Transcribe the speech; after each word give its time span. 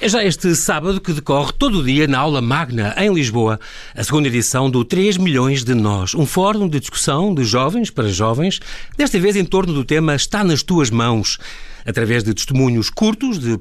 É 0.00 0.08
já 0.08 0.22
este 0.22 0.54
sábado 0.54 1.00
que 1.00 1.12
decorre 1.12 1.52
todo 1.58 1.80
o 1.80 1.84
dia 1.84 2.06
na 2.06 2.20
aula 2.20 2.40
magna 2.40 2.94
em 2.96 3.12
Lisboa, 3.12 3.58
a 3.96 4.04
segunda 4.04 4.28
edição 4.28 4.70
do 4.70 4.84
3 4.84 5.16
milhões 5.16 5.64
de 5.64 5.74
nós, 5.74 6.14
um 6.14 6.24
fórum 6.24 6.68
de 6.68 6.78
discussão 6.78 7.34
de 7.34 7.42
jovens 7.42 7.90
para 7.90 8.06
jovens, 8.06 8.60
desta 8.96 9.18
vez 9.18 9.34
em 9.34 9.44
torno 9.44 9.72
do 9.72 9.84
tema 9.84 10.14
Está 10.14 10.44
nas 10.44 10.62
tuas 10.62 10.88
mãos 10.88 11.36
através 11.88 12.22
de 12.22 12.34
testemunhos 12.34 12.90
curtos 12.90 13.38
de 13.38 13.58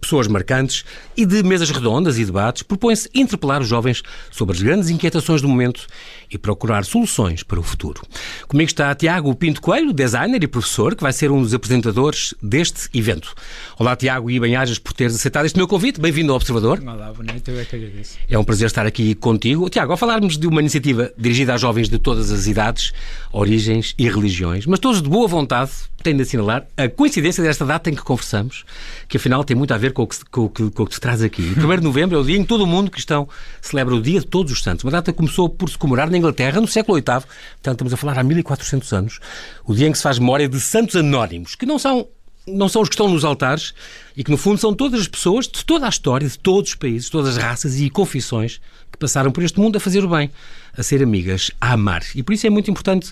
pessoas 0.00 0.28
marcantes 0.28 0.84
e 1.16 1.26
de 1.26 1.42
mesas 1.42 1.70
redondas 1.70 2.16
e 2.18 2.24
debates, 2.24 2.62
propõe-se 2.62 3.10
interpelar 3.12 3.60
os 3.60 3.66
jovens 3.66 4.00
sobre 4.30 4.54
as 4.54 4.62
grandes 4.62 4.90
inquietações 4.90 5.42
do 5.42 5.48
momento 5.48 5.88
e 6.30 6.38
procurar 6.38 6.84
soluções 6.84 7.42
para 7.42 7.58
o 7.58 7.64
futuro. 7.64 8.00
Comigo 8.46 8.68
está 8.68 8.94
Tiago 8.94 9.34
Pinto 9.34 9.60
Coelho, 9.60 9.92
designer 9.92 10.42
e 10.44 10.46
professor, 10.46 10.94
que 10.94 11.02
vai 11.02 11.12
ser 11.12 11.32
um 11.32 11.42
dos 11.42 11.52
apresentadores 11.52 12.32
deste 12.40 12.88
evento. 12.96 13.34
Olá, 13.76 13.96
Tiago, 13.96 14.30
e 14.30 14.38
bem-ajas 14.38 14.78
por 14.78 14.92
teres 14.92 15.16
aceitado 15.16 15.44
este 15.44 15.56
meu 15.56 15.66
convite. 15.66 16.00
Bem-vindo 16.00 16.30
ao 16.30 16.36
Observador. 16.36 16.80
Olá, 16.80 17.12
boa 17.12 17.24
noite, 17.24 17.50
eu 17.50 17.58
é 17.58 17.64
que 17.64 17.74
agradeço. 17.74 18.16
É 18.30 18.38
um 18.38 18.44
prazer 18.44 18.66
estar 18.66 18.86
aqui 18.86 19.16
contigo. 19.16 19.68
Tiago, 19.68 19.90
ao 19.90 19.98
falarmos 19.98 20.38
de 20.38 20.46
uma 20.46 20.60
iniciativa 20.60 21.12
dirigida 21.18 21.54
a 21.54 21.56
jovens 21.56 21.88
de 21.88 21.98
todas 21.98 22.30
as 22.30 22.46
idades, 22.46 22.92
origens 23.32 23.96
e 23.98 24.08
religiões, 24.08 24.64
mas 24.64 24.78
todos 24.78 25.02
de 25.02 25.08
boa 25.08 25.26
vontade, 25.26 25.72
tenho 26.04 26.18
de 26.18 26.22
assinalar 26.22 26.66
a 26.76 26.86
coincidência 26.86 27.42
desta 27.42 27.63
data 27.66 27.90
em 27.90 27.94
que 27.94 28.02
conversamos, 28.02 28.64
que 29.08 29.16
afinal 29.16 29.44
tem 29.44 29.56
muito 29.56 29.72
a 29.72 29.78
ver 29.78 29.92
com 29.92 30.02
o 30.02 30.06
que, 30.06 30.24
com 30.30 30.48
que, 30.48 30.70
com 30.70 30.82
o 30.82 30.86
que 30.86 30.94
se 30.94 31.00
traz 31.00 31.22
aqui. 31.22 31.54
O 31.64 31.66
1 31.66 31.76
de 31.76 31.82
novembro 31.82 32.16
é 32.16 32.20
o 32.20 32.24
dia 32.24 32.36
em 32.36 32.42
que 32.42 32.48
todo 32.48 32.64
o 32.64 32.66
mundo 32.66 32.90
cristão 32.90 33.28
celebra 33.60 33.94
o 33.94 34.02
Dia 34.02 34.20
de 34.20 34.26
Todos 34.26 34.52
os 34.52 34.62
Santos. 34.62 34.84
Uma 34.84 34.92
data 34.92 35.12
que 35.12 35.16
começou 35.16 35.48
por 35.48 35.68
se 35.68 35.78
comemorar 35.78 36.10
na 36.10 36.18
Inglaterra 36.18 36.60
no 36.60 36.68
século 36.68 36.96
VIII, 36.96 37.04
portanto 37.04 37.28
estamos 37.72 37.92
a 37.92 37.96
falar 37.96 38.18
há 38.18 38.22
1400 38.22 38.92
anos, 38.92 39.20
o 39.64 39.74
dia 39.74 39.88
em 39.88 39.92
que 39.92 39.98
se 39.98 40.02
faz 40.02 40.18
memória 40.18 40.48
de 40.48 40.60
santos 40.60 40.94
anónimos, 40.96 41.54
que 41.54 41.66
não 41.66 41.78
são 41.78 42.06
não 42.46 42.68
são 42.68 42.82
os 42.82 42.88
que 42.88 42.94
estão 42.94 43.08
nos 43.08 43.24
altares 43.24 43.72
e 44.16 44.22
que, 44.22 44.30
no 44.30 44.36
fundo, 44.36 44.58
são 44.58 44.74
todas 44.74 45.00
as 45.00 45.08
pessoas 45.08 45.46
de 45.46 45.64
toda 45.64 45.86
a 45.86 45.88
história, 45.88 46.28
de 46.28 46.38
todos 46.38 46.70
os 46.70 46.76
países, 46.76 47.08
todas 47.08 47.36
as 47.36 47.42
raças 47.42 47.80
e 47.80 47.88
confissões 47.88 48.60
que 48.92 48.98
passaram 48.98 49.32
por 49.32 49.42
este 49.42 49.58
mundo 49.58 49.76
a 49.76 49.80
fazer 49.80 50.04
o 50.04 50.08
bem, 50.08 50.30
a 50.76 50.82
ser 50.82 51.02
amigas, 51.02 51.50
a 51.60 51.72
amar. 51.72 52.02
E 52.14 52.22
por 52.22 52.32
isso 52.32 52.46
é 52.46 52.50
muito 52.50 52.70
importante, 52.70 53.10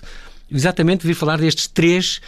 exatamente, 0.51 1.05
vir 1.05 1.15
falar 1.15 1.39
destes 1.39 1.67
três 1.67 2.21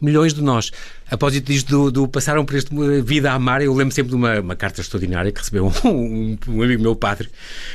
milhões 0.00 0.34
de 0.34 0.42
nós. 0.42 0.70
A 1.06 1.16
propósito 1.16 1.46
disto 1.46 1.68
do, 1.68 1.90
do, 1.90 2.08
passaram 2.08 2.44
por 2.44 2.56
esta 2.56 2.74
vida 3.02 3.30
a 3.30 3.34
amar, 3.34 3.60
eu 3.60 3.74
lembro 3.74 3.94
sempre 3.94 4.10
de 4.10 4.16
uma, 4.16 4.40
uma 4.40 4.56
carta 4.56 4.80
extraordinária 4.80 5.30
que 5.30 5.38
recebeu 5.38 5.66
um, 5.66 5.72
um, 5.88 6.38
um, 6.48 6.62
amigo 6.62 6.82
meu, 6.82 6.96
padre, 6.96 7.28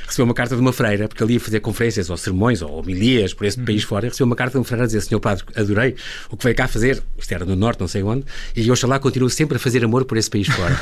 recebeu 0.05 0.25
uma 0.25 0.33
carta 0.33 0.55
de 0.55 0.61
uma 0.61 0.73
freira, 0.73 1.07
porque 1.07 1.23
ele 1.23 1.33
ia 1.33 1.39
fazer 1.39 1.59
conferências 1.59 2.09
ou 2.09 2.17
sermões 2.17 2.61
ou 2.61 2.71
homilias 2.71 3.33
por 3.33 3.45
esse 3.45 3.59
uhum. 3.59 3.65
país 3.65 3.83
fora, 3.83 4.07
recebeu 4.07 4.25
uma 4.25 4.35
carta 4.35 4.53
de 4.53 4.57
uma 4.57 4.63
freira 4.63 4.83
a 4.83 4.87
dizer, 4.87 5.01
senhor 5.01 5.19
padre, 5.19 5.43
adorei 5.55 5.95
o 6.31 6.37
que 6.37 6.43
veio 6.43 6.55
cá 6.55 6.67
fazer, 6.67 7.03
isto 7.17 7.31
era 7.31 7.45
no 7.45 7.55
norte, 7.55 7.79
não 7.79 7.87
sei 7.87 8.01
onde, 8.01 8.25
e 8.55 8.71
oxalá 8.71 8.99
continuo 8.99 9.29
sempre 9.29 9.57
a 9.57 9.59
fazer 9.59 9.83
amor 9.83 10.05
por 10.05 10.17
esse 10.17 10.29
país 10.29 10.47
fora. 10.47 10.79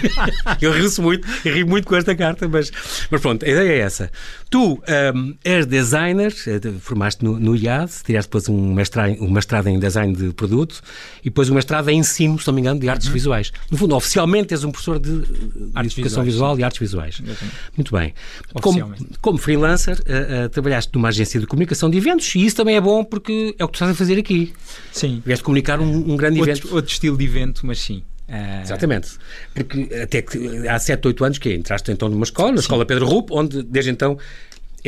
eu 0.62 0.72
rio-se 0.72 1.00
muito, 1.00 1.28
eu 1.44 1.54
rio 1.54 1.66
muito 1.66 1.86
com 1.86 1.94
esta 1.94 2.14
carta, 2.14 2.48
mas, 2.48 2.70
mas 3.10 3.20
pronto, 3.20 3.44
a 3.44 3.48
ideia 3.48 3.72
é 3.72 3.78
essa. 3.78 4.10
Tu 4.50 4.80
um, 5.14 5.34
és 5.44 5.66
designer, 5.66 6.34
eh, 6.46 6.60
formaste 6.80 7.22
no, 7.22 7.38
no 7.38 7.54
IAD, 7.54 7.90
tiraste 8.04 8.28
depois 8.28 8.48
um 8.48 8.72
mestrado, 8.72 9.16
um 9.20 9.30
mestrado 9.30 9.68
em 9.68 9.78
design 9.78 10.14
de 10.14 10.32
produto 10.32 10.80
e 11.20 11.24
depois 11.24 11.50
um 11.50 11.54
mestrado 11.54 11.88
em 11.90 11.97
ensino, 11.98 12.38
se 12.38 12.46
não 12.46 12.54
me 12.54 12.60
engano, 12.60 12.80
de 12.80 12.88
artes 12.88 13.08
uhum. 13.08 13.12
visuais. 13.12 13.52
No 13.70 13.76
fundo, 13.76 13.94
oficialmente 13.94 14.54
és 14.54 14.64
um 14.64 14.70
professor 14.70 14.98
de, 14.98 15.20
de 15.20 15.22
educação 15.24 16.24
visuais, 16.24 16.24
visual 16.24 16.54
sim. 16.54 16.60
e 16.60 16.64
artes 16.64 16.78
visuais. 16.78 17.20
Exatamente. 17.22 17.56
Muito 17.76 17.92
bem. 17.96 18.14
Como, 18.60 18.94
como 19.20 19.38
freelancer, 19.38 19.98
uh, 20.00 20.46
uh, 20.46 20.48
trabalhaste 20.48 20.90
numa 20.94 21.08
agência 21.08 21.38
de 21.40 21.46
comunicação 21.46 21.90
de 21.90 21.98
eventos 21.98 22.34
e 22.34 22.44
isso 22.44 22.56
também 22.56 22.76
é 22.76 22.80
bom 22.80 23.04
porque 23.04 23.54
é 23.58 23.64
o 23.64 23.68
que 23.68 23.72
tu 23.72 23.76
estás 23.76 23.90
a 23.90 23.94
fazer 23.94 24.18
aqui. 24.18 24.52
Sim. 24.92 25.22
Vieste 25.24 25.44
comunicar 25.44 25.80
um, 25.80 26.12
um 26.12 26.16
grande 26.16 26.38
outro, 26.38 26.52
evento. 26.52 26.74
Outro 26.74 26.90
estilo 26.90 27.16
de 27.16 27.24
evento, 27.24 27.66
mas 27.66 27.78
sim. 27.80 28.02
Uh... 28.28 28.62
Exatamente. 28.62 29.12
Porque 29.54 29.88
até 30.02 30.20
que 30.20 30.68
há 30.68 30.78
7, 30.78 31.08
8 31.08 31.24
anos 31.24 31.38
que 31.38 31.54
entraste 31.54 31.90
então 31.90 32.08
numa 32.08 32.24
escola, 32.24 32.52
na 32.52 32.60
Escola 32.60 32.84
Pedro 32.84 33.06
Rupo, 33.06 33.38
onde 33.38 33.62
desde 33.62 33.90
então 33.90 34.18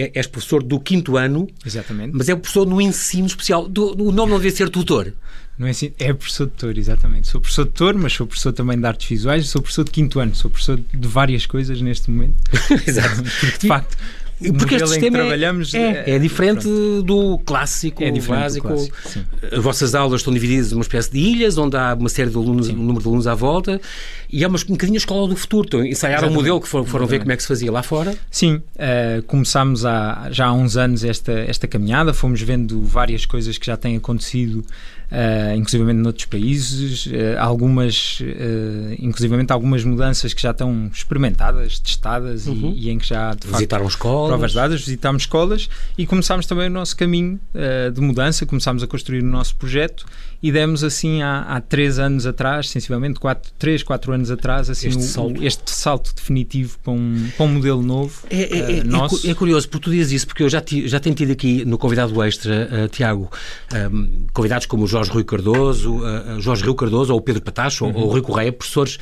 é, 0.00 0.10
és 0.14 0.26
professor 0.26 0.62
do 0.62 0.78
quinto 0.80 1.16
ano. 1.16 1.48
Exatamente. 1.64 2.12
Mas 2.14 2.28
é 2.28 2.34
professor 2.34 2.66
no 2.66 2.80
ensino 2.80 3.26
especial. 3.26 3.68
Do, 3.68 4.02
o 4.02 4.12
nome 4.12 4.32
não 4.32 4.38
devia 4.38 4.50
ser 4.50 4.68
tutor. 4.68 5.12
No 5.58 5.68
ensino, 5.68 5.94
é 5.98 6.12
professor 6.12 6.46
de 6.46 6.52
tutor, 6.52 6.78
exatamente. 6.78 7.28
Sou 7.28 7.38
professor 7.38 7.64
de 7.66 7.70
tutor, 7.72 7.94
mas 7.94 8.14
sou 8.14 8.26
professor 8.26 8.52
também 8.52 8.78
de 8.78 8.86
artes 8.86 9.06
visuais, 9.06 9.46
sou 9.48 9.60
professor 9.60 9.84
de 9.84 9.90
quinto 9.90 10.18
ano, 10.18 10.34
sou 10.34 10.50
professor 10.50 10.78
de 10.78 11.06
várias 11.06 11.44
coisas 11.44 11.82
neste 11.82 12.10
momento. 12.10 12.34
Exato. 12.88 13.22
Porque 13.22 13.58
de 13.58 13.68
facto 13.68 13.96
porque 14.58 14.76
este 14.76 14.88
sistema 14.88 15.18
é- 15.18 15.20
trabalhamos 15.20 15.74
é, 15.74 16.04
é, 16.06 16.10
é 16.14 16.18
diferente 16.18 16.62
pronto. 16.62 17.02
do 17.02 17.38
clássico, 17.40 18.02
é 18.02 18.10
básico. 18.10 18.68
Clássico, 18.68 18.96
As 19.52 19.62
vossas 19.62 19.94
aulas 19.94 20.20
estão 20.20 20.32
divididas 20.32 20.72
numa 20.72 20.82
espécie 20.82 21.10
de 21.12 21.18
ilhas, 21.18 21.58
onde 21.58 21.76
há 21.76 21.94
uma 21.94 22.08
série 22.08 22.30
de 22.30 22.36
alunos, 22.36 22.66
sim. 22.66 22.74
um 22.74 22.78
número 22.82 23.02
de 23.02 23.08
alunos 23.08 23.26
à 23.26 23.34
volta, 23.34 23.80
e 24.30 24.42
é 24.42 24.48
uma, 24.48 24.58
um 24.58 24.72
bocadinho 24.72 24.96
a 24.96 24.98
escola 24.98 25.28
do 25.28 25.36
futuro. 25.36 25.66
Então, 25.66 25.84
ensaiaram 25.84 26.28
um 26.28 26.32
modelo 26.32 26.60
que 26.60 26.68
foram, 26.68 26.86
foram 26.86 27.06
ver 27.06 27.20
como 27.20 27.32
é 27.32 27.36
que 27.36 27.42
se 27.42 27.48
fazia 27.48 27.70
lá 27.70 27.82
fora? 27.82 28.14
Sim, 28.30 28.54
uh, 28.54 29.22
começámos 29.26 29.84
há, 29.84 30.28
já 30.30 30.46
há 30.46 30.52
uns 30.52 30.76
anos 30.76 31.04
esta, 31.04 31.32
esta 31.32 31.66
caminhada, 31.66 32.14
fomos 32.14 32.40
vendo 32.40 32.80
várias 32.82 33.26
coisas 33.26 33.58
que 33.58 33.66
já 33.66 33.76
têm 33.76 33.96
acontecido 33.96 34.64
uh, 35.10 35.56
inclusivamente 35.56 35.98
noutros 35.98 36.26
países, 36.26 37.06
uh, 37.06 37.38
algumas, 37.38 38.20
uh, 38.20 38.94
inclusivamente 38.98 39.52
algumas 39.52 39.84
mudanças 39.84 40.32
que 40.32 40.42
já 40.42 40.50
estão 40.50 40.90
experimentadas, 40.92 41.78
testadas 41.78 42.46
uhum. 42.46 42.72
e, 42.74 42.86
e, 42.86 42.90
em 42.90 42.98
que 42.98 43.06
já 43.06 43.34
de 43.34 43.46
visitaram 43.46 43.84
facto, 43.84 43.96
escolas, 43.96 44.28
provas 44.28 44.52
dadas, 44.52 44.80
visitámos 44.80 45.22
escolas 45.22 45.68
e 45.96 46.06
começámos 46.06 46.46
também 46.46 46.68
o 46.68 46.70
nosso 46.70 46.96
caminho 46.96 47.40
uh, 47.54 47.90
de 47.90 48.00
mudança, 48.00 48.46
começámos 48.46 48.82
a 48.82 48.86
construir 48.86 49.22
o 49.22 49.26
nosso 49.26 49.56
projeto 49.56 50.06
e 50.42 50.50
demos 50.50 50.82
assim 50.82 51.22
há, 51.22 51.42
há 51.42 51.60
três 51.60 51.98
anos 51.98 52.24
atrás, 52.26 52.70
sensivelmente 52.70 53.20
quatro, 53.20 53.52
três, 53.58 53.82
quatro 53.82 54.12
anos 54.12 54.30
atrás, 54.30 54.70
assim 54.70 54.88
este, 54.88 54.98
o, 54.98 55.02
salto. 55.02 55.44
este 55.44 55.70
salto 55.70 56.14
definitivo 56.14 56.78
para 56.82 56.92
um, 56.92 57.28
para 57.36 57.46
um 57.46 57.48
modelo 57.54 57.82
novo. 57.82 58.22
É, 58.30 58.78
é, 58.78 58.80
uh, 58.80 58.86
nosso. 58.86 59.28
é, 59.28 59.34
curioso, 59.34 59.68
porque 59.68 59.84
tu 59.84 59.90
dizes 59.90 60.12
isso, 60.12 60.26
porque 60.26 60.42
eu 60.42 60.48
já, 60.48 60.60
ti, 60.60 60.88
já 60.88 60.98
tenho 60.98 61.14
tido 61.14 61.32
aqui 61.32 61.64
no 61.64 61.76
convidado 61.76 62.22
extra, 62.22 62.68
uh, 62.72 62.88
Tiago, 62.88 63.30
um, 63.92 64.26
convidados 64.32 64.66
como 64.66 64.84
o 64.84 64.86
Jorge 64.86 64.99
Rui 65.08 65.24
Cardoso, 65.24 65.96
uh, 65.96 66.40
Jorge 66.40 66.62
Rio 66.64 66.74
Cardoso 66.74 67.12
ou 67.12 67.18
o 67.18 67.22
Pedro 67.22 67.42
Patacho 67.42 67.84
uhum. 67.84 67.94
ou, 67.94 68.00
ou 68.00 68.08
o 68.08 68.10
Rui 68.10 68.22
Correia, 68.22 68.52
professores 68.52 68.98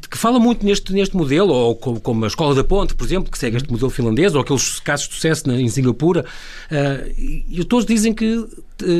que, 0.00 0.08
que 0.08 0.18
fala 0.18 0.40
muito 0.40 0.64
neste, 0.66 0.92
neste 0.92 1.16
modelo, 1.16 1.52
ou 1.52 1.76
como, 1.76 2.00
como, 2.00 2.24
a 2.24 2.28
Escola 2.28 2.54
da 2.54 2.64
Ponte, 2.64 2.94
por 2.94 3.04
exemplo, 3.04 3.30
que 3.30 3.38
segue 3.38 3.56
este 3.56 3.70
modelo 3.70 3.90
finlandês, 3.90 4.34
ou 4.34 4.40
aqueles 4.40 4.80
casos 4.80 5.08
de 5.08 5.14
sucesso 5.14 5.46
na, 5.46 5.60
em 5.60 5.68
Singapura, 5.68 6.24
uh, 6.24 7.14
e 7.16 7.64
todos 7.64 7.86
dizem 7.86 8.12
que 8.12 8.44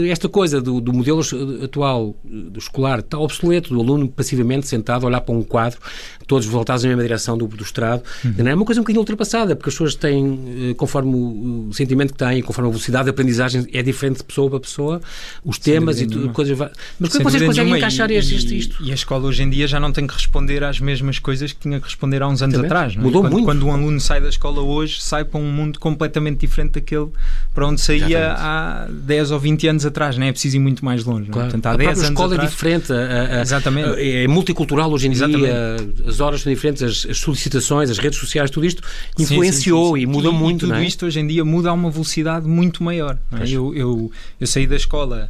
esta 0.08 0.28
coisa 0.28 0.60
do, 0.60 0.80
do, 0.80 0.92
modelo 0.92 1.20
atual 1.62 2.14
do 2.24 2.58
escolar 2.58 3.00
está 3.00 3.18
obsoleto, 3.18 3.74
do 3.74 3.80
aluno 3.80 4.08
passivamente 4.08 4.68
sentado 4.68 5.04
a 5.04 5.08
olhar 5.08 5.20
para 5.20 5.34
um 5.34 5.42
quadro, 5.42 5.80
todos 6.26 6.46
voltados 6.46 6.84
na 6.84 6.90
mesma 6.90 7.02
direção 7.02 7.36
do, 7.36 7.46
do 7.46 7.62
estrado, 7.62 8.02
uhum. 8.24 8.46
é 8.46 8.54
uma 8.54 8.64
coisa 8.64 8.80
um 8.80 8.84
bocadinho 8.84 9.00
ultrapassada, 9.00 9.56
porque 9.56 9.70
as 9.70 9.74
pessoas 9.74 9.94
têm, 9.96 10.70
eh, 10.70 10.74
conforme 10.74 11.14
o 11.14 11.72
sentimento 11.72 12.12
que 12.12 12.18
têm, 12.18 12.40
conforme 12.42 12.68
a 12.68 12.70
velocidade 12.70 13.04
de 13.04 13.10
aprendizagem 13.10 13.66
é 13.72 13.82
diferente 13.82 14.18
de 14.18 14.24
pessoa 14.24 14.48
para 14.48 14.60
pessoa, 14.60 15.00
os 15.44 15.56
Sem 15.56 15.74
temas 15.74 16.00
e 16.00 16.06
tudo, 16.06 16.30
coisas... 16.30 16.56
Mas 16.56 16.70
como 16.70 17.06
é 17.06 17.08
que 17.08 17.30
vocês 17.30 17.42
conseguem 17.42 17.64
nenhuma. 17.64 17.78
encaixar 17.78 18.10
e, 18.10 18.18
isto, 18.18 18.54
isto? 18.54 18.84
E 18.84 18.92
a 18.92 18.94
escola 18.94 19.26
hoje 19.26 19.42
em 19.42 19.50
dia 19.50 19.66
já 19.66 19.80
não 19.80 19.92
tem 19.92 20.06
que 20.06 20.14
responder 20.14 20.62
às 20.62 20.78
mesmas 20.78 21.18
coisas 21.18 21.52
que 21.52 21.60
tinha 21.60 21.80
que 21.80 21.86
responder 21.86 22.22
há 22.22 22.28
uns 22.28 22.42
anos 22.42 22.54
Também. 22.54 22.70
atrás. 22.70 22.94
Não 22.94 23.02
é? 23.02 23.04
Mudou 23.06 23.22
quando, 23.22 23.32
muito. 23.32 23.44
Quando 23.44 23.66
um 23.66 23.72
aluno 23.72 24.00
sai 24.00 24.20
da 24.20 24.28
escola 24.28 24.60
hoje, 24.62 25.02
sai 25.02 25.24
para 25.24 25.40
um 25.40 25.50
mundo 25.50 25.78
completamente 25.80 26.40
diferente 26.40 26.74
daquele 26.74 27.08
para 27.52 27.66
onde 27.66 27.80
saía 27.80 28.06
Exatamente. 28.06 28.40
há 28.40 28.88
10 28.90 29.30
ou 29.30 29.38
20 29.38 29.63
anos 29.68 29.84
atrás, 29.86 30.16
não 30.16 30.26
é 30.26 30.32
preciso 30.32 30.56
ir 30.56 30.60
muito 30.60 30.84
mais 30.84 31.04
longe. 31.04 31.28
É? 31.28 31.32
Claro. 31.32 31.48
Portanto, 31.48 31.66
há 31.66 31.72
a 31.72 31.76
10 31.76 31.88
anos 31.90 32.10
escola 32.10 32.32
é 32.32 32.36
atrás, 32.36 32.50
é 32.50 32.54
diferente, 32.54 32.92
a, 32.92 33.38
a, 33.38 33.42
Exatamente. 33.42 34.00
é 34.00 34.28
multicultural 34.28 34.90
hoje 34.92 35.08
em 35.08 35.12
Exatamente. 35.12 35.44
dia, 35.44 36.08
as 36.08 36.20
horas 36.20 36.40
são 36.42 36.52
diferentes, 36.52 36.82
as, 36.82 37.06
as, 37.10 37.18
solicitações, 37.18 37.90
as 37.90 37.98
redes 37.98 38.18
sociais, 38.18 38.50
tudo 38.50 38.66
isto 38.66 38.82
influenciou 39.18 39.96
sim, 39.96 40.00
sim, 40.00 40.00
sim, 40.00 40.02
e 40.02 40.06
muda 40.06 40.28
e, 40.28 40.32
muito. 40.32 40.66
E 40.66 40.68
tudo 40.68 40.78
é? 40.78 40.84
isto 40.84 41.06
hoje 41.06 41.20
em 41.20 41.26
dia 41.26 41.44
muda 41.44 41.70
a 41.70 41.72
uma 41.72 41.90
velocidade 41.90 42.46
muito 42.46 42.82
maior. 42.82 43.18
É? 43.32 43.48
Eu, 43.48 43.74
eu, 43.74 44.10
eu 44.40 44.46
saí 44.46 44.66
da 44.66 44.76
escola 44.76 45.28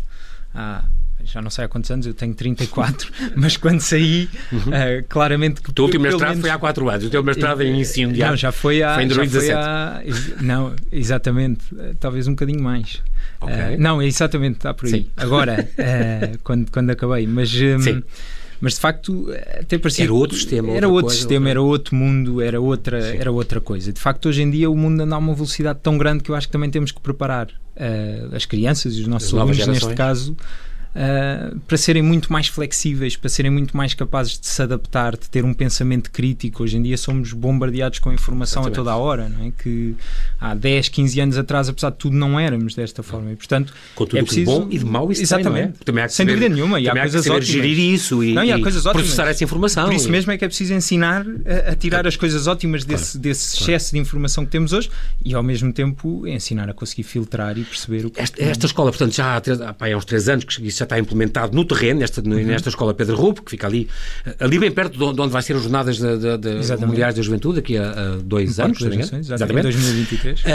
há 0.54 0.84
já 1.24 1.42
não 1.42 1.50
sei 1.50 1.64
há 1.64 1.68
quantos 1.68 1.90
anos, 1.90 2.06
eu 2.06 2.14
tenho 2.14 2.34
34, 2.34 3.12
mas 3.36 3.56
quando 3.56 3.80
saí, 3.80 4.28
uhum. 4.52 4.58
uh, 4.58 5.04
claramente 5.08 5.60
que. 5.60 5.70
O 5.70 5.72
teu 5.72 5.84
último 5.84 6.04
mestrado 6.04 6.30
menos, 6.30 6.40
foi 6.40 6.50
há 6.50 6.58
4 6.58 6.88
anos, 6.88 7.04
o 7.04 7.10
teu 7.10 7.22
mestrado 7.22 7.62
em 7.62 7.80
ensino 7.80 8.12
de 8.12 8.20
Não, 8.20 8.36
já 8.36 8.52
foi 8.52 8.82
há. 8.82 8.94
Foi 8.94 9.04
em 9.04 9.08
2017. 9.08 9.52
Há, 9.52 10.02
não, 10.40 10.74
exatamente, 10.92 11.62
uh, 11.74 11.94
talvez 11.98 12.28
um 12.28 12.32
bocadinho 12.32 12.62
mais. 12.62 13.02
Okay. 13.40 13.76
Uh, 13.76 13.80
não, 13.80 14.02
exatamente, 14.02 14.56
está 14.56 14.72
por 14.72 14.86
aí. 14.86 14.92
Sim. 14.92 15.06
Agora, 15.16 15.68
quando, 16.44 16.70
quando 16.70 16.90
acabei, 16.90 17.26
mas. 17.26 17.52
Um, 17.54 17.80
Sim 17.80 18.02
mas 18.64 18.74
de 18.74 18.80
facto 18.80 19.30
até 19.60 19.76
parecia 19.76 20.04
era 20.04 20.14
outro 20.14 20.36
sistema 20.36 20.70
era 20.70 20.88
outro 20.88 21.02
coisa, 21.02 21.16
sistema 21.16 21.50
era 21.50 21.60
outro 21.60 21.94
mundo 21.94 22.40
era 22.40 22.58
outra 22.58 23.12
Sim. 23.12 23.18
era 23.18 23.30
outra 23.30 23.60
coisa 23.60 23.92
de 23.92 24.00
facto 24.00 24.26
hoje 24.26 24.40
em 24.40 24.50
dia 24.50 24.70
o 24.70 24.76
mundo 24.76 25.02
anda 25.02 25.14
a 25.14 25.18
uma 25.18 25.34
velocidade 25.34 25.80
tão 25.82 25.98
grande 25.98 26.22
que 26.22 26.30
eu 26.30 26.34
acho 26.34 26.46
que 26.46 26.52
também 26.52 26.70
temos 26.70 26.90
que 26.90 26.98
preparar 26.98 27.48
uh, 27.48 28.34
as 28.34 28.46
crianças 28.46 28.94
e 28.96 29.02
os 29.02 29.06
nossos 29.06 29.34
as 29.34 29.40
alunos 29.40 29.66
neste 29.66 29.94
caso 29.94 30.34
uh, 30.94 31.58
para 31.60 31.76
serem 31.76 32.02
muito 32.02 32.32
mais 32.32 32.46
flexíveis, 32.46 33.16
para 33.16 33.28
serem 33.28 33.50
muito 33.50 33.76
mais 33.76 33.94
capazes 33.94 34.38
de 34.38 34.46
se 34.46 34.62
adaptar, 34.62 35.16
de 35.16 35.28
ter 35.28 35.44
um 35.44 35.52
pensamento 35.52 36.10
crítico. 36.10 36.62
Hoje 36.62 36.76
em 36.76 36.82
dia 36.82 36.96
somos 36.96 37.32
bombardeados 37.32 37.98
com 37.98 38.12
informação 38.12 38.62
Exatamente. 38.62 38.80
a 38.80 38.82
toda 38.82 38.92
a 38.92 38.96
hora, 38.96 39.28
não 39.28 39.46
é? 39.46 39.50
Que 39.50 39.94
há 40.40 40.54
10, 40.54 40.88
15 40.88 41.20
anos 41.20 41.38
atrás, 41.38 41.68
apesar 41.68 41.90
de 41.90 41.96
tudo, 41.96 42.16
não 42.16 42.38
éramos 42.38 42.74
desta 42.74 43.02
forma. 43.02 43.32
E, 43.32 43.36
portanto, 43.36 43.72
com 43.94 44.06
tudo 44.06 44.18
é 44.18 44.22
preciso... 44.22 44.50
de 44.50 44.58
bom 44.58 44.68
e 44.70 44.78
de 44.78 44.84
mau 44.84 45.10
isso 45.10 45.22
Exatamente. 45.22 45.78
Também, 45.84 46.04
é? 46.04 46.08
Sem 46.08 46.26
dúvida 46.26 46.48
nenhuma. 46.48 46.80
E 46.80 46.88
há 46.88 46.92
coisas 46.98 47.26
ótimas. 47.26 47.46
gerir 47.46 47.78
isso 47.78 48.22
e, 48.22 48.32
não, 48.32 48.44
e, 48.44 48.50
e 48.50 48.60
processar 48.60 49.26
essa 49.28 49.42
informação. 49.44 49.86
Por 49.86 49.94
isso 49.94 50.10
mesmo 50.10 50.32
é 50.32 50.38
que 50.38 50.44
é 50.44 50.48
preciso 50.48 50.74
ensinar 50.74 51.24
a, 51.46 51.72
a 51.72 51.76
tirar 51.76 52.06
as 52.06 52.16
coisas 52.16 52.46
ótimas 52.46 52.84
desse, 52.84 53.12
claro. 53.12 53.22
desse 53.22 53.56
excesso 53.56 53.90
claro. 53.90 53.92
de 53.92 53.98
informação 53.98 54.44
que 54.44 54.50
temos 54.50 54.72
hoje 54.72 54.90
e, 55.24 55.34
ao 55.34 55.42
mesmo 55.42 55.72
tempo, 55.72 56.26
ensinar 56.26 56.68
a 56.68 56.72
conseguir 56.72 57.02
filtrar 57.02 57.58
e 57.58 57.64
perceber 57.64 58.06
o 58.06 58.10
que... 58.10 58.20
Esta, 58.20 58.42
esta 58.42 58.66
escola, 58.66 58.90
portanto, 58.90 59.14
já 59.14 59.36
há, 59.36 59.40
três, 59.40 59.60
há, 59.60 59.74
há 59.78 59.96
uns 59.96 60.04
três 60.04 60.28
anos 60.28 60.44
que 60.44 60.66
isso 60.66 60.83
já 60.84 60.94
está 60.94 60.98
implementado 60.98 61.54
no 61.54 61.64
terreno, 61.64 62.00
nesta, 62.00 62.20
uhum. 62.20 62.44
nesta 62.44 62.68
escola 62.68 62.94
Pedro 62.94 63.16
Rupo, 63.16 63.42
que 63.42 63.50
fica 63.50 63.66
ali, 63.66 63.88
ali 64.38 64.58
bem 64.58 64.70
perto 64.70 64.96
de 64.96 65.20
onde 65.20 65.32
vai 65.32 65.42
ser 65.42 65.56
as 65.56 65.62
jornadas 65.62 65.98
Mundiais 66.86 67.14
da 67.14 67.22
Juventude, 67.22 67.58
aqui 67.58 67.76
a, 67.76 67.90
a 67.90 68.16
dois 68.22 68.60
anos, 68.60 68.80
exatamente. 68.80 69.16
exatamente. 69.16 69.62
2023. 69.62 70.40
Uh, 70.40 70.44
uh, 70.44 70.48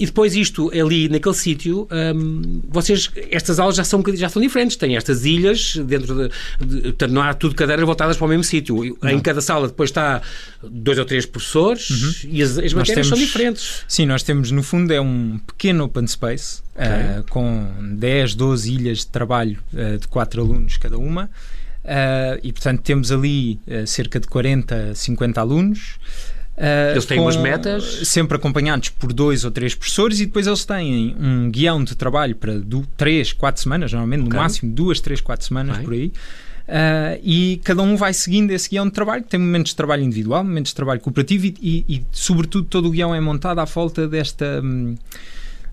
e 0.00 0.06
depois 0.06 0.34
isto, 0.34 0.70
ali 0.70 1.08
naquele 1.08 1.34
sítio, 1.34 1.88
um, 2.14 2.60
vocês, 2.68 3.10
estas 3.30 3.58
aulas 3.58 3.76
já 3.76 3.84
são, 3.84 4.02
já 4.14 4.28
são 4.28 4.42
diferentes, 4.42 4.76
têm 4.76 4.96
estas 4.96 5.24
ilhas 5.24 5.76
dentro 5.76 6.14
de, 6.14 6.66
de 6.66 6.82
portanto, 6.82 7.12
não 7.12 7.22
há 7.22 7.32
tudo 7.32 7.54
cadeiras 7.54 7.84
voltadas 7.84 8.16
para 8.16 8.26
o 8.26 8.28
mesmo 8.28 8.44
sítio. 8.44 8.96
Em 9.04 9.20
cada 9.20 9.40
sala 9.40 9.68
depois 9.68 9.90
está 9.90 10.20
dois 10.62 10.98
ou 10.98 11.04
três 11.04 11.24
professores 11.24 11.90
uhum. 11.90 12.30
e 12.32 12.42
as, 12.42 12.58
as 12.58 12.72
matérias 12.72 13.06
temos, 13.06 13.08
são 13.08 13.18
diferentes. 13.18 13.84
Sim, 13.86 14.06
nós 14.06 14.22
temos, 14.22 14.50
no 14.50 14.62
fundo, 14.62 14.92
é 14.92 15.00
um 15.00 15.38
pequeno 15.46 15.84
open 15.84 16.06
space 16.06 16.62
okay. 16.74 17.20
uh, 17.20 17.24
com 17.28 17.66
10, 17.96 18.34
12 18.34 18.72
ilhas 18.72 18.98
de 18.98 19.06
trabalho 19.08 19.59
uh, 19.72 19.98
de 19.98 20.08
quatro 20.08 20.42
alunos 20.42 20.76
cada 20.76 20.98
uma. 20.98 21.30
Uh, 21.84 22.38
e 22.42 22.52
portanto 22.52 22.82
temos 22.82 23.10
ali 23.10 23.58
cerca 23.86 24.20
de 24.20 24.26
40, 24.26 24.94
50 24.94 25.40
alunos. 25.40 25.98
Uh, 26.60 26.92
eles 26.92 27.06
têm 27.06 27.16
com, 27.16 27.24
umas 27.24 27.36
metas. 27.36 28.02
Sempre 28.04 28.36
acompanhados 28.36 28.90
por 28.90 29.14
dois 29.14 29.44
ou 29.44 29.50
três 29.50 29.74
professores 29.74 30.20
e 30.20 30.26
depois 30.26 30.46
eles 30.46 30.64
têm 30.64 31.16
um 31.18 31.50
guião 31.50 31.82
de 31.82 31.96
trabalho 31.96 32.36
para 32.36 32.58
do, 32.58 32.86
três, 32.98 33.32
quatro 33.32 33.62
semanas, 33.62 33.92
normalmente, 33.92 34.26
okay. 34.26 34.32
no 34.34 34.42
máximo 34.42 34.72
duas, 34.72 35.00
três, 35.00 35.22
quatro 35.22 35.46
semanas 35.46 35.78
Bem. 35.78 35.84
por 35.84 35.94
aí. 35.94 36.12
Uh, 36.68 37.18
e 37.24 37.60
cada 37.64 37.82
um 37.82 37.96
vai 37.96 38.12
seguindo 38.12 38.50
esse 38.50 38.68
guião 38.68 38.86
de 38.86 38.92
trabalho, 38.92 39.24
tem 39.24 39.40
momentos 39.40 39.70
de 39.70 39.76
trabalho 39.76 40.04
individual, 40.04 40.44
momentos 40.44 40.70
de 40.70 40.76
trabalho 40.76 41.00
cooperativo 41.00 41.46
e, 41.46 41.56
e, 41.60 41.96
e 41.96 42.06
sobretudo, 42.12 42.64
todo 42.68 42.88
o 42.88 42.90
guião 42.90 43.14
é 43.14 43.20
montado 43.20 43.58
à 43.58 43.64
volta 43.64 44.06
desta. 44.06 44.60
Hum, 44.62 44.96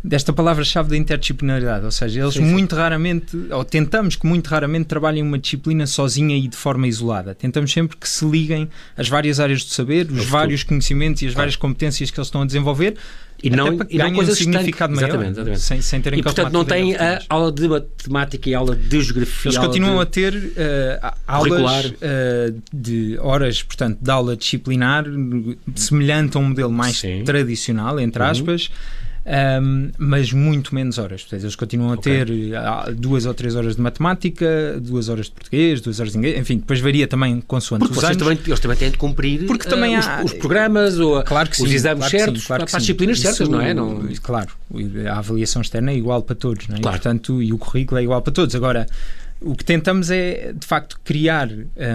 desta 0.04 0.32
palavra-chave 0.32 0.90
da 0.90 0.98
interdisciplinaridade, 0.98 1.86
ou 1.86 1.92
seja, 1.92 2.22
eles 2.22 2.36
sim, 2.36 2.42
muito 2.42 2.76
sim. 2.76 2.82
raramente, 2.82 3.38
ou 3.52 3.64
tentamos 3.64 4.16
que 4.16 4.26
muito 4.26 4.48
raramente 4.48 4.86
trabalhem 4.86 5.24
uma 5.24 5.38
disciplina 5.38 5.86
sozinha 5.88 6.38
e 6.38 6.48
de 6.48 6.56
forma 6.56 6.88
isolada. 6.88 7.36
Tentamos 7.36 7.72
sempre 7.72 7.98
que 7.98 8.08
se 8.08 8.26
liguem 8.26 8.70
as 8.96 9.10
várias 9.10 9.40
áreas 9.40 9.64
do 9.64 9.74
saber, 9.74 10.10
os 10.12 10.26
vários 10.26 10.64
conhecimentos 10.64 11.22
e 11.22 11.28
as 11.28 11.34
várias 11.34 11.56
competências 11.56 12.12
que 12.12 12.20
eles 12.20 12.28
estão 12.28 12.42
a 12.42 12.46
desenvolver, 12.46 12.96
e 13.42 13.52
não, 13.52 13.68
e 13.88 13.98
não 14.00 14.14
coisas 14.14 14.34
um 14.34 14.38
significado 14.38 14.96
maior, 14.96 15.10
exatamente, 15.10 15.34
exatamente. 15.34 15.62
Sem, 15.62 15.82
sem 15.82 16.02
terem 16.02 16.20
E 16.20 16.24
portanto 16.24 16.52
não 16.52 16.66
tem 16.66 16.96
a 16.96 17.22
aula 17.30 17.52
de 17.52 17.68
matemática 17.68 18.50
e 18.50 18.56
aula 18.56 18.76
de 18.76 19.02
geografia. 19.02 19.50
Eles 19.50 19.58
continuam 19.60 19.96
de... 19.96 20.02
a 20.02 20.06
ter 20.08 20.34
uh, 20.34 21.16
aulas 21.28 21.86
uh, 21.86 22.62
de 22.74 23.18
horas, 23.20 23.62
portanto, 23.62 24.00
de 24.02 24.10
aula 24.10 24.36
disciplinar 24.36 25.06
semelhante 25.76 26.36
a 26.36 26.40
um 26.40 26.50
modelo 26.50 26.72
mais 26.72 26.98
Sim. 26.98 27.24
tradicional, 27.24 28.00
entre 28.00 28.24
uhum. 28.24 28.30
aspas. 28.30 28.68
Uhum 28.68 29.07
um, 29.28 29.90
mas 29.98 30.32
muito 30.32 30.74
menos 30.74 30.98
horas. 30.98 31.22
Portanto, 31.22 31.42
eles 31.44 31.56
continuam 31.56 31.94
a 31.94 31.98
ter 31.98 32.30
ah, 32.56 32.90
duas 32.96 33.26
ou 33.26 33.34
três 33.34 33.56
horas 33.56 33.76
de 33.76 33.82
matemática, 33.82 34.80
duas 34.82 35.10
horas 35.10 35.26
de 35.26 35.34
português, 35.34 35.82
duas 35.82 36.00
horas 36.00 36.14
de 36.14 36.18
inglês, 36.18 36.40
enfim, 36.40 36.58
depois 36.58 36.80
varia 36.80 37.08
também 37.08 37.42
consoante 37.42 37.86
Porque 37.86 37.98
os 37.98 38.04
anos. 38.06 38.18
Também, 38.18 38.40
eles 38.46 38.60
também 38.60 38.78
têm 38.78 38.92
de 38.92 38.98
cumprir 38.98 39.46
Porque 39.46 39.68
também 39.68 39.98
uh, 39.98 40.00
há, 40.02 40.24
os, 40.24 40.32
os, 40.32 40.38
programas 40.38 40.98
ou 40.98 41.22
claro 41.24 41.50
os 41.50 41.58
sim, 41.58 41.66
exames 41.66 42.08
claro 42.08 42.18
certos 42.18 42.42
sim, 42.42 42.48
claro 42.48 42.66
para, 42.66 42.78
as 42.78 42.84
disciplinas 42.84 43.18
Isso, 43.18 43.28
certas, 43.28 43.50
não 43.50 43.60
é? 43.60 43.74
Não... 43.74 44.08
Claro, 44.22 44.50
a 45.12 45.18
avaliação 45.18 45.62
externa 45.62 45.92
é 45.92 45.96
igual 45.96 46.22
para 46.22 46.36
todos, 46.36 46.68
não 46.70 46.78
é? 46.78 46.80
Claro. 46.80 46.96
E, 46.96 47.00
portanto, 47.00 47.42
e 47.44 47.52
o 47.52 47.58
currículo 47.58 48.00
é 48.00 48.04
igual 48.04 48.22
para 48.22 48.32
todos. 48.32 48.56
Agora, 48.56 48.88
o 49.42 49.56
que 49.56 49.64
tentamos 49.64 50.10
é, 50.10 50.54
de 50.54 50.66
facto, 50.66 51.00
criar 51.04 51.50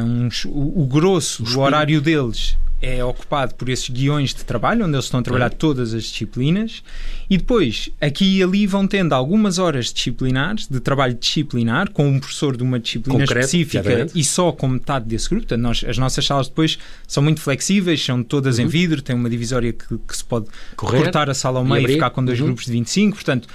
uns, 0.04 0.44
o, 0.44 0.82
o 0.82 0.86
grosso 0.86 1.42
do 1.42 1.60
horário 1.60 2.00
deles 2.00 2.56
é 2.82 3.02
ocupado 3.04 3.54
por 3.54 3.68
esses 3.68 3.88
guiões 3.88 4.34
de 4.34 4.44
trabalho, 4.44 4.84
onde 4.84 4.96
eles 4.96 5.04
estão 5.04 5.20
a 5.20 5.22
trabalhar 5.22 5.50
todas 5.50 5.94
as 5.94 6.02
disciplinas, 6.02 6.82
e 7.30 7.38
depois, 7.38 7.88
aqui 8.00 8.38
e 8.38 8.42
ali, 8.42 8.66
vão 8.66 8.88
tendo 8.88 9.12
algumas 9.12 9.60
horas 9.60 9.92
disciplinares, 9.92 10.66
de 10.66 10.80
trabalho 10.80 11.14
disciplinar, 11.14 11.90
com 11.92 12.08
um 12.08 12.18
professor 12.18 12.56
de 12.56 12.64
uma 12.64 12.80
disciplina 12.80 13.20
Concreto, 13.20 13.46
específica 13.46 14.08
e 14.12 14.24
só 14.24 14.50
com 14.50 14.66
metade 14.66 15.06
desse 15.06 15.28
grupo. 15.28 15.46
Portanto, 15.46 15.62
nós, 15.62 15.84
as 15.86 15.96
nossas 15.96 16.26
salas 16.26 16.48
depois 16.48 16.76
são 17.06 17.22
muito 17.22 17.40
flexíveis, 17.40 18.04
são 18.04 18.20
todas 18.20 18.58
uhum. 18.58 18.64
em 18.64 18.68
vidro, 18.68 19.00
tem 19.00 19.14
uma 19.14 19.30
divisória 19.30 19.72
que, 19.72 19.86
que 19.86 20.16
se 20.16 20.24
pode 20.24 20.46
Correr, 20.74 21.04
cortar 21.04 21.30
a 21.30 21.34
sala 21.34 21.60
ao 21.60 21.64
meio 21.64 21.88
e, 21.88 21.92
ficar 21.92 22.10
com 22.10 22.24
dois 22.24 22.40
uhum. 22.40 22.46
grupos 22.46 22.64
de 22.64 22.72
25, 22.72 23.14
portanto 23.14 23.48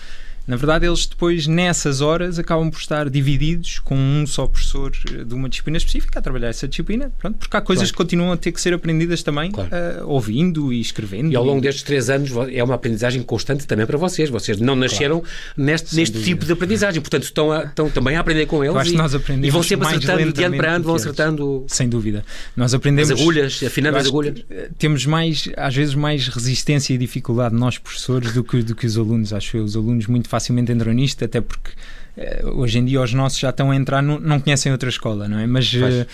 na 0.47 0.55
verdade, 0.55 0.85
eles 0.85 1.05
depois, 1.05 1.45
nessas 1.45 1.99
horas, 1.99 2.39
acabam 2.39 2.71
por 2.71 2.79
estar 2.79 3.09
divididos 3.09 3.79
com 3.79 3.95
um 3.95 4.25
só 4.25 4.47
professor 4.47 4.93
eh, 5.11 5.25
de 5.25 5.33
uma 5.33 5.49
disciplina 5.49 5.77
específica 5.77 6.19
a 6.19 6.21
trabalhar 6.21 6.47
essa 6.47 6.65
disciplina, 6.69 7.11
pronto, 7.19 7.37
porque 7.37 7.57
há 7.57 7.59
coisas 7.59 7.91
claro. 7.91 7.91
que 7.91 7.97
continuam 7.97 8.31
a 8.31 8.37
ter 8.37 8.53
que 8.53 8.61
ser 8.61 8.73
aprendidas 8.73 9.21
também, 9.21 9.51
claro. 9.51 9.69
uh, 9.69 10.07
ouvindo 10.07 10.71
e 10.71 10.79
escrevendo. 10.79 11.33
E 11.33 11.35
ao 11.35 11.43
longo 11.43 11.59
destes 11.59 11.83
três 11.83 12.09
anos 12.09 12.31
é 12.49 12.63
uma 12.63 12.75
aprendizagem 12.75 13.21
constante 13.23 13.67
também 13.67 13.85
para 13.85 13.97
vocês. 13.97 14.29
Vocês 14.29 14.57
não 14.57 14.73
nasceram 14.73 15.19
claro. 15.19 15.35
neste, 15.57 15.93
neste 15.97 16.23
tipo 16.23 16.45
de 16.45 16.53
aprendizagem, 16.53 17.01
portanto 17.01 17.23
estão, 17.23 17.51
a, 17.51 17.65
estão 17.65 17.89
também 17.89 18.15
a 18.15 18.21
aprender 18.21 18.45
com 18.45 18.63
eles. 18.63 18.87
e, 18.87 18.95
nós 18.95 19.13
aprendemos 19.13 19.47
e 19.49 19.51
vão 19.51 19.61
sempre 19.61 19.87
acertando 19.87 20.31
de 20.31 20.43
ano 20.45 20.55
para 20.55 20.75
ano, 20.75 20.85
vão 20.85 20.95
acertando. 20.95 21.65
Sem 21.67 21.89
dúvida. 21.89 22.23
Nós 22.55 22.73
aprendemos. 22.73 23.11
As 23.11 23.19
agulhas, 23.19 23.61
afinando 23.63 23.97
as 23.97 24.07
agulhas. 24.07 24.35
Eh, 24.49 24.69
temos 24.77 25.05
mais, 25.05 25.49
às 25.57 25.75
vezes, 25.75 25.93
mais 25.93 26.29
resistência 26.29 26.93
e 26.93 26.97
dificuldade 26.97 27.53
nós, 27.53 27.77
professores, 27.77 28.31
do 28.33 28.45
que, 28.45 28.63
do 28.63 28.73
que 28.73 28.85
os 28.85 28.97
alunos. 28.97 29.33
Acho 29.33 29.57
eu. 29.57 29.65
Os 29.65 29.75
alunos 29.75 30.07
muito 30.07 30.29
facilmente 30.29 30.36
entram 30.71 30.93
nisto 30.93 31.07
isto, 31.07 31.25
até 31.25 31.41
porque 31.41 31.71
uh, 32.17 32.59
hoje 32.59 32.79
em 32.79 32.85
dia 32.85 33.01
os 33.01 33.13
nossos 33.13 33.39
já 33.39 33.49
estão 33.49 33.71
a 33.71 33.75
entrar, 33.75 34.01
no, 34.01 34.19
não 34.19 34.39
conhecem 34.39 34.71
outra 34.71 34.89
escola, 34.89 35.27
não 35.27 35.39
é? 35.39 35.47
Mas, 35.47 35.73
uh, 35.73 36.05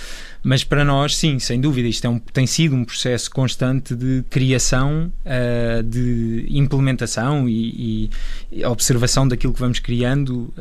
mas 0.42 0.64
para 0.64 0.86
nós, 0.86 1.16
sim, 1.16 1.40
sem 1.40 1.60
dúvida, 1.60 1.88
isto 1.88 2.06
é 2.06 2.10
um, 2.10 2.20
tem 2.20 2.48
sido 2.48 2.76
um 2.76 2.86
processo 2.86 3.30
constante 3.30 3.96
de 3.96 4.24
criação, 4.30 5.12
uh, 5.26 5.84
de 5.84 6.46
implementação 6.50 7.48
e, 7.50 8.10
e, 8.52 8.66
observação 8.66 9.28
daquilo 9.28 9.54
que 9.54 9.60
vamos 9.60 9.80
criando, 9.80 10.54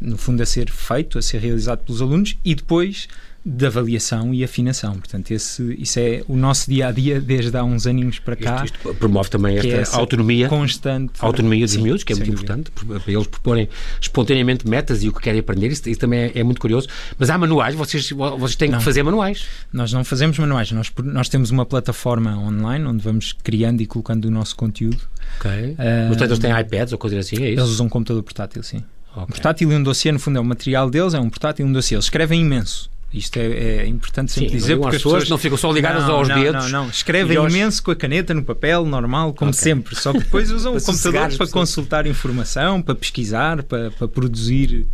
no 0.00 0.16
fundo, 0.16 0.42
a 0.42 0.46
ser 0.46 0.70
feito, 0.70 1.18
a 1.18 1.22
ser 1.22 1.38
realizado 1.38 1.84
pelos 1.84 2.00
alunos 2.00 2.36
e 2.44 2.54
depois 2.54 3.08
de 3.44 3.66
avaliação 3.66 4.34
e 4.34 4.44
afinação. 4.44 4.92
Portanto, 4.92 5.30
esse, 5.30 5.74
isso 5.78 5.98
é 5.98 6.22
o 6.28 6.36
nosso 6.36 6.70
dia 6.70 6.88
a 6.88 6.92
dia 6.92 7.20
desde 7.20 7.56
há 7.56 7.64
uns 7.64 7.86
aninhos 7.86 8.18
para 8.18 8.36
cá. 8.36 8.64
Isto, 8.64 8.76
isto 8.76 8.94
promove 8.94 9.30
também 9.30 9.56
esta 9.56 9.94
é 9.94 9.98
autonomia 9.98 10.48
constante. 10.48 11.12
autonomia 11.20 11.64
dos 11.64 11.76
miúdos, 11.76 12.04
que 12.04 12.12
é 12.12 12.16
muito 12.16 12.30
importante, 12.30 12.70
para 12.70 13.00
eles 13.06 13.26
proporem 13.26 13.68
espontaneamente 14.00 14.68
metas 14.68 15.02
e 15.02 15.08
o 15.08 15.12
que 15.12 15.20
querem 15.20 15.40
aprender. 15.40 15.68
Isso, 15.68 15.88
isso 15.88 16.00
também 16.00 16.20
é, 16.20 16.32
é, 16.34 16.42
muito 16.42 16.60
curioso. 16.60 16.86
Mas 17.18 17.30
há 17.30 17.38
manuais, 17.38 17.74
vocês, 17.74 18.10
vocês 18.10 18.56
têm 18.56 18.68
não, 18.68 18.78
que 18.78 18.84
fazer 18.84 19.02
manuais. 19.02 19.46
Nós 19.72 19.90
não 19.90 20.04
fazemos 20.04 20.38
manuais, 20.38 20.70
nós, 20.72 20.92
nós 21.02 21.28
temos 21.30 21.50
uma 21.50 21.64
plataforma 21.64 22.36
online 22.36 22.84
onde 22.84 23.02
vamos 23.02 23.32
criando 23.32 23.80
e 23.80 23.86
colocando 23.86 24.26
o 24.26 24.30
nosso 24.30 24.54
conteúdo. 24.54 25.00
Ok. 25.38 25.50
Uh, 25.50 26.08
Portanto, 26.08 26.30
eles 26.30 26.38
têm 26.38 26.60
iPads 26.60 26.92
ou 26.92 26.98
coisas 26.98 27.26
assim, 27.26 27.36
é 27.36 27.50
isso? 27.50 27.60
Eles 27.60 27.70
usam 27.70 27.86
um 27.86 27.88
computador 27.88 28.22
portátil, 28.22 28.62
sim. 28.62 28.84
Okay. 29.12 29.22
Um 29.22 29.26
portátil 29.26 29.72
e 29.72 29.74
um 29.74 29.82
dossiê, 29.82 30.12
no 30.12 30.18
fundo, 30.18 30.36
é 30.36 30.40
o 30.40 30.44
material 30.44 30.90
deles, 30.90 31.14
é 31.14 31.20
um 31.20 31.30
portátil 31.30 31.66
e 31.66 31.68
um 31.68 31.72
dossiê. 31.72 31.96
Eles 31.96 32.04
escrevem 32.04 32.42
imenso. 32.42 32.90
Isto 33.12 33.38
é, 33.38 33.46
é 33.46 33.86
importante 33.86 34.30
sempre 34.30 34.50
Sim, 34.50 34.56
dizer 34.56 34.76
porque 34.76 34.96
as 34.96 35.02
pessoas 35.02 35.28
não 35.28 35.36
ficam 35.36 35.58
só 35.58 35.72
ligadas 35.72 36.04
não, 36.06 36.14
aos 36.14 36.28
não, 36.28 36.40
dedos. 36.40 36.70
Não, 36.70 36.84
não, 36.84 36.90
escrevem 36.90 37.36
aos... 37.36 37.52
imenso 37.52 37.82
com 37.82 37.90
a 37.90 37.96
caneta 37.96 38.32
no 38.32 38.44
papel, 38.44 38.84
normal, 38.84 39.34
como 39.34 39.50
okay. 39.50 39.62
sempre. 39.62 39.96
Só 39.96 40.12
que 40.12 40.20
depois 40.20 40.50
usam 40.50 40.74
o 40.76 40.80
computador 40.80 41.36
para 41.36 41.48
consultar 41.48 42.06
informação, 42.06 42.80
para 42.80 42.94
pesquisar, 42.94 43.64
para, 43.64 43.90
para 43.90 44.06
produzir. 44.06 44.86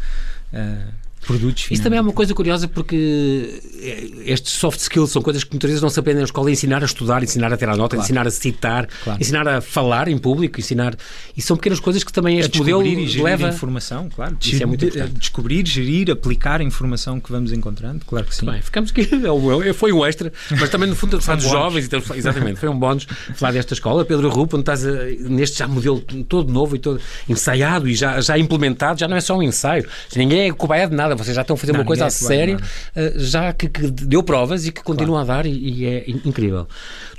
Uh, 0.53 1.06
produtos 1.27 1.67
Isso 1.71 1.83
também 1.83 1.99
é 1.99 2.03
uma 2.03 2.13
coisa 2.13 2.33
curiosa 2.33 2.69
porque 2.69 3.61
eh, 3.81 4.33
estes 4.33 4.53
soft 4.53 4.79
skills 4.81 5.11
são 5.11 5.21
coisas 5.21 5.43
que 5.45 5.51
muitas 5.53 5.69
vezes 5.69 5.83
não 5.83 5.91
se 5.91 5.99
aprendem 5.99 6.21
na 6.21 6.25
escola. 6.25 6.51
Ensinar 6.51 6.83
a 6.83 6.87
estudar, 6.87 7.23
ensinar 7.23 7.53
a 7.53 7.57
ter 7.57 7.69
a 7.69 7.77
nota, 7.77 7.97
claro. 7.97 8.05
ensinar 8.05 8.27
a 8.27 8.31
citar, 8.31 8.89
claro. 9.03 9.21
ensinar 9.21 9.49
a 9.49 9.61
falar 9.61 10.09
em 10.09 10.17
público, 10.17 10.61
ensinar. 10.61 10.95
E 11.37 11.43
são 11.43 11.57
pequenas 11.57 11.81
coisas 11.81 12.05
que 12.05 12.13
também 12.13 12.39
este 12.39 12.59
modelo 12.59 12.87
e 12.87 13.21
leva. 13.21 13.49
informação, 13.49 14.09
claro. 14.09 14.37
Isso 14.41 14.63
é 14.63 14.67
muito 14.67 14.85
importante. 14.85 15.19
Descobrir, 15.19 15.67
gerir, 15.67 16.11
aplicar 16.11 16.61
a 16.61 16.65
informação 16.65 17.19
que 17.19 17.31
vamos 17.31 17.53
encontrando, 17.53 18.05
claro 18.07 18.27
que 18.27 18.35
sim. 18.35 18.47
Bem, 18.47 18.63
ficamos 18.63 18.91
aqui. 18.91 19.07
É 19.67 19.73
foi 19.73 19.93
um 19.93 20.05
extra, 20.05 20.33
mas 20.59 20.69
também 20.71 20.89
no 20.89 20.95
fundo 20.95 21.21
falar 21.21 21.37
dos 21.37 21.51
jovens. 21.51 21.87
Então, 21.87 22.01
exatamente, 22.15 22.61
foi 22.61 22.69
um 22.69 22.79
bónus 22.79 23.07
falar 23.35 23.53
desta 23.53 23.75
escola. 23.75 24.05
Pedro 24.05 24.29
Rupo, 24.29 24.57
onde 24.57 24.63
estás 24.63 24.87
a, 24.87 24.93
neste 25.29 25.59
já 25.59 25.67
modelo 25.67 26.01
todo 26.01 26.53
novo 26.53 26.77
e 26.77 26.79
todo 26.79 27.01
ensaiado 27.29 27.89
e 27.89 27.95
já, 27.95 28.21
já 28.21 28.39
implementado, 28.39 29.01
já 29.01 29.09
não 29.09 29.17
é 29.17 29.21
só 29.21 29.37
um 29.37 29.43
ensaio. 29.43 29.87
Ninguém 30.15 30.49
é 30.49 30.53
cobaia 30.53 30.87
de 30.89 30.95
nada 30.95 31.16
vocês 31.17 31.35
já 31.35 31.43
estão 31.43 31.55
a 31.55 31.57
fazer 31.57 31.73
não, 31.73 31.81
uma 31.81 31.87
coisa 31.87 32.07
a 32.07 32.11
sério, 32.11 32.57
uh, 32.57 33.19
já 33.19 33.53
que, 33.53 33.69
que, 33.69 33.91
deu 33.91 34.23
provas 34.23 34.67
e 34.67 34.73
que 34.73 34.83
continua 34.83 35.25
claro. 35.25 35.33
a 35.33 35.43
dar 35.43 35.47
e, 35.47 35.83
e, 35.83 35.87
é 35.87 36.05
incrível. 36.09 36.67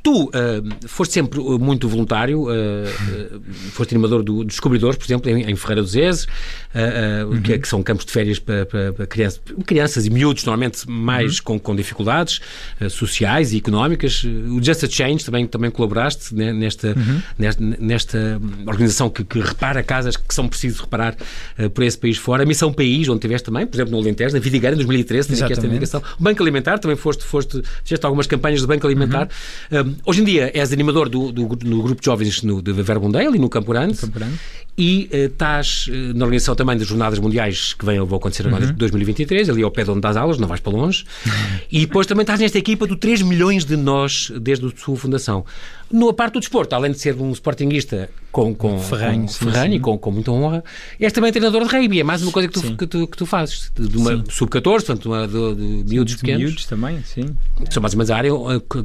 Tu 0.03 0.23
uh, 0.23 0.29
foste 0.87 1.13
sempre 1.13 1.39
muito 1.39 1.87
voluntário, 1.87 2.45
foste 3.71 3.93
animador 3.93 4.23
do, 4.23 4.43
dos 4.43 4.57
descobridores, 4.57 4.97
por 4.97 5.05
exemplo, 5.05 5.29
em, 5.29 5.49
em 5.49 5.55
Ferreira 5.55 5.81
dos 5.81 5.95
Ezes, 5.95 6.27
uhum. 7.29 7.41
que, 7.41 7.59
que, 7.59 7.67
são 7.67 7.83
campos 7.83 8.05
de 8.05 8.11
férias 8.11 8.39
para, 8.39 8.65
para, 8.65 8.93
para 8.93 9.07
crianças, 9.07 9.41
crianças, 9.65 10.05
e 10.05 10.09
miúdos, 10.09 10.43
normalmente 10.45 10.89
mais 10.89 11.37
uhum. 11.37 11.43
com, 11.43 11.59
com 11.59 11.75
dificuldades 11.75 12.41
sociais 12.89 13.53
e 13.53 13.57
económicas. 13.57 14.23
O 14.23 14.63
Just 14.63 14.83
a 14.83 14.89
Change 14.89 15.25
também, 15.25 15.45
também 15.47 15.69
colaboraste 15.71 16.33
né, 16.33 16.53
nesta, 16.53 16.89
uhum. 16.89 17.21
nesta, 17.37 17.63
nesta, 17.63 18.41
organização 18.65 19.09
que, 19.09 19.23
que, 19.23 19.39
repara 19.39 19.83
casas 19.83 20.15
que 20.15 20.33
são 20.33 20.47
preciso 20.47 20.83
reparar 20.83 21.15
por 21.73 21.83
esse 21.83 21.97
país 21.97 22.17
fora. 22.17 22.43
A 22.43 22.45
Missão 22.45 22.71
País, 22.71 23.07
onde 23.09 23.21
tiveste 23.21 23.45
também, 23.45 23.65
por 23.65 23.75
exemplo, 23.75 23.91
no 23.91 23.99
Alentejo, 23.99 24.33
na 24.33 24.39
Vidigueira, 24.39 24.75
em 24.75 24.77
2013, 24.77 25.27
tem 25.29 25.43
aqui 25.43 25.53
esta 25.53 25.67
indicação. 25.67 26.01
O 26.19 26.23
Banco 26.23 26.41
Alimentar, 26.41 26.79
também 26.79 26.97
foste, 26.97 27.23
foste 27.23 27.61
fizeste 27.83 28.05
algumas 28.05 28.27
campanhas 28.27 28.61
do 28.61 28.67
Banco 28.67 28.85
Alimentar. 28.85 29.29
Hoje 30.05 30.21
em 30.21 30.23
dia 30.23 30.51
és 30.53 30.71
animador 30.71 31.09
do, 31.09 31.31
do, 31.31 31.47
do 31.55 31.81
grupo 31.81 32.01
de 32.01 32.05
jovens 32.05 32.43
no, 32.43 32.61
de 32.61 32.71
Verbundale 32.73 33.35
e 33.35 33.39
no 33.39 33.49
Campo 33.49 33.71
Grande. 33.71 33.97
Campo 33.97 34.17
Grande. 34.17 34.39
E 34.77 35.09
uh, 35.11 35.17
estás 35.25 35.87
uh, 35.87 36.13
na 36.13 36.25
organização 36.25 36.55
também 36.55 36.77
das 36.77 36.87
Jornadas 36.87 37.17
Mundiais 37.17 37.73
que 37.73 37.83
vêm, 37.83 37.99
vão 37.99 38.17
acontecer 38.17 38.45
agora 38.45 38.63
em 38.65 38.69
uhum. 38.69 38.75
2023, 38.75 39.49
ali 39.49 39.63
ao 39.63 39.71
pé 39.71 39.83
de 39.83 39.89
onde 39.89 40.01
das 40.01 40.15
aulas, 40.15 40.37
não 40.37 40.47
vais 40.47 40.61
para 40.61 40.71
longe. 40.71 41.03
E 41.71 41.81
depois 41.81 42.05
também 42.05 42.21
estás 42.21 42.39
nesta 42.39 42.57
equipa 42.57 42.85
do 42.85 42.95
3 42.95 43.23
milhões 43.23 43.65
de 43.65 43.75
nós 43.75 44.31
desde 44.39 44.67
a 44.67 44.69
sua 44.75 44.95
fundação. 44.95 45.43
No 45.91 46.13
parte 46.13 46.33
do 46.33 46.39
desporto, 46.39 46.75
além 46.75 46.91
de 46.91 46.99
ser 46.99 47.15
um 47.15 47.31
sportinguista 47.31 48.09
com, 48.31 48.53
com, 48.53 48.79
ferranho, 48.79 49.21
com, 49.21 49.27
sim, 49.27 49.45
ferranho 49.45 49.71
sim. 49.71 49.77
e 49.77 49.79
com, 49.79 49.97
com 49.97 50.11
muita 50.11 50.31
honra, 50.31 50.63
és 50.99 51.11
também 51.11 51.31
treinador 51.31 51.65
de 51.65 51.75
rugby. 51.75 52.01
É 52.01 52.03
mais 52.03 52.21
uma 52.21 52.31
coisa 52.31 52.47
que 52.47 52.53
tu, 52.53 52.77
que 52.77 52.85
tu, 52.85 53.07
que 53.07 53.17
tu 53.17 53.25
fazes. 53.25 53.71
De 53.75 53.97
uma 53.97 54.23
sub-14, 54.29 54.61
portanto, 54.61 55.05
uma, 55.07 55.27
de, 55.27 55.83
de 55.83 55.89
miúdos 55.89 56.13
sim, 56.13 56.19
pequenos. 56.19 56.43
miúdos 56.43 56.65
também, 56.65 57.01
sim. 57.03 57.35
São 57.71 57.81
mais 57.81 57.93
ou 57.93 57.97
menos 57.97 58.11
a 58.11 58.17
área 58.17 58.31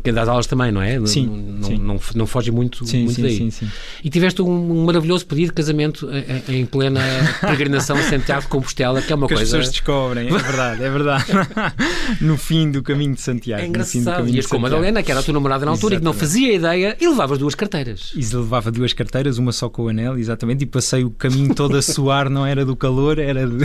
que 0.00 0.12
das 0.12 0.28
aulas 0.28 0.46
também, 0.46 0.72
não 0.72 0.80
é? 0.80 1.04
Sim. 1.06 1.26
Não, 1.26 1.70
não, 1.70 1.78
não, 1.78 2.00
não 2.14 2.26
foge 2.26 2.50
muito, 2.50 2.86
sim, 2.86 3.04
muito 3.04 3.16
sim, 3.16 3.22
daí. 3.22 3.36
Sim, 3.36 3.50
sim. 3.50 3.70
E 4.02 4.08
tiveste 4.08 4.40
um, 4.40 4.48
um 4.48 4.84
maravilhoso 4.84 5.26
pedido 5.26 5.48
de 5.48 5.54
casamento 5.54 6.08
em, 6.48 6.60
em 6.60 6.66
plena 6.66 7.02
peregrinação 7.42 7.96
a 7.96 8.02
Santiago 8.02 8.42
de 8.42 8.48
Compostela, 8.48 9.02
que 9.02 9.12
é 9.12 9.16
uma 9.16 9.26
que 9.26 9.34
coisa. 9.34 9.42
as 9.42 9.50
pessoas 9.50 9.70
descobrem, 9.70 10.28
é 10.28 10.38
verdade, 10.38 10.82
é 10.82 10.90
verdade. 10.90 11.24
no 12.22 12.38
fim 12.38 12.70
do 12.70 12.82
caminho 12.82 13.14
de 13.14 13.20
Santiago. 13.20 13.62
É 13.62 13.66
engraçado. 13.66 14.28
Ias 14.28 14.46
com 14.46 14.56
a 14.56 14.60
Madalena, 14.60 15.02
que 15.02 15.10
era 15.10 15.20
a 15.20 15.22
tua 15.22 15.34
namorada 15.34 15.66
na 15.66 15.72
altura, 15.72 15.96
Exatamente. 15.96 15.96
e 15.96 16.00
que 16.00 16.04
não 16.04 16.28
fazia 16.28 16.54
ideia, 16.54 16.91
e 17.00 17.08
levavas 17.08 17.38
duas 17.38 17.54
carteiras. 17.54 18.12
E 18.14 18.34
levava 18.34 18.70
duas 18.70 18.92
carteiras, 18.92 19.38
uma 19.38 19.52
só 19.52 19.68
com 19.68 19.84
o 19.84 19.88
anel, 19.88 20.18
exatamente, 20.18 20.62
e 20.62 20.66
passei 20.66 21.04
o 21.04 21.10
caminho 21.10 21.54
todo 21.54 21.76
a 21.76 21.82
suar, 21.82 22.28
não 22.28 22.46
era 22.46 22.64
do 22.64 22.76
calor, 22.76 23.18
era 23.18 23.46
de... 23.46 23.64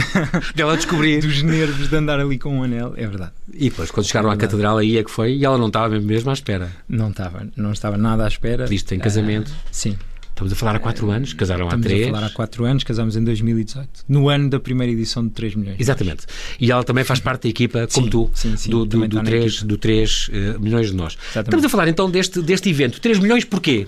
dela 0.56 0.76
descobrir. 0.76 1.22
dos 1.22 1.42
nervos 1.42 1.90
de 1.90 1.96
andar 1.96 2.20
ali 2.20 2.38
com 2.38 2.60
o 2.60 2.64
anel, 2.64 2.94
é 2.96 3.08
verdade. 3.08 3.32
E 3.54 3.70
depois, 3.70 3.92
quando 3.92 4.06
chegaram 4.06 4.30
é 4.30 4.34
à 4.34 4.38
catedral, 4.38 4.78
aí 4.78 4.98
é 4.98 5.04
que 5.04 5.12
foi, 5.12 5.36
e 5.36 5.46
ela 5.46 5.58
não 5.58 5.68
estava 5.68 6.00
mesmo 6.00 6.30
à 6.30 6.34
espera. 6.34 6.72
Não 6.88 7.10
estava, 7.10 7.48
não 7.56 7.72
estava 7.72 7.98
nada 7.98 8.26
à 8.26 8.28
espera. 8.28 8.66
Visto 8.66 8.94
em 8.94 9.00
casamento. 9.00 9.50
Uh, 9.50 9.56
sim. 9.72 9.98
Estamos 10.38 10.54
a 10.54 10.56
falar 10.56 10.76
há 10.76 10.80
4 10.80 11.10
anos, 11.10 11.34
casaram 11.34 11.66
Estamos 11.66 11.84
há 11.84 11.90
3. 11.90 12.00
Estamos 12.02 12.16
a 12.16 12.22
falar 12.22 12.32
há 12.32 12.36
4 12.36 12.66
anos, 12.66 12.84
casámos 12.84 13.16
em 13.16 13.24
2018, 13.24 13.90
no 14.08 14.30
ano 14.30 14.50
da 14.52 14.60
primeira 14.60 14.94
edição 14.94 15.26
de 15.26 15.32
3 15.32 15.56
milhões. 15.56 15.80
Exatamente. 15.80 16.28
E 16.60 16.72
ela 16.72 16.84
também 16.84 17.04
faz 17.04 17.20
parte 17.20 17.44
da 17.44 17.50
equipa, 17.50 17.88
como 17.92 18.06
sim, 18.06 18.12
tu, 18.12 18.30
sim, 18.36 18.56
sim, 18.56 18.70
do, 18.70 18.86
do, 18.86 19.08
do, 19.08 19.24
3, 19.24 19.64
do 19.64 19.78
3 19.80 20.28
uh, 20.28 20.60
milhões 20.60 20.92
de 20.92 20.96
nós. 20.96 21.14
Exatamente. 21.14 21.48
Estamos 21.48 21.66
a 21.66 21.70
falar 21.70 21.88
então 21.88 22.12
deste, 22.12 22.40
deste 22.44 22.70
evento. 22.70 23.02
3 23.02 23.18
milhões 23.18 23.46
porquê? 23.46 23.88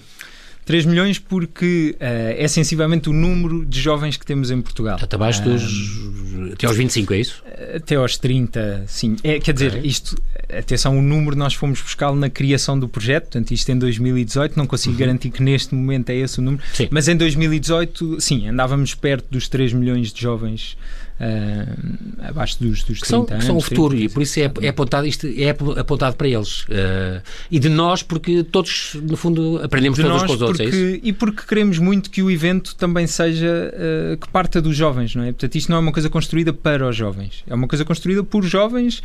3 0.65 0.87
milhões 0.87 1.19
porque 1.19 1.95
uh, 1.99 2.35
é 2.35 2.47
sensivelmente 2.47 3.09
o 3.09 3.13
número 3.13 3.63
de 3.63 3.79
jovens 3.79 4.17
que 4.17 4.25
temos 4.25 4.49
em 4.49 4.59
Portugal. 4.59 4.97
Até 4.99 5.15
abaixo 5.15 5.43
dos. 5.43 6.51
até 6.53 6.65
aos 6.65 6.75
25, 6.75 7.13
é 7.13 7.19
isso? 7.19 7.43
Até 7.75 7.95
aos 7.95 8.17
30, 8.17 8.85
sim. 8.87 9.17
É, 9.23 9.39
quer 9.39 9.53
dizer, 9.53 9.75
okay. 9.75 9.87
isto, 9.87 10.15
atenção, 10.57 10.97
o 10.97 11.01
número 11.01 11.35
nós 11.35 11.53
fomos 11.53 11.81
buscá-lo 11.81 12.15
na 12.15 12.29
criação 12.29 12.79
do 12.79 12.87
projeto, 12.87 13.23
portanto, 13.25 13.51
isto 13.51 13.69
em 13.69 13.77
2018, 13.77 14.57
não 14.57 14.65
consigo 14.65 14.93
uhum. 14.93 14.99
garantir 14.99 15.29
que 15.29 15.43
neste 15.43 15.75
momento 15.75 16.09
é 16.09 16.15
esse 16.15 16.39
o 16.39 16.41
número, 16.41 16.63
sim. 16.73 16.87
mas 16.89 17.07
em 17.07 17.15
2018, 17.15 18.19
sim, 18.19 18.47
andávamos 18.47 18.95
perto 18.95 19.25
dos 19.29 19.47
3 19.47 19.73
milhões 19.73 20.11
de 20.11 20.21
jovens 20.21 20.77
uh, 21.19 22.27
abaixo 22.27 22.57
dos, 22.59 22.83
dos 22.83 22.99
30 23.01 23.05
são, 23.05 23.27
anos. 23.29 23.45
São 23.45 23.57
o 23.57 23.61
futuro 23.61 23.89
30, 23.89 24.05
e 24.05 24.09
por 24.09 24.21
isso 24.23 24.39
é, 24.39 24.51
é, 24.61 24.69
apontado, 24.69 25.05
isto 25.05 25.27
é 25.27 25.49
apontado 25.49 26.15
para 26.15 26.27
eles. 26.27 26.63
Uh, 26.63 27.21
e 27.51 27.59
de 27.59 27.69
nós, 27.69 28.01
porque 28.01 28.43
todos, 28.43 28.95
no 28.95 29.17
fundo, 29.17 29.59
aprendemos 29.63 29.97
de 29.97 30.03
todos 30.03 30.23
com 30.23 30.33
os 30.33 30.41
outros. 30.41 30.69
Porque, 30.69 31.01
é 31.03 31.07
e 31.07 31.13
porque 31.13 31.43
queremos 31.47 31.77
muito 31.77 32.09
que 32.09 32.23
o 32.23 32.31
evento 32.31 32.75
também 32.75 33.05
seja 33.05 33.73
uh, 33.73 34.17
que 34.17 34.27
parta 34.29 34.61
dos 34.61 34.75
jovens, 34.75 35.15
não 35.15 35.23
é? 35.23 35.27
Portanto, 35.27 35.55
isto 35.55 35.69
não 35.69 35.77
é 35.77 35.81
uma 35.81 35.91
coisa 35.91 36.09
construída 36.09 36.53
para 36.53 36.87
os 36.87 36.95
jovens, 36.95 37.43
é 37.47 37.53
uma 37.53 37.67
coisa 37.67 37.83
construída 37.85 38.23
por 38.23 38.43
jovens 38.43 39.03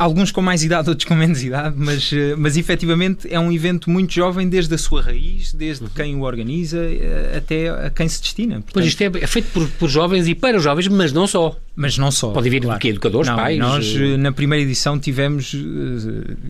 alguns 0.00 0.32
com 0.32 0.40
mais 0.40 0.64
idade, 0.64 0.88
outros 0.88 1.06
com 1.06 1.14
menos 1.14 1.42
idade, 1.42 1.74
mas, 1.78 2.10
eh, 2.10 2.34
mas 2.34 2.56
efetivamente 2.56 3.28
é 3.30 3.38
um 3.38 3.52
evento 3.52 3.90
muito 3.90 4.14
jovem 4.14 4.48
desde 4.48 4.74
a 4.74 4.78
sua 4.78 5.02
raiz, 5.02 5.52
desde 5.52 5.84
uhum. 5.84 5.90
quem 5.94 6.16
o 6.16 6.22
organiza 6.22 6.78
eh, 6.78 7.34
até 7.36 7.68
a 7.68 7.90
quem 7.90 8.08
se 8.08 8.22
destina. 8.22 8.54
Portanto, 8.54 8.72
pois 8.72 8.86
isto 8.86 9.02
é, 9.02 9.06
é 9.20 9.26
feito 9.26 9.52
por, 9.52 9.68
por, 9.68 9.90
jovens 9.90 10.26
e 10.26 10.34
para 10.34 10.58
jovens, 10.58 10.88
mas 10.88 11.12
não 11.12 11.26
só. 11.26 11.54
Mas 11.76 11.98
não 11.98 12.10
só. 12.10 12.30
Pode 12.30 12.48
vir 12.48 12.62
claro. 12.62 12.80
Educadores, 12.82 13.28
não, 13.28 13.36
pais? 13.36 13.58
Nós, 13.58 13.94
eh, 13.94 14.16
na 14.16 14.32
primeira 14.32 14.64
edição, 14.64 14.98
tivemos, 14.98 15.54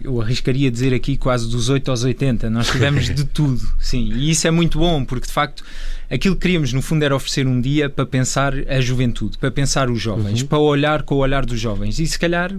eu 0.04 0.20
arriscaria 0.20 0.70
dizer 0.70 0.94
aqui, 0.94 1.16
quase 1.16 1.50
dos 1.50 1.68
8 1.68 1.90
aos 1.90 2.04
80. 2.04 2.48
Nós 2.50 2.70
tivemos 2.70 3.12
de 3.12 3.24
tudo, 3.34 3.60
sim. 3.80 4.12
E 4.14 4.30
isso 4.30 4.46
é 4.46 4.52
muito 4.52 4.78
bom, 4.78 5.04
porque 5.04 5.26
de 5.26 5.32
facto 5.32 5.64
aquilo 6.08 6.36
que 6.36 6.42
queríamos, 6.42 6.72
no 6.72 6.82
fundo, 6.82 7.04
era 7.04 7.16
oferecer 7.16 7.48
um 7.48 7.60
dia 7.60 7.90
para 7.90 8.06
pensar 8.06 8.54
a 8.68 8.80
juventude, 8.80 9.38
para 9.38 9.50
pensar 9.50 9.90
os 9.90 10.00
jovens, 10.00 10.42
uhum. 10.42 10.46
para 10.46 10.58
olhar 10.58 11.02
com 11.02 11.16
o 11.16 11.18
olhar 11.18 11.44
dos 11.44 11.58
jovens. 11.58 11.98
E 11.98 12.06
se 12.06 12.18
calhar 12.18 12.54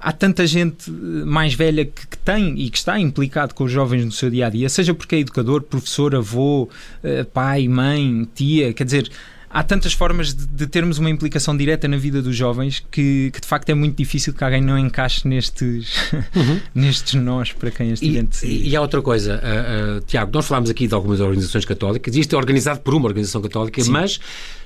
há 0.00 0.12
tanta 0.12 0.46
gente 0.46 0.90
eh, 0.90 1.24
mais 1.24 1.54
velha 1.54 1.84
que, 1.84 2.06
que, 2.06 2.18
tem 2.18 2.58
e 2.58 2.70
que 2.70 2.78
está 2.78 2.98
implicado 2.98 3.54
com 3.54 3.64
os 3.64 3.72
jovens 3.72 4.04
no 4.04 4.12
seu 4.12 4.30
dia 4.30 4.46
a 4.46 4.50
dia, 4.50 4.68
seja 4.68 4.94
porque 4.94 5.16
é 5.16 5.18
educador, 5.20 5.62
professor, 5.62 6.14
avô, 6.14 6.68
eh, 7.02 7.24
pai, 7.24 7.68
mãe, 7.68 8.28
tia, 8.34 8.72
quer 8.72 8.84
dizer. 8.84 9.10
Há 9.50 9.62
tantas 9.62 9.92
formas 9.92 10.34
de, 10.34 10.46
de 10.46 10.66
termos 10.66 10.98
uma 10.98 11.08
implicação 11.08 11.56
direta 11.56 11.88
na 11.88 11.96
vida 11.96 12.20
dos 12.20 12.36
jovens 12.36 12.84
que, 12.90 13.30
que, 13.32 13.40
de 13.40 13.46
facto 13.46 13.70
é 13.70 13.74
muito 13.74 13.96
difícil 13.96 14.34
que 14.34 14.44
alguém 14.44 14.60
não 14.60 14.78
encaixe 14.78 15.26
nestes, 15.26 16.12
uhum. 16.34 16.60
nestes 16.74 17.14
nós 17.14 17.52
para 17.52 17.70
quem 17.70 17.90
este 17.90 18.06
evento 18.06 18.44
e, 18.44 18.68
e 18.68 18.76
há 18.76 18.80
outra 18.80 19.00
coisa, 19.00 19.40
uh, 19.42 19.98
uh, 19.98 20.00
Tiago, 20.02 20.30
nós 20.34 20.46
falámos 20.46 20.68
aqui 20.68 20.86
de 20.86 20.94
algumas 20.94 21.20
organizações 21.20 21.64
católicas, 21.64 22.14
isto 22.14 22.34
é 22.34 22.38
organizado 22.38 22.80
por 22.80 22.94
uma 22.94 23.06
organização 23.06 23.40
católica, 23.40 23.82
Sim. 23.82 23.90
mas 23.90 24.20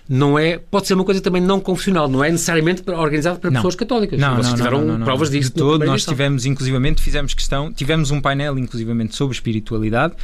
não 0.08 0.38
é, 0.38 0.58
pode 0.58 0.86
ser 0.86 0.94
uma 0.94 1.04
coisa 1.04 1.20
também 1.20 1.40
não 1.40 1.60
confessional, 1.60 2.08
não 2.08 2.24
é 2.24 2.30
necessariamente 2.30 2.82
organizado 2.90 3.38
para 3.38 3.50
não. 3.50 3.60
pessoas 3.60 3.76
católicas. 3.76 4.18
Não, 4.18 4.36
Vocês 4.36 4.48
não, 4.48 4.56
tiveram 4.56 4.84
não, 4.84 4.98
não, 4.98 5.04
provas 5.04 5.30
disso. 5.30 5.50
De 5.50 5.54
todo, 5.54 5.84
nós 5.84 6.04
tivemos, 6.04 6.44
inclusivamente, 6.44 7.00
fizemos 7.00 7.34
questão, 7.34 7.72
tivemos 7.72 8.10
um 8.10 8.20
painel, 8.20 8.58
inclusivamente, 8.58 9.14
sobre 9.14 9.34
espiritualidade. 9.34 10.14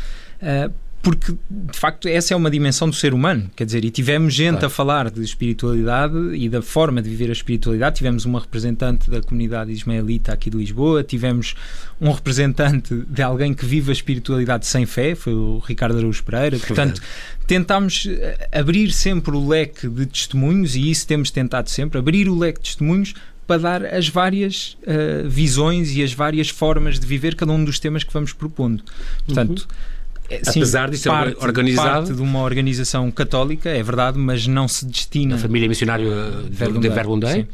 Uh, 0.43 0.73
porque 1.01 1.33
de 1.49 1.79
facto 1.79 2.09
essa 2.09 2.35
é 2.35 2.37
uma 2.37 2.51
dimensão 2.51 2.89
do 2.91 2.97
ser 2.97 3.15
humano, 3.15 3.49
quer 3.55 3.65
dizer, 3.65 3.85
e 3.85 3.91
tivemos 3.91 4.35
gente 4.35 4.53
claro. 4.53 4.67
a 4.67 4.71
falar 4.71 5.11
de 5.11 5.23
espiritualidade 5.23 6.17
e 6.35 6.49
da 6.49 6.61
forma 6.61 7.01
de 7.01 7.09
viver 7.09 7.29
a 7.31 7.33
espiritualidade. 7.33 7.97
Tivemos 7.97 8.25
uma 8.25 8.41
representante 8.41 9.09
da 9.11 9.23
comunidade 9.23 9.71
ismaelita 9.71 10.33
aqui 10.33 10.51
de 10.51 10.57
Lisboa, 10.57 11.05
tivemos 11.05 11.55
um 12.01 12.11
representante 12.11 12.95
de 13.09 13.23
alguém 13.23 13.55
que 13.55 13.65
vive 13.65 13.91
a 13.91 13.93
espiritualidade 13.93 14.67
sem 14.67 14.87
fé, 14.87 15.15
foi 15.15 15.35
o 15.35 15.59
Ricardo 15.59 15.99
Araújo 15.99 16.23
Pereira. 16.25 16.59
Portanto, 16.59 17.01
tentámos 17.47 18.07
eh, 18.07 18.49
abrir 18.53 18.91
sempre 18.93 19.37
o 19.37 19.49
leque 19.49 19.89
de 19.89 20.05
testemunhos 20.05 20.75
e 20.75 20.91
isso 20.91 21.07
temos 21.07 21.31
tentado 21.31 21.71
sempre, 21.71 21.99
abrir 21.99 22.29
o 22.29 22.37
leque 22.37 22.61
de 22.61 22.67
testemunhos 22.71 23.15
para 23.47 23.63
dar 23.63 23.85
as 23.87 24.09
várias 24.09 24.77
uh, 24.83 25.27
visões 25.27 25.97
e 25.97 26.03
as 26.03 26.13
várias 26.13 26.51
formas 26.51 27.01
de 27.01 27.07
viver 27.07 27.35
cada 27.35 27.51
um 27.51 27.65
dos 27.65 27.79
temas 27.79 28.05
que 28.05 28.13
vamos 28.13 28.35
propondo. 28.35 28.83
Portanto, 29.25 29.61
uhum 29.61 29.98
sim, 30.43 30.61
Apesar 30.61 30.91
de 30.91 30.99
ser 30.99 31.09
parte, 31.09 31.37
organizado. 31.43 32.07
Parte 32.07 32.15
de 32.15 32.23
uma 32.23 32.43
organização 32.43 33.11
católica, 33.11 33.71
é 33.71 33.83
verdade, 33.83 34.19
mas 34.19 34.47
não 34.47 34.69
se 34.69 34.85
destina. 34.87 35.37
A 35.37 35.39
família 35.39 35.69
missionária 35.69 36.07
de 36.49 36.89
Verbundei. 36.89 37.47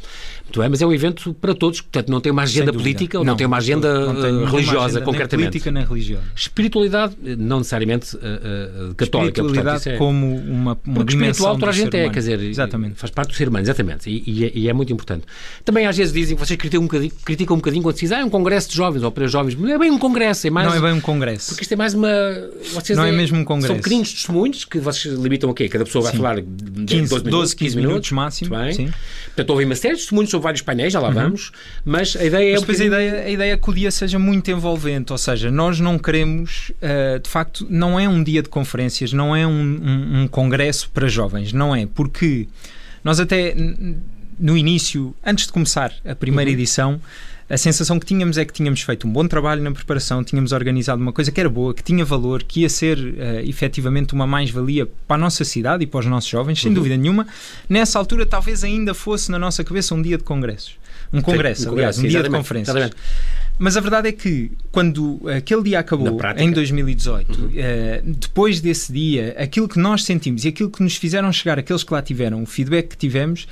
Muito 0.45 0.61
bem, 0.61 0.69
mas 0.69 0.83
é 0.83 0.87
um 0.87 0.93
evento 0.93 1.35
para 1.35 1.55
todos, 1.55 1.81
portanto 1.81 2.11
não 2.11 2.21
tem 2.21 2.31
uma 2.31 2.43
agenda 2.43 2.73
política 2.73 3.19
ou 3.19 3.25
não, 3.25 3.33
não 3.33 3.37
tem 3.37 3.47
uma 3.47 3.57
agenda 3.57 4.13
não 4.13 4.23
tem 4.23 4.45
religiosa, 4.45 4.85
agenda, 4.85 5.05
concretamente. 5.05 5.37
Nem 5.37 5.51
política 5.51 5.71
nem 5.73 5.85
religiosa. 5.85 6.25
Espiritualidade, 6.37 7.17
não 7.39 7.59
necessariamente 7.59 8.15
uh, 8.15 8.19
uh, 8.19 8.95
católica. 8.95 9.41
Espiritualidade 9.41 9.85
portanto, 9.85 9.95
é... 9.95 9.97
como 9.97 10.37
uma, 10.37 10.79
uma 10.85 10.95
Porque 10.95 11.15
espiritual 11.15 11.59
toda 11.59 11.71
a 11.71 11.75
gente 11.75 11.97
é, 11.97 12.09
quer 12.09 12.19
dizer, 12.21 12.41
exatamente. 12.41 12.95
faz 12.95 13.11
parte 13.11 13.31
do 13.31 13.35
ser 13.35 13.49
humano, 13.49 13.65
exatamente, 13.65 14.09
e, 14.09 14.23
e, 14.27 14.45
é, 14.45 14.53
e, 14.55 14.69
é, 14.69 14.73
muito 14.73 14.93
importante. 14.93 15.25
Também 15.65 15.87
às 15.87 15.97
vezes 15.97 16.13
dizem 16.13 16.37
que 16.37 16.47
vocês 16.47 16.57
criticam 16.57 16.83
um 16.83 16.87
bocadinho, 16.87 17.13
criticam 17.25 17.57
um 17.57 17.59
bocadinho 17.59 17.83
quando 17.83 17.97
se 17.97 18.03
diz, 18.03 18.13
ah, 18.13 18.21
é 18.21 18.25
um 18.25 18.31
congresso 18.31 18.69
de 18.69 18.77
jovens 18.77 19.03
ou 19.03 19.11
para 19.11 19.27
jovens, 19.27 19.57
não 19.57 19.69
é 19.69 19.79
bem 19.79 19.91
um 19.91 19.99
congresso, 19.99 20.47
é 20.47 20.51
mais... 20.51 20.69
Não 20.69 20.77
é 20.77 20.81
bem 20.81 20.93
um 20.93 21.01
congresso. 21.01 21.49
Porque 21.49 21.63
isto 21.63 21.73
é 21.73 21.77
mais 21.77 21.95
uma... 21.95 22.09
Vocês 22.73 22.97
não 22.97 23.05
é, 23.05 23.11
é 23.11 23.13
mesmo 23.13 23.39
um 23.39 23.45
congresso. 23.45 23.75
São 23.75 23.83
pequenos 23.83 24.13
testemunhos 24.13 24.65
que 24.65 24.79
vocês 24.79 25.15
limitam 25.15 25.51
a 25.51 25.55
quê? 25.55 25.69
Cada 25.69 25.85
pessoa 25.85 26.05
vai 26.05 26.13
sim. 26.13 26.19
falar 26.19 26.37
15, 26.87 27.09
12, 27.09 27.25
12 27.25 27.57
15 27.57 27.77
minutos, 27.77 27.93
minutos 27.93 28.11
máximo. 28.13 28.57
Bem. 28.57 28.73
Sim. 28.73 28.93
Portanto, 29.27 29.51
houve 29.51 29.65
uma 29.65 29.75
série 29.75 29.95
de 29.95 30.01
testemunhos 30.01 30.31
sobre 30.31 30.45
vários 30.45 30.63
painéis, 30.63 30.93
já 30.93 31.01
lá 31.01 31.09
uhum. 31.09 31.15
vamos, 31.15 31.53
mas 31.85 32.17
a 32.17 32.25
ideia 32.25 32.53
mas 32.53 32.63
é. 32.63 32.67
Depois 32.67 32.81
a, 32.81 32.85
ideia, 32.85 33.13
a 33.23 33.31
ideia 33.31 33.53
é 33.53 33.57
que 33.57 33.71
o 33.71 33.75
dia 33.75 33.91
seja 33.91 34.19
muito 34.19 34.51
envolvente, 34.51 35.13
ou 35.13 35.19
seja, 35.19 35.51
nós 35.51 35.81
não 35.81 35.99
queremos, 35.99 36.71
uh, 36.71 37.19
de 37.19 37.29
facto, 37.29 37.67
não 37.69 37.99
é 37.99 38.09
um 38.09 38.23
dia 38.23 38.43
de 38.43 38.49
conferências, 38.49 39.13
não 39.13 39.35
é 39.35 39.47
um, 39.47 39.51
um, 39.51 40.23
um 40.23 40.29
congresso 40.29 40.91
para 40.91 41.07
jovens, 41.09 41.53
não 41.53 41.75
é, 41.75 41.87
porque 41.87 42.49
nós 43.03 43.21
até 43.21 43.55
no 44.39 44.57
início, 44.57 45.15
antes 45.25 45.47
de 45.47 45.53
começar 45.53 45.93
a 46.05 46.15
primeira 46.15 46.51
Uhum. 46.51 46.55
edição, 46.57 47.01
a 47.49 47.57
sensação 47.59 47.99
que 48.01 48.07
tínhamos 48.07 48.39
é 48.39 48.45
que 48.45 48.53
tínhamos 48.53 48.81
feito 48.81 49.07
um 49.07 49.11
bom 49.13 49.27
trabalho 49.29 49.63
na 49.63 49.71
preparação, 49.71 50.25
tínhamos 50.25 50.53
organizado 50.53 51.01
uma 51.03 51.13
coisa 51.13 51.31
que 51.31 51.39
era 51.39 51.49
boa, 51.49 51.75
que 51.75 51.83
tinha 51.83 52.05
valor, 52.05 52.43
que 52.43 52.61
ia 52.61 52.69
ser 52.69 52.99
uh, 52.99 53.15
efetivamente 53.49 54.15
uma 54.15 54.27
mais-valia 54.27 54.87
para 55.07 55.17
a 55.17 55.19
nossa 55.19 55.45
cidade 55.45 55.85
e 55.85 55.87
para 55.87 56.01
os 56.01 56.07
nossos 56.07 56.31
jovens, 56.31 56.61
sem 56.61 56.69
Uhum. 56.71 56.75
dúvida 56.75 56.97
nenhuma. 56.97 57.27
Nessa 57.69 57.99
altura, 57.99 58.25
talvez 58.25 58.65
ainda 58.65 58.95
fosse 58.95 59.31
na 59.31 59.39
nossa 59.39 59.63
cabeça 59.63 59.95
um 59.95 60.01
dia 60.01 60.17
de 60.17 60.25
congressos. 60.25 60.77
Um 61.13 61.21
congresso, 61.21 61.69
um 61.69 61.73
aliás, 61.75 61.97
congresso, 61.97 62.01
um 62.01 62.09
dia 62.09 62.23
de 62.23 62.31
conferências. 62.37 62.75
exatamente. 62.77 62.97
Mas 63.57 63.77
a 63.77 63.81
verdade 63.81 64.09
é 64.09 64.13
que 64.13 64.51
quando 64.73 65.21
aquele 65.37 65.63
dia 65.63 65.79
acabou, 65.79 66.19
em 66.37 66.51
2018, 66.51 67.41
Uhum. 67.41 67.51
eh, 67.55 68.03
depois 68.05 68.61
desse 68.61 68.93
dia, 68.93 69.35
aquilo 69.39 69.69
que 69.69 69.79
nós 69.79 70.03
sentimos 70.03 70.45
e 70.45 70.49
aquilo 70.49 70.71
que 70.71 70.83
nos 70.83 70.97
fizeram 70.97 71.31
chegar, 71.33 71.57
aqueles 71.59 71.85
que 71.85 71.93
lá 71.93 72.03
tiveram, 72.03 72.43
o 72.43 72.47
feedback 72.47 72.89
que 72.89 72.97
tivemos, 72.97 73.47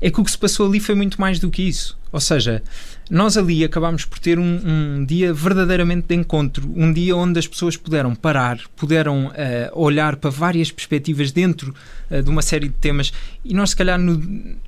é 0.00 0.10
que 0.10 0.20
o 0.20 0.24
que 0.24 0.30
se 0.32 0.38
passou 0.38 0.66
ali 0.66 0.80
foi 0.80 0.94
muito 0.96 1.20
mais 1.20 1.38
do 1.38 1.48
que 1.50 1.62
isso. 1.62 1.96
Ou 2.10 2.18
seja, 2.20 2.60
nós 3.08 3.36
ali 3.36 3.62
acabámos 3.64 4.04
por 4.04 4.18
ter 4.18 4.38
um, 4.38 4.60
um 4.64 5.04
dia 5.04 5.32
verdadeiramente 5.32 6.06
de 6.08 6.14
encontro, 6.16 6.68
um 6.74 6.92
dia 6.92 7.14
onde 7.16 7.38
as 7.38 7.46
pessoas 7.46 7.76
puderam 7.76 8.14
parar, 8.14 8.58
puderam 8.74 9.30
eh, 9.34 9.70
olhar 9.74 10.16
para 10.16 10.28
várias 10.30 10.70
perspectivas 10.72 11.30
dentro 11.30 11.72
eh, 12.10 12.20
de 12.20 12.28
uma 12.28 12.42
série 12.42 12.68
de 12.68 12.74
temas 12.74 13.12
e 13.44 13.54
nós, 13.54 13.70
se 13.70 13.76
calhar, 13.76 13.98
no, 13.98 14.20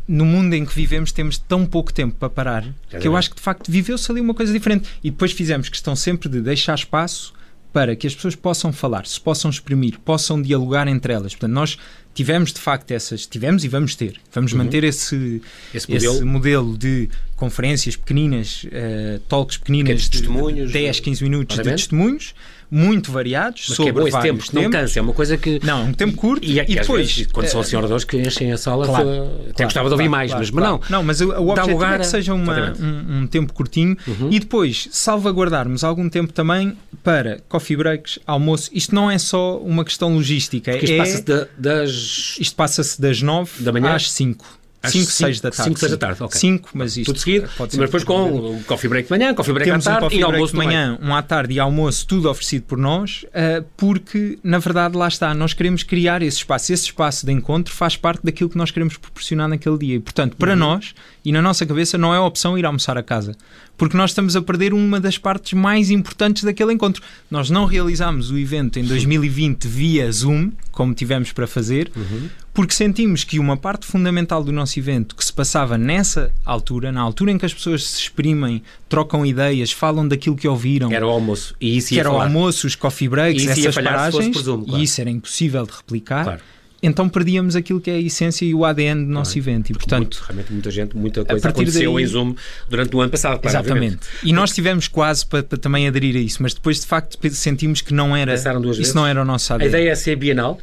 no 0.06 0.24
mundo 0.24 0.54
em 0.54 0.64
que 0.64 0.72
vivemos, 0.74 1.10
temos 1.10 1.36
tão 1.36 1.66
pouco 1.66 1.92
tempo 1.92 2.14
para 2.14 2.30
parar 2.30 2.64
que 3.00 3.08
eu 3.08 3.16
acho 3.16 3.30
que 3.30 3.36
de 3.36 3.42
facto 3.42 3.70
viveu-se 3.72 4.10
ali 4.10 4.20
uma 4.20 4.34
coisa 4.34 4.52
diferente. 4.52 4.88
E 5.02 5.10
depois 5.10 5.32
fizemos 5.32 5.68
questão 5.68 5.96
sempre 5.96 6.28
de 6.28 6.40
deixar 6.40 6.74
espaço 6.76 7.32
para 7.72 7.94
que 7.94 8.06
as 8.06 8.14
pessoas 8.14 8.34
possam 8.34 8.72
falar, 8.72 9.04
se 9.06 9.20
possam 9.20 9.50
exprimir, 9.50 9.98
possam 9.98 10.40
dialogar 10.40 10.88
entre 10.88 11.12
elas. 11.12 11.32
Portanto, 11.34 11.52
nós 11.52 11.76
tivemos 12.14 12.52
de 12.52 12.58
facto 12.60 12.90
essas, 12.92 13.26
tivemos 13.26 13.62
e 13.62 13.68
vamos 13.68 13.94
ter, 13.94 14.14
vamos 14.32 14.52
Uhum. 14.52 14.58
manter 14.58 14.82
esse, 14.84 15.42
Esse 15.74 15.92
esse 15.92 16.06
modelo. 16.08 16.26
modelo 16.26 16.78
de 16.78 17.08
conferências 17.38 17.96
pequeninas, 17.96 18.66
eh, 18.70 19.20
talks 19.28 19.56
pequeninas 19.56 19.84
Pequenos 19.86 20.02
de 20.04 20.10
testemunhos, 20.10 20.72
10, 20.72 21.00
15 21.00 21.22
minutos 21.22 21.56
de 21.56 21.62
claramente. 21.62 21.80
testemunhos, 21.82 22.34
muito 22.70 23.10
variados, 23.10 23.60
Mas 23.62 23.68
que 23.68 23.74
sobre 23.76 23.88
é 23.88 23.92
bom 23.92 24.08
esse 24.08 24.20
tempo, 24.20 24.44
porque 24.44 24.60
não 24.60 24.70
cansa, 24.70 24.98
é 24.98 25.02
uma 25.02 25.12
coisa 25.14 25.38
que. 25.38 25.58
Não, 25.64 25.84
um 25.86 25.92
tempo 25.94 26.16
curto 26.18 26.44
E, 26.44 26.50
e, 26.50 26.54
e 26.56 26.60
às 26.60 26.66
depois 26.86 27.06
vezes, 27.16 27.32
quando 27.32 27.46
são 27.46 27.60
eh, 27.60 27.64
senhoradores 27.64 28.04
que 28.04 28.18
enchem 28.18 28.52
a 28.52 28.58
sala, 28.58 28.84
Claro, 28.84 29.08
até 29.08 29.22
Claro, 29.52 29.64
gostava 29.64 29.88
de 29.88 29.92
ouvir 29.94 30.04
claro, 30.04 30.10
mais, 30.10 30.30
claro, 30.32 30.40
mas, 30.44 30.50
mas 30.50 30.64
claro. 30.64 30.80
não. 30.90 30.98
Não, 30.98 31.02
mas 31.04 31.20
o, 31.22 31.28
o 31.30 31.48
objetivo 31.50 31.72
lugar 31.72 31.94
é 31.94 31.98
que 32.00 32.06
seja 32.08 32.34
uma- 32.34 32.74
um, 32.78 33.20
um 33.22 33.26
tempo 33.26 33.52
curtinho 33.54 33.96
Uhum. 34.06 34.28
e 34.30 34.38
depois 34.38 34.88
salvaguardarmos 34.90 35.82
algum 35.84 36.08
tempo 36.10 36.32
também 36.32 36.76
para 37.02 37.40
coffee 37.48 37.76
breaks, 37.76 38.18
almoço. 38.26 38.68
Isto 38.74 38.94
não 38.94 39.10
é 39.10 39.16
só 39.16 39.56
uma 39.58 39.84
questão 39.84 40.12
logística. 40.14 40.72
Porque 40.72 40.84
isto 40.86 40.94
é, 40.94 40.98
passa-se 40.98 41.22
da- 41.22 41.46
das. 41.56 42.36
isto 42.38 42.54
passa-se 42.54 43.00
das 43.00 43.22
9 43.22 43.62
Da 43.62 43.72
manhã? 43.72 43.94
às 43.94 44.10
5. 44.10 44.57
Às 44.80 44.92
5, 44.92 45.04
cinco- 45.06 45.12
6 45.16 45.40
da 45.40 45.50
tarde. 45.50 45.64
cinco, 45.64 45.78
seis 45.80 45.90
da 45.90 45.96
sim. 45.96 46.00
tarde, 46.00 46.22
ok. 46.22 46.38
5, 46.38 46.70
mas 46.72 46.96
isto 46.96 47.06
Tudo 47.12 47.18
seguido, 47.18 47.48
pode 47.56 47.72
ser 47.72 47.78
mas 47.80 47.88
depois 47.88 48.04
com 48.04 48.30
o 48.58 48.62
coffee 48.64 48.88
break 48.88 49.08
de 49.08 49.10
manhã, 49.18 49.34
coffee 49.34 49.52
break 49.52 49.68
temos 49.70 49.86
à 49.86 49.90
um 49.90 49.92
tarde 49.94 50.04
coffee 50.06 50.20
e 50.20 50.22
almoço 50.22 50.52
de 50.52 50.56
manhã, 50.58 50.98
um 51.02 51.14
à 51.14 51.20
tarde 51.22 51.54
e 51.54 51.58
almoço, 51.58 52.06
tudo 52.06 52.30
oferecido 52.30 52.62
por 52.62 52.78
nós, 52.78 53.24
uh, 53.28 53.64
porque 53.76 54.38
na 54.42 54.58
verdade 54.58 54.96
lá 54.96 55.08
está, 55.08 55.34
nós 55.34 55.52
queremos 55.52 55.82
criar 55.82 56.22
esse 56.22 56.36
espaço. 56.38 56.72
Esse 56.72 56.84
espaço 56.84 57.26
de 57.26 57.32
encontro 57.32 57.74
faz 57.74 57.96
parte 57.96 58.20
daquilo 58.24 58.48
que 58.50 58.56
nós 58.56 58.70
queremos 58.70 58.96
proporcionar 58.96 59.48
naquele 59.48 59.78
dia. 59.78 59.96
E 59.96 60.00
portanto, 60.00 60.36
para 60.36 60.52
Uhum. 60.52 60.58
nós 60.58 60.94
e 61.28 61.32
na 61.32 61.42
nossa 61.42 61.66
cabeça, 61.66 61.98
não 61.98 62.14
é 62.14 62.18
opção 62.20 62.56
ir 62.58 62.64
almoçar 62.64 62.96
a 62.96 63.02
casa, 63.02 63.36
porque 63.76 63.96
nós 63.96 64.10
estamos 64.10 64.34
a 64.36 64.42
perder 64.42 64.72
uma 64.72 64.98
das 65.00 65.18
partes 65.18 65.52
mais 65.52 65.90
importantes 65.90 66.42
daquele 66.44 66.72
encontro. 66.72 67.02
Nós 67.30 67.50
não 67.50 67.64
realizámos 67.64 68.30
o 68.30 68.38
evento 68.38 68.78
em 68.78 68.84
2020 68.84 69.66
via 69.68 70.10
Zoom, 70.10 70.50
como 70.72 70.94
tivemos 70.94 71.32
para 71.32 71.46
fazer, 71.46 71.90
Uhum. 71.96 72.28
porque 72.54 72.72
sentimos 72.74 73.24
que 73.24 73.38
uma 73.38 73.56
parte 73.56 73.86
fundamental 73.86 74.42
do 74.42 74.50
nosso 74.52 74.78
evento 74.78 75.14
que 75.14 75.24
se 75.24 75.32
passava 75.32 75.76
nessa 75.76 76.32
altura, 76.44 76.90
na 76.90 77.00
altura 77.00 77.30
em 77.32 77.38
que 77.38 77.46
as 77.46 77.52
pessoas 77.54 77.84
se 77.86 78.00
exprimem, 78.02 78.62
trocam 78.88 79.24
ideias, 79.26 79.70
falam 79.70 80.06
daquilo 80.08 80.34
que 80.36 80.48
ouviram, 80.48 80.90
Era 80.90 81.06
o 81.06 81.10
almoço. 81.10 81.54
E 81.60 81.76
isso 81.76 81.88
que 81.88 81.94
ia 81.96 82.00
era 82.00 82.10
o 82.10 82.12
falar. 82.14 82.24
almoço, 82.24 82.66
os 82.66 82.74
coffee 82.74 83.08
breaks, 83.08 83.44
E 83.44 83.48
essas 83.48 83.74
paragens, 83.74 84.36
Zoom, 84.38 84.64
claro. 84.64 84.80
e 84.80 84.84
isso 84.84 85.00
era 85.00 85.10
impossível 85.10 85.64
de 85.66 85.72
replicar. 85.72 86.24
Claro. 86.24 86.40
Então 86.80 87.08
perdíamos 87.08 87.56
aquilo 87.56 87.80
que 87.80 87.90
é 87.90 87.94
a 87.94 87.98
essência 88.00 88.44
e 88.44 88.54
o 88.54 88.64
ADN 88.64 89.04
do 89.04 89.10
nosso 89.10 89.36
evento. 89.36 89.70
E, 89.70 89.72
portanto, 89.74 89.98
Muito, 90.00 90.24
realmente 90.26 90.52
muita 90.52 90.70
gente, 90.70 90.96
muita 90.96 91.24
coisa 91.24 91.48
aconteceu 91.48 91.92
daí- 91.94 92.04
em 92.04 92.06
Zoom 92.06 92.34
durante 92.68 92.94
o 92.94 93.00
ano 93.00 93.10
passado. 93.10 93.40
claro, 93.40 93.48
Exatamente. 93.58 93.94
obviamente. 93.96 94.08
E 94.28 94.32
nós 94.32 94.52
tivemos 94.52 94.86
quase 94.86 95.26
para, 95.26 95.42
para 95.42 95.58
também 95.58 95.88
aderir 95.88 96.14
a 96.14 96.20
isso, 96.20 96.40
mas 96.40 96.54
depois 96.54 96.78
de 96.80 96.86
facto 96.86 97.18
sentimos 97.32 97.80
que 97.80 97.92
não 97.92 98.16
era 98.16 98.32
Pensaram 98.32 98.60
duas 98.60 98.76
isso 98.76 98.82
vezes? 98.82 98.94
não 98.94 99.06
era 99.06 99.20
o 99.20 99.24
nosso 99.24 99.52
A 99.52 99.56
ADN. 99.56 99.68
ideia 99.70 99.90
é 99.90 99.94
ser 99.96 100.14
bienal. 100.16 100.60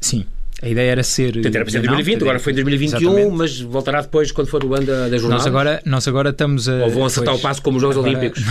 Sim. 0.00 0.26
A 0.62 0.68
ideia 0.68 0.92
era 0.92 1.02
ser. 1.02 1.32
Portanto, 1.32 1.54
era 1.56 1.64
para 1.64 1.72
ser 1.72 1.78
em 1.78 1.80
bienal, 1.80 1.96
2020, 1.96 2.22
agora 2.22 2.38
foi 2.38 2.52
em 2.52 2.54
2021, 2.54 2.98
Exatamente. 3.10 3.36
mas 3.36 3.60
voltará 3.60 4.00
depois 4.00 4.30
quando 4.30 4.46
for 4.46 4.64
o 4.64 4.74
ano 4.74 4.86
da, 4.86 5.08
da 5.08 5.18
jornada. 5.18 5.38
Nós 5.42 5.46
agora, 5.46 5.82
nós 5.84 6.08
agora 6.08 6.30
estamos 6.30 6.68
a. 6.68 6.74
Ou 6.84 6.90
vão 6.90 7.04
acertar 7.04 7.34
o 7.34 7.38
passo 7.40 7.60
como 7.60 7.78
os 7.78 7.82
Jogos 7.82 7.96
agora- 7.96 8.16
Olímpicos. 8.16 8.44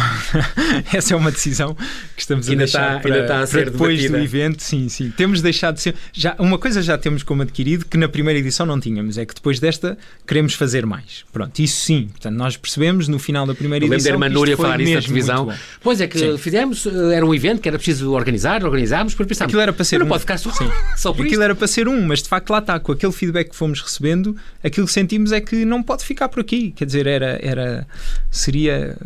Essa 0.94 1.14
é 1.14 1.18
uma 1.18 1.32
decisão 1.32 1.74
que 2.16 2.22
estamos 2.22 2.50
Ainda 2.50 2.64
a 2.64 2.66
deixar 2.66 2.82
está- 2.98 3.00
para, 3.00 3.12
ainda 3.14 3.26
está 3.26 3.40
a 3.40 3.48
ser 3.48 3.70
depois 3.72 3.98
debatida. 4.02 4.18
do 4.18 4.24
evento. 4.24 4.64
Sim, 4.64 4.90
sim. 4.90 5.10
Temos 5.16 5.42
deixado 5.42 5.76
de 5.76 5.82
ser. 5.82 5.96
Já, 6.14 6.36
uma 6.38 6.58
coisa 6.58 6.82
já 6.82 6.98
temos 6.98 7.24
como 7.24 7.44
adquirido 7.44 7.86
que 7.86 7.98
na 7.98 8.10
primeira 8.10 8.40
edição 8.40 8.66
não 8.66 8.80
tínhamos, 8.80 9.18
é 9.18 9.26
que 9.26 9.34
depois 9.34 9.60
desta 9.60 9.98
queremos 10.28 10.54
fazer 10.54 10.86
mais. 10.86 11.24
Pronto, 11.32 11.58
isso 11.60 11.78
sim. 11.86 12.08
Portanto, 12.12 12.36
nós 12.36 12.58
percebemos 12.58 13.08
no 13.08 13.20
final 13.20 13.46
da 13.46 13.54
primeira 13.56 13.86
Eu 13.86 13.90
lembro 13.90 14.04
da 14.04 14.10
edição. 14.10 14.14
irmã 14.16 14.28
que 14.28 14.34
Núria 14.34 14.58
falar 14.58 14.82
isso 14.82 14.94
na 14.96 15.02
televisão. 15.02 15.54
Pois 15.82 16.02
é 16.02 16.08
que 16.08 16.20
Sim. 16.20 16.38
fizemos, 16.38 16.86
eh, 16.86 17.16
era 17.16 17.26
um 17.26 17.34
evento 17.34 17.62
que 17.62 17.70
era 17.70 17.78
preciso 17.78 18.12
organizar, 18.12 18.64
organizámos, 18.66 19.14
depois 19.14 19.28
pensámos. 19.28 19.50
Aquilo 19.52 19.62
era 19.62 19.72
para 19.74 19.86
ser 19.86 20.00
não 20.00 20.06
um- 20.06 20.10
pode 20.10 20.22
ficar 20.22 20.38
só, 20.38 20.52
Sim. 20.52 20.70
só 20.98 21.12
por 21.14 21.22
Aquilo 21.22 21.34
isto. 21.36 21.44
era 21.44 21.56
para 21.56 21.68
ser 21.68 21.88
um, 21.88 22.01
mas 22.02 22.22
de 22.22 22.30
facto 22.30 22.50
lá 22.50 22.60
está, 22.60 22.80
com 22.80 22.92
aquele 22.92 23.12
feedback 23.12 23.50
que 23.50 23.56
fomos 23.56 23.82
recebendo, 23.82 24.36
aquilo 24.64 24.88
que 24.88 24.94
sentimos 24.94 25.32
é 25.32 25.42
que 25.42 25.66
não 25.66 25.82
pode 25.82 26.04
ficar 26.04 26.30
por 26.30 26.40
aqui. 26.40 26.72
Quer 26.72 26.86
dizer, 26.86 27.08
era, 27.08 27.40
era 27.42 27.88
seria 28.30 28.98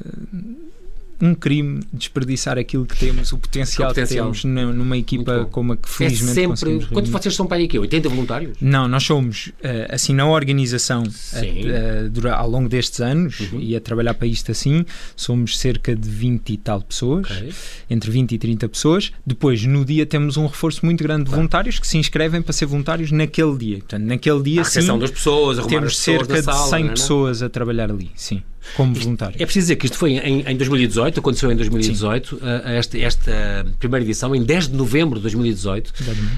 um 1.21 1.33
crime 1.33 1.81
desperdiçar 1.93 2.57
aquilo 2.57 2.85
que 2.85 2.97
temos, 2.97 3.31
o 3.31 3.37
potencial, 3.37 3.89
O 3.89 3.93
potencial. 3.93 4.31
que 4.31 4.41
temos 4.41 4.43
nu- 4.43 4.73
numa 4.73 4.97
equipa 4.97 5.45
como 5.51 5.73
a 5.73 5.77
que 5.77 5.87
É 5.87 5.91
felizmente 5.91 6.33
sempre. 6.33 6.47
conseguimos 6.49 6.85
Quantos 6.87 7.11
vocês 7.11 7.35
são 7.35 7.45
para 7.47 7.57
aí 7.57 7.65
aqui? 7.65 7.79
80 7.79 8.09
voluntários? 8.09 8.57
Não, 8.61 8.87
nós 8.87 9.03
somos, 9.03 9.51
eh, 9.63 9.87
assim, 9.91 10.13
na 10.13 10.27
organização 10.27 11.03
Sim. 11.09 11.63
eh, 11.69 12.09
dura- 12.11 12.35
ao 12.35 12.49
longo 12.49 12.67
destes 12.69 12.99
anos 13.01 13.39
Uhum. 13.51 13.59
e 13.59 13.75
a 13.75 13.81
trabalhar 13.81 14.13
para 14.13 14.27
isto 14.27 14.51
assim, 14.51 14.85
somos 15.15 15.57
cerca 15.57 15.95
de 15.95 16.09
20 16.09 16.51
e 16.53 16.57
tal 16.57 16.81
pessoas, 16.81 17.25
Ok. 17.31 17.53
entre 17.89 18.11
20 18.11 18.33
e 18.33 18.37
30 18.37 18.67
pessoas. 18.67 19.11
Depois, 19.25 19.63
no 19.65 19.83
dia, 19.85 20.05
temos 20.05 20.37
um 20.37 20.45
reforço 20.47 20.85
muito 20.85 21.03
grande 21.03 21.25
de 21.25 21.31
voluntários 21.31 21.79
que 21.79 21.87
se 21.87 21.97
inscrevem 21.97 22.41
para 22.41 22.53
ser 22.53 22.65
voluntários 22.65 23.11
naquele 23.11 23.57
dia. 23.57 23.77
Portanto, 23.79 24.03
naquele 24.03 24.41
dia, 24.43 24.61
A 24.61 24.65
sim, 24.65 24.97
das 24.99 25.11
pessoas, 25.11 25.57
temos 25.65 25.87
as 25.91 25.95
pessoas 25.95 26.17
cerca 26.27 26.33
de 26.35 26.41
sala, 26.43 26.67
100 26.67 26.71
não 26.71 26.77
é, 26.77 26.81
não? 26.83 26.93
pessoas 26.93 27.41
a 27.43 27.49
trabalhar 27.49 27.89
ali, 27.91 28.11
sim, 28.15 28.41
como 28.75 28.93
voluntários. 28.93 29.39
É 29.39 29.45
preciso 29.45 29.65
dizer 29.65 29.75
que 29.75 29.85
isto 29.85 29.97
foi 29.97 30.13
em, 30.13 30.41
em 30.41 30.57
2018, 30.57 31.19
aconteceu 31.19 31.51
em 31.51 31.55
2018, 31.55 32.35
uh, 32.35 32.39
esta, 32.65 32.97
esta 32.97 33.65
primeira 33.79 34.03
edição, 34.03 34.35
em 34.35 34.43
10 34.43 34.69
de 34.69 34.75
novembro 34.75 35.17
de 35.17 35.23
2018. 35.23 35.93
Exatamente. 36.01 36.33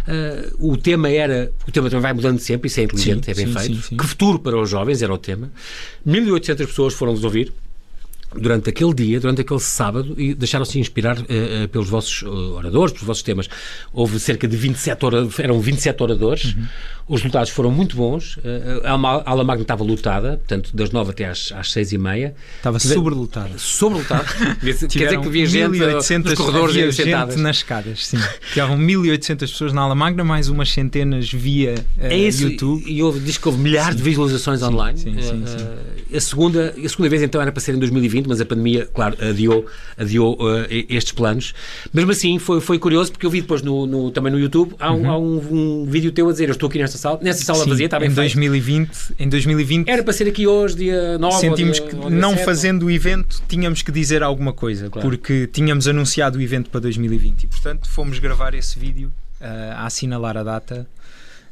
Uh, 0.59 0.71
o 0.71 0.77
tema 0.77 1.09
era. 1.09 1.51
O 1.67 1.71
tema 1.71 1.89
também 1.89 2.01
vai 2.01 2.13
mudando 2.13 2.39
sempre, 2.39 2.67
isso 2.67 2.79
é 2.79 2.83
inteligente, 2.83 3.25
Sim, 3.25 3.31
é 3.31 3.33
bem 3.33 3.47
sim, 3.47 3.53
feito. 3.53 3.81
sim. 3.81 3.97
Que 3.97 4.05
futuro 4.05 4.39
para 4.39 4.59
os 4.59 4.69
jovens 4.69 5.01
era 5.01 5.13
o 5.13 5.17
tema. 5.17 5.51
1800 6.05 6.65
pessoas 6.65 6.93
foram-nos 6.93 7.23
ouvir 7.23 7.51
durante 8.35 8.69
aquele 8.69 8.93
dia, 8.93 9.19
durante 9.19 9.41
aquele 9.41 9.59
sábado, 9.59 10.13
e 10.17 10.33
deixaram-se 10.33 10.77
inspirar 10.79 11.17
eh, 11.29 11.67
pelos 11.67 11.89
vossos 11.89 12.23
eh, 12.23 12.27
oradores, 12.27 12.91
pelos 12.93 13.07
vossos 13.07 13.23
temas. 13.23 13.47
Houve 13.93 14.19
cerca 14.19 14.47
de 14.47 14.55
27 14.57 15.05
oradores, 15.05 15.39
eram 15.39 15.59
27 15.59 16.03
oradores, 16.03 16.43
Uhum. 16.53 16.65
os 17.07 17.21
resultados 17.21 17.49
foram 17.51 17.71
muito 17.71 17.95
bons, 17.95 18.37
eh, 18.43 18.81
a 18.83 18.91
Aula 18.91 19.43
Magna 19.43 19.61
estava 19.61 19.83
lotada, 19.83 20.37
portanto, 20.37 20.71
das 20.73 20.91
9 20.91 21.11
até 21.11 21.25
às, 21.25 21.51
às 21.53 21.71
6 21.71 21.93
e 21.93 21.97
meia. 21.97 22.35
Estava 22.57 22.79
sobrelotada. 22.79 23.57
Sobrelotada. 23.57 24.25
Quer 24.59 24.73
dizer 24.73 24.87
Tiveram 24.87 25.21
que 25.21 25.27
havia 25.29 25.45
gente 25.45 25.63
eh, 25.63 25.69
1800 25.69 26.31
nos 26.31 26.39
corredores 26.39 26.75
havia 26.75 26.91
gente 26.91 27.37
nas 27.37 27.57
escadas, 27.57 28.07
sim. 28.07 28.17
Estavam 28.49 28.77
1800 28.77 29.49
pessoas 29.51 29.71
na 29.73 29.81
aula 29.81 29.95
magna, 29.95 30.23
mais 30.23 30.49
umas 30.49 30.69
centenas 30.69 31.31
via 31.31 31.75
eh, 31.97 32.13
É 32.13 32.17
isso, 32.17 32.43
YouTube. 32.43 32.83
e 32.85 33.01
houve, 33.01 33.19
diz 33.21 33.37
que 33.37 33.47
houve 33.47 33.59
milhares 33.61 33.95
de 33.95 34.03
visualizações 34.03 34.61
online. 34.61 34.97
sim, 34.99 35.15
sim, 35.21 35.43
sim. 35.45 36.15
A, 36.15 36.21
segunda, 36.21 36.73
a 36.83 36.89
segunda 36.89 37.09
vez 37.09 37.21
então 37.21 37.41
era 37.41 37.51
para 37.51 37.59
ser 37.61 37.75
em 37.75 37.79
2020, 37.79 38.16
mas 38.27 38.39
a 38.41 38.45
pandemia, 38.45 38.87
claro, 38.93 39.17
adiou, 39.21 39.65
adiou 39.97 40.37
eh, 40.69 40.85
estes 40.89 41.11
planos. 41.11 41.53
Mesmo 41.93 42.11
assim, 42.11 42.39
foi, 42.39 42.61
foi 42.61 42.79
curioso, 42.79 43.11
porque 43.11 43.25
eu 43.25 43.29
vi 43.29 43.41
depois 43.41 43.61
no, 43.61 43.85
no- 43.85 44.11
também 44.11 44.31
no 44.31 44.39
YouTube, 44.39 44.73
há, 44.79 44.93
um, 44.93 45.09
há 45.11 45.17
um, 45.17 45.81
um 45.83 45.85
vídeo 45.85 46.11
teu 46.11 46.29
a 46.29 46.31
dizer, 46.31 46.47
eu 46.49 46.53
estou 46.53 46.67
aqui 46.69 46.79
nesta 46.79 46.97
sala, 46.97 47.19
nessa 47.21 47.43
sala 47.43 47.57
Uhum. 47.59 47.63
Sim, 47.65 47.69
vazia, 47.71 47.85
está 47.85 47.99
bem 47.99 48.07
em 48.09 48.11
feito. 48.11 48.33
2020, 48.35 48.89
em 49.19 49.27
2020 49.29 49.89
Era 49.89 50.03
para 50.03 50.13
ser 50.13 50.27
aqui 50.27 50.47
hoje, 50.47 50.75
dia 50.77 51.17
9 51.17 51.37
sentimos 51.39 51.79
ou 51.79 51.85
dia- 51.87 51.95
que 51.99 52.03
ou 52.05 52.09
não 52.09 52.31
7, 52.33 52.45
fazendo 52.45 52.85
o 52.85 52.91
evento 52.91 53.41
tínhamos 53.47 53.81
que 53.81 53.91
dizer 53.91 54.23
alguma 54.23 54.53
coisa, 54.53 54.89
Claro. 54.89 55.07
porque 55.07 55.47
tínhamos 55.51 55.87
anunciado 55.87 56.37
o 56.37 56.41
evento 56.41 56.69
para 56.69 56.79
2020 56.79 57.43
e 57.43 57.47
portanto 57.47 57.87
fomos 57.89 58.19
gravar 58.19 58.53
esse 58.53 58.77
vídeo 58.79 59.11
eh, 59.41 59.73
a 59.75 59.85
assinalar 59.85 60.37
a 60.37 60.43
data. 60.43 60.87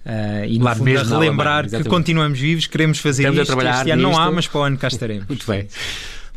eh, 0.06 0.45
e 0.49 0.60
Lá 0.60 0.73
fundo 0.75 0.86
mesmo 0.86 1.10
relembrar 1.19 1.63
Alemanha, 1.65 1.84
que 1.84 1.89
continuamos 1.89 2.38
vivos, 2.39 2.67
queremos 2.67 2.99
fazer 2.99 3.23
Estamos 3.23 3.49
isto. 3.49 3.60
este 3.60 3.91
ano 3.91 4.01
não 4.04 4.17
há, 4.17 4.32
mas 4.32 4.47
para 4.47 4.60
o 4.60 4.63
ano 4.63 4.78
cá 4.78 4.88
estaremos. 4.88 5.25
Muito 5.30 5.45
bem. 5.47 5.67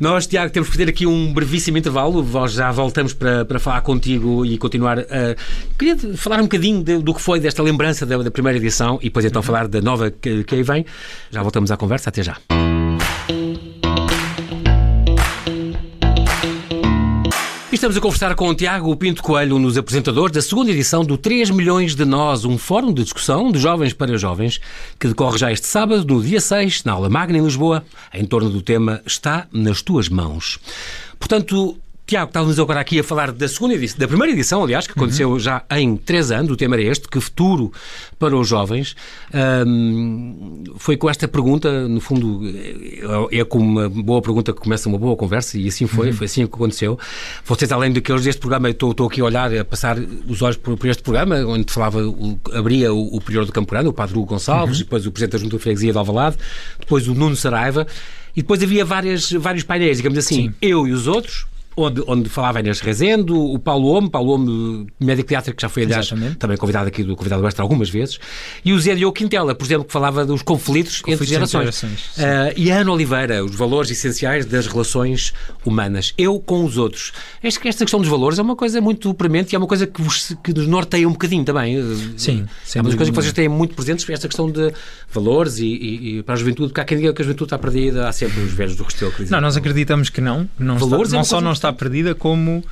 Nós, 0.00 0.26
Tiago, 0.26 0.52
temos 0.52 0.68
que 0.68 0.76
fazer 0.76 0.88
aqui 0.88 1.06
um 1.06 1.32
brevíssimo 1.32 1.78
intervalo. 1.78 2.24
Já 2.48 2.70
voltamos 2.70 3.12
para, 3.12 3.44
para 3.44 3.58
falar 3.58 3.80
contigo 3.80 4.46
e 4.46 4.56
continuar 4.58 5.00
a. 5.00 5.36
Queria 5.78 5.96
falar 6.16 6.38
um 6.38 6.44
bocadinho 6.44 6.82
de, 6.82 6.98
do 6.98 7.14
que 7.14 7.20
foi 7.20 7.40
desta 7.40 7.62
lembrança 7.62 8.06
da, 8.06 8.18
da 8.18 8.30
primeira 8.30 8.58
edição 8.58 8.98
e 9.00 9.04
depois 9.04 9.24
então 9.24 9.40
uhum. 9.40 9.46
falar 9.46 9.68
da 9.68 9.80
nova 9.80 10.10
que, 10.10 10.44
que 10.44 10.54
aí 10.54 10.62
vem. 10.62 10.86
Já 11.30 11.42
voltamos 11.42 11.70
à 11.70 11.76
conversa. 11.76 12.10
Até 12.10 12.22
já. 12.22 12.36
Estamos 17.78 17.96
a 17.96 18.00
conversar 18.00 18.34
com 18.34 18.48
o 18.48 18.54
Tiago 18.56 18.96
Pinto 18.96 19.22
Coelho, 19.22 19.56
dos 19.56 19.78
apresentadores 19.78 20.32
da 20.32 20.42
segunda 20.42 20.72
edição 20.72 21.04
do 21.04 21.16
3 21.16 21.50
milhões 21.50 21.94
de 21.94 22.04
nós, 22.04 22.44
um 22.44 22.58
fórum 22.58 22.92
de 22.92 23.04
discussão 23.04 23.52
de 23.52 23.60
jovens 23.60 23.92
para 23.92 24.18
jovens, 24.18 24.60
que 24.98 25.06
decorre 25.06 25.38
já 25.38 25.52
este 25.52 25.68
sábado, 25.68 26.04
no 26.04 26.20
dia 26.20 26.40
6, 26.40 26.82
na 26.82 26.94
aula 26.94 27.08
magna 27.08 27.38
em 27.38 27.40
Lisboa, 27.40 27.84
em 28.12 28.24
torno 28.24 28.50
do 28.50 28.60
tema 28.60 29.00
Está 29.06 29.46
nas 29.52 29.80
tuas 29.80 30.08
mãos. 30.08 30.58
Portanto, 31.20 31.78
Tiago, 32.08 32.30
estávamos 32.30 32.58
agora 32.58 32.80
aqui 32.80 32.98
a 32.98 33.04
falar 33.04 33.30
da 33.30 33.46
segunda 33.46 33.74
edição, 33.74 33.98
da 33.98 34.08
primeira 34.08 34.32
edição, 34.32 34.64
aliás, 34.64 34.86
que 34.86 34.92
aconteceu 34.92 35.28
uhum. 35.28 35.38
já 35.38 35.62
em 35.72 35.94
três 35.94 36.30
anos. 36.30 36.50
O 36.50 36.56
tema 36.56 36.74
era 36.74 36.82
este: 36.84 37.06
que 37.06 37.20
futuro 37.20 37.70
para 38.18 38.34
os 38.34 38.48
jovens? 38.48 38.96
Um, 39.66 40.64
foi 40.78 40.96
com 40.96 41.10
esta 41.10 41.28
pergunta, 41.28 41.86
no 41.86 42.00
fundo, 42.00 42.40
é, 43.30 43.40
é 43.40 43.44
com 43.44 43.58
uma 43.58 43.90
boa 43.90 44.22
pergunta 44.22 44.54
que 44.54 44.58
começa 44.58 44.88
uma 44.88 44.96
boa 44.96 45.14
conversa 45.16 45.58
e 45.58 45.68
assim 45.68 45.86
foi, 45.86 46.06
uhum. 46.06 46.14
foi 46.14 46.24
assim 46.24 46.46
que 46.46 46.54
aconteceu. 46.54 46.98
Vocês, 47.44 47.70
além 47.70 47.92
daqueles 47.92 48.24
deste 48.24 48.40
programa, 48.40 48.70
estou, 48.70 48.92
estou 48.92 49.06
aqui 49.06 49.20
a 49.20 49.24
olhar, 49.24 49.54
a 49.54 49.62
passar 49.62 49.98
os 49.98 50.40
olhos 50.40 50.56
por, 50.56 50.78
por 50.78 50.88
este 50.88 51.02
programa, 51.02 51.36
onde 51.44 51.70
falava, 51.70 52.02
o, 52.02 52.40
abria 52.54 52.90
o, 52.90 53.16
o 53.16 53.20
prior 53.20 53.44
do 53.44 53.52
Campo 53.52 53.70
Grande, 53.70 53.88
o 53.88 53.92
Padre 53.92 54.16
Hugo 54.16 54.28
Gonçalves, 54.28 54.78
uhum. 54.78 54.84
depois 54.84 55.06
o 55.06 55.12
Presidente 55.12 55.32
da 55.32 55.38
Junta 55.40 55.58
de 55.58 55.62
Freguesia 55.62 55.92
de 55.92 55.98
Alvalade, 55.98 56.38
depois 56.80 57.06
o 57.06 57.14
Nuno 57.14 57.36
Saraiva, 57.36 57.86
e 58.34 58.40
depois 58.40 58.62
havia 58.62 58.82
várias, 58.82 59.30
vários 59.30 59.62
painéis, 59.62 59.98
digamos 59.98 60.18
assim, 60.18 60.48
Sim. 60.48 60.54
eu 60.62 60.88
e 60.88 60.92
os 60.92 61.06
outros 61.06 61.44
onde, 61.78 62.02
onde 62.06 62.28
falava 62.28 62.60
Inês 62.60 62.80
Rezendo, 62.80 63.38
o 63.38 63.58
Paulo 63.58 63.88
Homo, 63.88 64.10
Paulo 64.10 64.32
Homo, 64.32 64.86
médico 65.00 65.28
pediatra, 65.28 65.52
que 65.52 65.62
já 65.62 65.68
foi, 65.68 65.84
aliás, 65.84 66.06
Exatamente. 66.06 66.36
também 66.36 66.56
convidado 66.56 66.88
aqui 66.88 67.02
do 67.02 67.16
Convidado 67.16 67.46
Extra 67.46 67.62
algumas 67.62 67.88
vezes, 67.88 68.18
e 68.64 68.72
o 68.72 68.80
Zé 68.80 68.94
Diogo 68.94 69.14
Quintela, 69.14 69.54
por 69.54 69.64
exemplo, 69.64 69.84
que 69.84 69.92
falava 69.92 70.26
dos 70.26 70.42
conflitos, 70.42 71.00
conflitos 71.00 71.22
entre 71.22 71.26
gerações. 71.26 71.82
Entre 71.82 71.96
gerações 72.16 72.56
uh, 72.56 72.60
e 72.60 72.70
a 72.70 72.78
Ana 72.78 72.92
Oliveira, 72.92 73.44
os 73.44 73.54
valores 73.54 73.90
essenciais 73.90 74.44
das 74.46 74.66
relações 74.66 75.32
humanas. 75.64 76.12
Eu 76.18 76.40
com 76.40 76.64
os 76.64 76.76
outros. 76.76 77.12
Esta, 77.42 77.68
esta 77.68 77.84
questão 77.84 78.00
dos 78.00 78.08
valores 78.08 78.38
é 78.38 78.42
uma 78.42 78.56
coisa 78.56 78.80
muito 78.80 79.12
premente 79.14 79.52
e 79.52 79.56
é 79.56 79.58
uma 79.58 79.66
coisa 79.66 79.86
que, 79.86 80.00
vos, 80.00 80.34
que 80.42 80.52
nos 80.52 80.66
norteia 80.66 81.08
um 81.08 81.12
bocadinho 81.12 81.44
também. 81.44 81.76
Sim. 82.16 82.46
É 82.74 82.80
uma 82.80 82.90
das 82.90 82.94
coisas 82.94 83.10
que 83.10 83.22
vocês 83.22 83.32
têm 83.32 83.48
muito 83.48 83.74
presentes, 83.74 84.08
esta 84.08 84.26
questão 84.26 84.50
de 84.50 84.72
valores 85.10 85.58
e, 85.58 85.66
e, 85.66 86.18
e, 86.18 86.22
para 86.22 86.34
a 86.34 86.36
juventude, 86.36 86.68
porque 86.68 86.80
há 86.80 86.84
quem 86.84 86.98
diga 86.98 87.12
que 87.12 87.22
a 87.22 87.24
juventude 87.24 87.46
está 87.46 87.58
perdida, 87.58 88.08
há 88.08 88.12
sempre 88.12 88.40
os 88.40 88.52
velhos 88.52 88.76
do 88.76 88.84
Restelo 88.84 89.10
que 89.12 89.22
dizem. 89.22 89.34
Não, 89.34 89.40
nós 89.40 89.56
acreditamos 89.56 90.10
que 90.10 90.20
não. 90.20 90.48
não 90.58 90.78
valores 90.78 91.08
está, 91.08 91.16
não 91.16 91.20
é 91.20 91.24
só 91.24 91.40
não 91.40 91.52
está 91.52 91.67
perdida, 91.72 92.14
como 92.14 92.38
como 92.38 92.64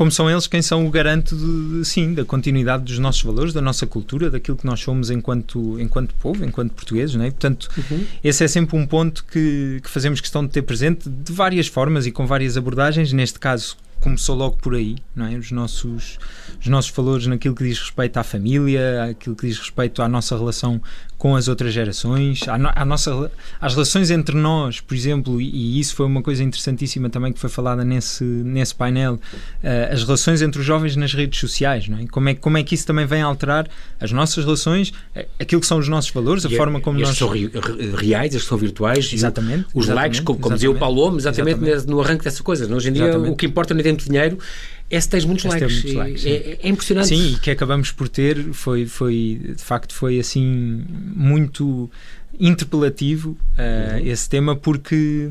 como 0.00 0.10
são 0.10 0.30
eles 0.30 0.46
quem 0.46 0.62
são 0.62 0.86
o 0.86 0.90
garante 0.90 1.34
de, 1.34 1.84
sim 1.84 2.14
da 2.14 2.24
continuidade 2.24 2.84
dos 2.84 2.98
nossos 2.98 3.22
valores, 3.22 3.52
da 3.52 3.60
nossa 3.60 3.86
cultura, 3.86 4.30
daquilo 4.30 4.56
que 4.56 4.64
nós 4.64 4.80
somos 4.80 5.10
enquanto 5.10 5.78
enquanto 5.78 6.14
povo, 6.14 6.42
enquanto 6.42 6.72
portugueses, 6.72 7.14
não 7.16 7.24
é? 7.24 7.30
Portanto, 7.30 7.68
uhum. 7.76 8.06
esse 8.24 8.42
é 8.42 8.48
sempre 8.48 8.78
um 8.78 8.86
ponto 8.86 9.22
que, 9.30 9.78
que 9.82 9.90
fazemos 9.90 10.20
questão 10.20 10.42
de 10.42 10.50
ter 10.52 10.62
presente 10.62 11.06
de 11.06 11.32
várias 11.32 11.66
formas 11.66 12.06
e 12.06 12.10
com 12.10 12.26
várias 12.26 12.56
abordagens. 12.56 13.12
Neste 13.12 13.38
caso, 13.38 13.76
começou 14.00 14.34
logo 14.34 14.56
por 14.56 14.74
aí, 14.74 14.96
não 15.14 15.26
é? 15.26 15.36
Os 15.36 15.52
nossos, 15.52 16.18
os 16.60 16.66
nossos 16.66 16.90
valores 16.90 17.26
naquilo 17.26 17.54
que 17.54 17.64
diz 17.64 17.78
respeito 17.78 18.16
à 18.16 18.24
família, 18.24 19.04
aquilo 19.10 19.36
que 19.36 19.46
diz 19.46 19.58
respeito 19.58 20.02
à 20.02 20.08
nossa 20.08 20.36
relação 20.36 20.80
com 21.20 21.36
as 21.36 21.48
outras 21.48 21.74
gerações, 21.74 22.48
à, 22.48 22.56
no, 22.56 22.70
à 22.74 22.82
nossa, 22.82 23.30
às 23.60 23.74
relações 23.74 24.10
entre 24.10 24.34
nós, 24.34 24.80
por 24.80 24.94
exemplo, 24.94 25.38
e, 25.38 25.50
e, 25.50 25.78
isso 25.78 25.94
foi 25.94 26.06
uma 26.06 26.22
coisa 26.22 26.42
interessantíssima 26.42 27.10
também 27.10 27.30
que 27.30 27.38
foi 27.38 27.50
falada 27.50 27.84
nesse, 27.84 28.24
nesse 28.24 28.74
painel, 28.74 29.16
uh, 29.16 29.92
as 29.92 30.02
relações 30.02 30.40
entre 30.40 30.58
os 30.58 30.66
jovens 30.66 30.96
nas 30.96 31.12
redes 31.12 31.38
sociais, 31.38 31.86
não 31.88 31.98
é? 31.98 32.06
Como, 32.06 32.30
é? 32.30 32.34
como 32.34 32.56
é 32.56 32.62
que 32.62 32.74
isso 32.74 32.86
também 32.86 33.04
vem 33.04 33.20
alterar 33.20 33.68
as 34.00 34.10
nossas 34.12 34.46
relações, 34.46 34.94
eh, 35.14 35.26
aquilo 35.38 35.60
que 35.60 35.66
são 35.66 35.76
os 35.76 35.88
nossos 35.88 36.10
valores, 36.10 36.46
a 36.46 36.48
e 36.48 36.54
é- 36.54 36.56
forma 36.56 36.80
como 36.80 36.98
nós... 36.98 37.14
são 37.14 37.28
reais, 37.28 38.34
estes 38.34 38.48
são 38.48 38.56
virtuais. 38.56 39.12
Exatamente. 39.12 39.66
Os 39.74 39.84
exatamente, 39.84 39.94
likes, 39.94 40.20
como, 40.20 40.38
como 40.38 40.54
dizia 40.54 40.70
o 40.70 40.78
Paulo 40.78 41.02
Homes, 41.02 41.24
exatamente, 41.24 41.62
exatamente. 41.62 41.86
no 41.86 42.00
arranque 42.00 42.24
dessas 42.24 42.40
coisas. 42.40 42.70
Hoje 42.70 42.88
em 42.88 42.92
dia 42.94 43.04
exatamente. 43.04 43.32
o 43.32 43.36
que 43.36 43.44
importa 43.44 43.74
não 43.74 43.82
tanto 43.90 44.04
dinheiro, 44.06 44.38
é 44.90 45.00
se 45.00 45.08
tens 45.08 45.24
muitos 45.24 45.44
likes. 45.44 45.72
Muitos 45.72 45.94
likes 45.94 46.26
é, 46.26 46.58
é, 46.62 46.68
impressionante. 46.68 47.08
Sim, 47.08 47.34
e 47.34 47.38
que 47.38 47.50
acabamos 47.50 47.92
por 47.92 48.08
ter 48.08 48.52
foi, 48.52 48.86
foi 48.86 49.40
de 49.56 49.62
facto, 49.62 49.94
foi 49.94 50.18
assim 50.18 50.84
muito 51.14 51.90
interpelativo 52.38 53.30
uh, 53.30 53.94
uhum. 53.94 54.06
esse 54.06 54.28
tema 54.28 54.56
porque 54.56 55.30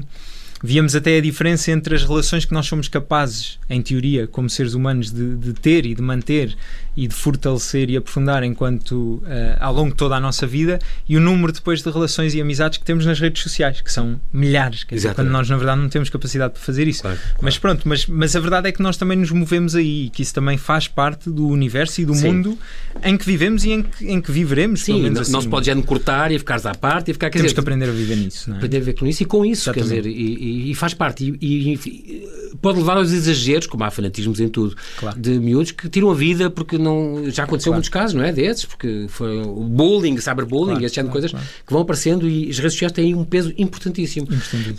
víamos 0.63 0.95
até 0.95 1.17
a 1.17 1.21
diferença 1.21 1.71
entre 1.71 1.95
as 1.95 2.03
relações 2.03 2.45
que 2.45 2.53
nós 2.53 2.65
somos 2.65 2.87
capazes, 2.87 3.59
em 3.69 3.81
teoria, 3.81 4.27
como 4.27 4.49
seres 4.49 4.73
humanos, 4.73 5.11
de, 5.11 5.35
de 5.35 5.53
ter 5.53 5.85
e 5.85 5.95
de 5.95 6.01
manter 6.01 6.55
e 6.95 7.07
de 7.07 7.15
fortalecer 7.15 7.89
e 7.89 7.95
aprofundar 7.95 8.43
enquanto 8.43 8.91
uh, 8.91 9.23
ao 9.59 9.73
longo 9.73 9.91
de 9.91 9.95
toda 9.95 10.15
a 10.15 10.19
nossa 10.19 10.45
vida 10.45 10.79
e 11.07 11.15
o 11.15 11.19
número 11.21 11.53
depois 11.53 11.81
de 11.81 11.89
relações 11.89 12.33
e 12.35 12.41
amizades 12.41 12.77
que 12.77 12.83
temos 12.83 13.05
nas 13.05 13.19
redes 13.19 13.41
sociais, 13.41 13.79
que 13.79 13.91
são 13.91 14.19
milhares, 14.33 14.85
dizer, 14.89 15.13
quando 15.13 15.29
nós 15.29 15.49
na 15.49 15.55
verdade 15.55 15.79
não 15.79 15.87
temos 15.87 16.09
capacidade 16.09 16.53
para 16.53 16.61
fazer 16.61 16.89
isso. 16.89 17.01
Claro, 17.01 17.17
claro. 17.17 17.37
Mas 17.41 17.57
pronto, 17.57 17.87
mas, 17.87 18.05
mas 18.05 18.35
a 18.35 18.39
verdade 18.39 18.67
é 18.67 18.71
que 18.73 18.81
nós 18.81 18.97
também 18.97 19.17
nos 19.17 19.31
movemos 19.31 19.75
aí 19.75 20.07
e 20.07 20.09
que 20.09 20.21
isso 20.21 20.33
também 20.33 20.57
faz 20.57 20.89
parte 20.89 21.29
do 21.29 21.47
universo 21.47 22.01
e 22.01 22.05
do 22.05 22.13
Sim. 22.13 22.27
mundo 22.27 22.57
em 23.01 23.15
que 23.15 23.25
vivemos 23.25 23.63
e 23.63 23.71
em 23.71 23.81
que, 23.81 24.05
em 24.05 24.19
que 24.19 24.31
viveremos. 24.31 24.81
Sim, 24.81 25.09
não, 25.09 25.21
assim. 25.21 25.31
não 25.31 25.41
se 25.41 25.47
pode 25.47 25.67
já 25.67 25.75
cortar 25.81 26.31
e 26.31 26.39
ficares 26.39 26.65
à 26.65 26.75
parte 26.75 27.11
e 27.11 27.13
ficar. 27.13 27.29
Temos 27.29 27.43
dizer, 27.43 27.53
que 27.53 27.59
aprender 27.61 27.87
a 27.87 27.93
viver 27.93 28.17
nisso. 28.17 28.49
Não 28.49 28.57
é? 28.57 28.59
Aprender 28.59 28.77
a 28.77 28.79
viver 28.81 28.93
com 28.93 29.07
isso 29.07 29.23
e 29.23 29.25
com 29.25 29.45
isso, 29.45 29.69
Exatamente. 29.69 29.89
quer 29.89 30.01
dizer, 30.01 30.09
e, 30.09 30.48
e 30.49 30.75
faz 30.75 30.93
parte. 30.93 31.38
E, 31.41 31.73
e, 31.73 32.27
pode 32.62 32.79
levar 32.79 32.97
aos 32.97 33.12
exageros, 33.12 33.67
como 33.67 33.83
há 33.83 33.91
fanatismos 33.91 34.39
em 34.39 34.47
tudo, 34.47 34.75
claro. 34.97 35.19
de 35.19 35.39
miúdos 35.39 35.71
que 35.71 35.88
tiram 35.89 36.09
a 36.12 36.13
vida 36.13 36.49
porque 36.49 36.77
não. 36.77 37.29
Já 37.29 37.43
aconteceu 37.43 37.71
claro. 37.71 37.77
muitos 37.77 37.89
casos, 37.89 38.13
não 38.13 38.23
é? 38.23 38.31
Desses, 38.31 38.65
porque 38.65 39.05
foi 39.09 39.41
o 39.41 39.63
bullying, 39.63 40.17
cyberbullying, 40.17 40.71
claro, 40.71 40.85
esse 40.85 40.95
tipo 40.95 41.07
de 41.07 41.12
coisas 41.12 41.31
que 41.31 41.71
vão 41.71 41.81
aparecendo 41.81 42.27
e 42.27 42.49
as 42.49 42.57
redes 42.57 42.73
sociais 42.73 42.91
têm 42.91 43.15
um 43.15 43.23
peso 43.23 43.53
importantíssimo. 43.57 44.27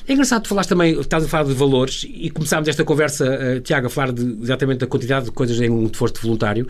É 0.07 0.13
engraçado, 0.13 0.43
tu 0.43 0.49
falaste 0.49 0.69
também, 0.69 0.99
estás 0.99 1.25
a 1.25 1.29
falar 1.29 1.45
de 1.45 1.55
valores 1.55 2.07
e 2.09 2.31
começámos 2.31 2.69
esta 2.69 2.85
conversa, 2.85 3.25
uh, 3.25 3.61
Tiago, 3.61 3.87
a 3.87 3.91
falar 3.91 4.13
de, 4.13 4.39
exatamente 4.43 4.79
da 4.79 4.87
quantidade 4.87 5.27
de 5.27 5.33
coisas 5.33 5.61
em 5.61 5.89
que 5.89 5.97
foste 5.97 6.21
voluntário 6.21 6.67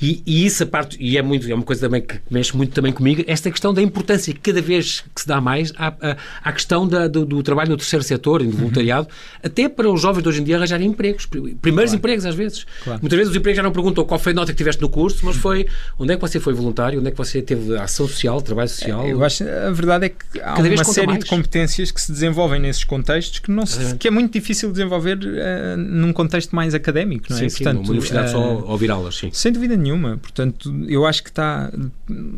e, 0.00 0.22
e 0.26 0.46
isso 0.46 0.62
a 0.62 0.66
parte, 0.66 0.96
e 0.98 1.18
é, 1.18 1.22
muito, 1.22 1.50
é 1.50 1.54
uma 1.54 1.64
coisa 1.64 1.82
também 1.82 2.00
que 2.00 2.18
mexe 2.30 2.56
muito 2.56 2.72
também 2.72 2.92
comigo, 2.92 3.22
esta 3.26 3.50
questão 3.50 3.74
da 3.74 3.82
importância 3.82 4.32
que 4.32 4.40
cada 4.40 4.62
vez 4.62 5.04
que 5.14 5.20
se 5.20 5.26
dá 5.28 5.40
mais 5.40 5.72
à, 5.76 5.88
à, 5.88 6.16
à 6.42 6.52
questão 6.52 6.88
da, 6.88 7.06
do, 7.06 7.26
do, 7.26 7.42
trabalho 7.42 7.70
no 7.70 7.76
terceiro 7.76 8.02
setor, 8.02 8.42
no 8.42 8.50
voluntariado, 8.50 9.08
uhum. 9.08 9.40
até 9.44 9.68
para 9.68 9.90
os 9.90 10.00
jovens 10.00 10.22
de 10.22 10.28
hoje 10.28 10.40
em 10.40 10.44
dia 10.44 10.56
arranjarem 10.56 10.88
empregos, 10.88 11.26
primeiros 11.26 11.90
claro. 11.90 11.96
empregos 11.96 12.24
às 12.24 12.34
vezes. 12.34 12.66
Claro. 12.82 13.00
Muitas 13.00 13.16
vezes 13.18 13.30
os 13.30 13.36
empregos 13.36 13.56
já 13.56 13.62
não 13.62 13.72
perguntam 13.72 14.04
qual 14.04 14.18
foi 14.18 14.32
a 14.32 14.34
nota 14.34 14.52
que 14.52 14.58
tiveste 14.58 14.80
no 14.80 14.88
curso, 14.88 15.24
mas 15.24 15.36
foi 15.36 15.66
onde 15.98 16.14
é 16.14 16.16
que 16.16 16.22
você 16.22 16.40
foi 16.40 16.54
voluntário, 16.54 16.98
onde 16.98 17.08
é 17.08 17.10
que 17.10 17.18
você 17.18 17.42
teve 17.42 17.76
ação 17.76 18.08
social, 18.08 18.40
trabalho 18.40 18.68
social. 18.68 19.06
Eu 19.06 19.22
acho, 19.22 19.44
a 19.44 19.70
verdade 19.70 20.06
é 20.06 20.08
que 20.08 20.40
há 20.40 20.54
cada 20.54 20.68
uma 20.68 20.84
série 20.84 21.06
mais. 21.08 21.24
de 21.24 21.26
competências 21.28 21.90
que 21.90 22.00
se 22.00 22.10
desenvolvem 22.10 22.60
nesses 22.60 22.84
contextos 22.84 23.38
que, 23.38 23.50
não 23.50 23.66
se, 23.66 23.96
que 23.96 24.08
é 24.08 24.10
muito 24.10 24.32
difícil 24.32 24.70
desenvolver 24.72 25.18
uh, 25.18 25.76
num 25.76 26.12
contexto 26.12 26.56
mais 26.56 26.74
académico, 26.74 27.26
não 27.28 27.36
é? 27.36 27.48
Sim, 27.48 27.56
Portanto, 27.56 27.80
uma 27.80 27.90
universidade 27.90 28.28
uh, 28.28 28.32
só 28.32 28.64
ouvirá-las, 28.66 29.16
sim. 29.16 29.30
Sem 29.32 29.52
dúvida 29.52 29.76
nenhuma. 29.76 29.89
Portanto, 30.18 30.84
eu 30.88 31.06
acho 31.06 31.22
que 31.22 31.30
está. 31.30 31.72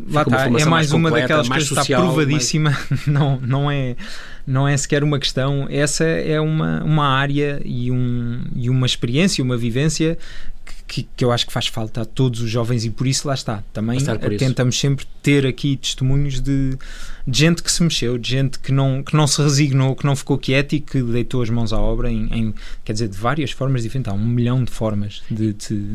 Lá 0.09 0.21
está. 0.21 0.45
É 0.45 0.49
mais, 0.49 0.65
mais 0.65 0.91
uma 0.91 1.09
completa, 1.09 1.27
daquelas 1.27 1.49
coisas 1.49 1.69
que 1.69 1.91
está 1.91 2.01
provadíssima. 2.01 2.77
Mais... 2.89 3.05
Não, 3.07 3.39
não 3.41 3.71
é 3.71 3.95
não 4.45 4.67
é 4.67 4.75
sequer 4.75 5.03
uma 5.03 5.19
questão, 5.19 5.67
essa 5.69 6.03
é 6.03 6.39
uma, 6.39 6.83
uma 6.83 7.07
área 7.07 7.61
e, 7.63 7.89
um, 7.89 8.41
e 8.53 8.69
uma 8.69 8.85
experiência, 8.85 9.41
uma 9.43 9.55
vivência 9.55 10.17
que, 10.85 11.07
que, 11.15 11.23
eu 11.25 11.31
acho 11.31 11.47
que 11.47 11.53
faz 11.53 11.67
falta 11.67 12.01
a 12.01 12.05
todos 12.05 12.41
os 12.41 12.49
jovens 12.49 12.85
e 12.85 12.89
por 12.89 13.07
isso 13.07 13.27
lá 13.27 13.33
está. 13.33 13.63
Também 13.73 13.97
tentamos 14.37 14.79
sempre 14.79 15.05
ter 15.21 15.45
aqui 15.45 15.77
testemunhos 15.77 16.39
de, 16.39 16.77
de, 17.25 17.39
gente 17.39 17.63
que 17.63 17.71
se 17.71 17.81
mexeu, 17.83 18.17
de 18.17 18.29
gente 18.29 18.59
que 18.59 18.71
não, 18.71 19.03
que 19.03 19.15
não 19.15 19.27
se 19.27 19.41
resignou, 19.41 19.95
que 19.95 20.05
não 20.05 20.15
ficou 20.15 20.37
quieta 20.37 20.75
e 20.75 20.79
que 20.79 21.01
deitou 21.01 21.41
as 21.41 21.49
mãos 21.49 21.73
à 21.73 21.79
obra 21.79 22.11
em, 22.11 22.27
em 22.31 22.53
quer 22.83 22.93
dizer, 22.93 23.07
de 23.07 23.17
várias 23.17 23.51
formas 23.51 23.83
diferentes. 23.83 24.11
Há 24.11 24.15
um 24.15 24.25
milhão 24.25 24.63
de 24.63 24.71
formas 24.71 25.21
de, 25.29 25.53
de... 25.53 25.85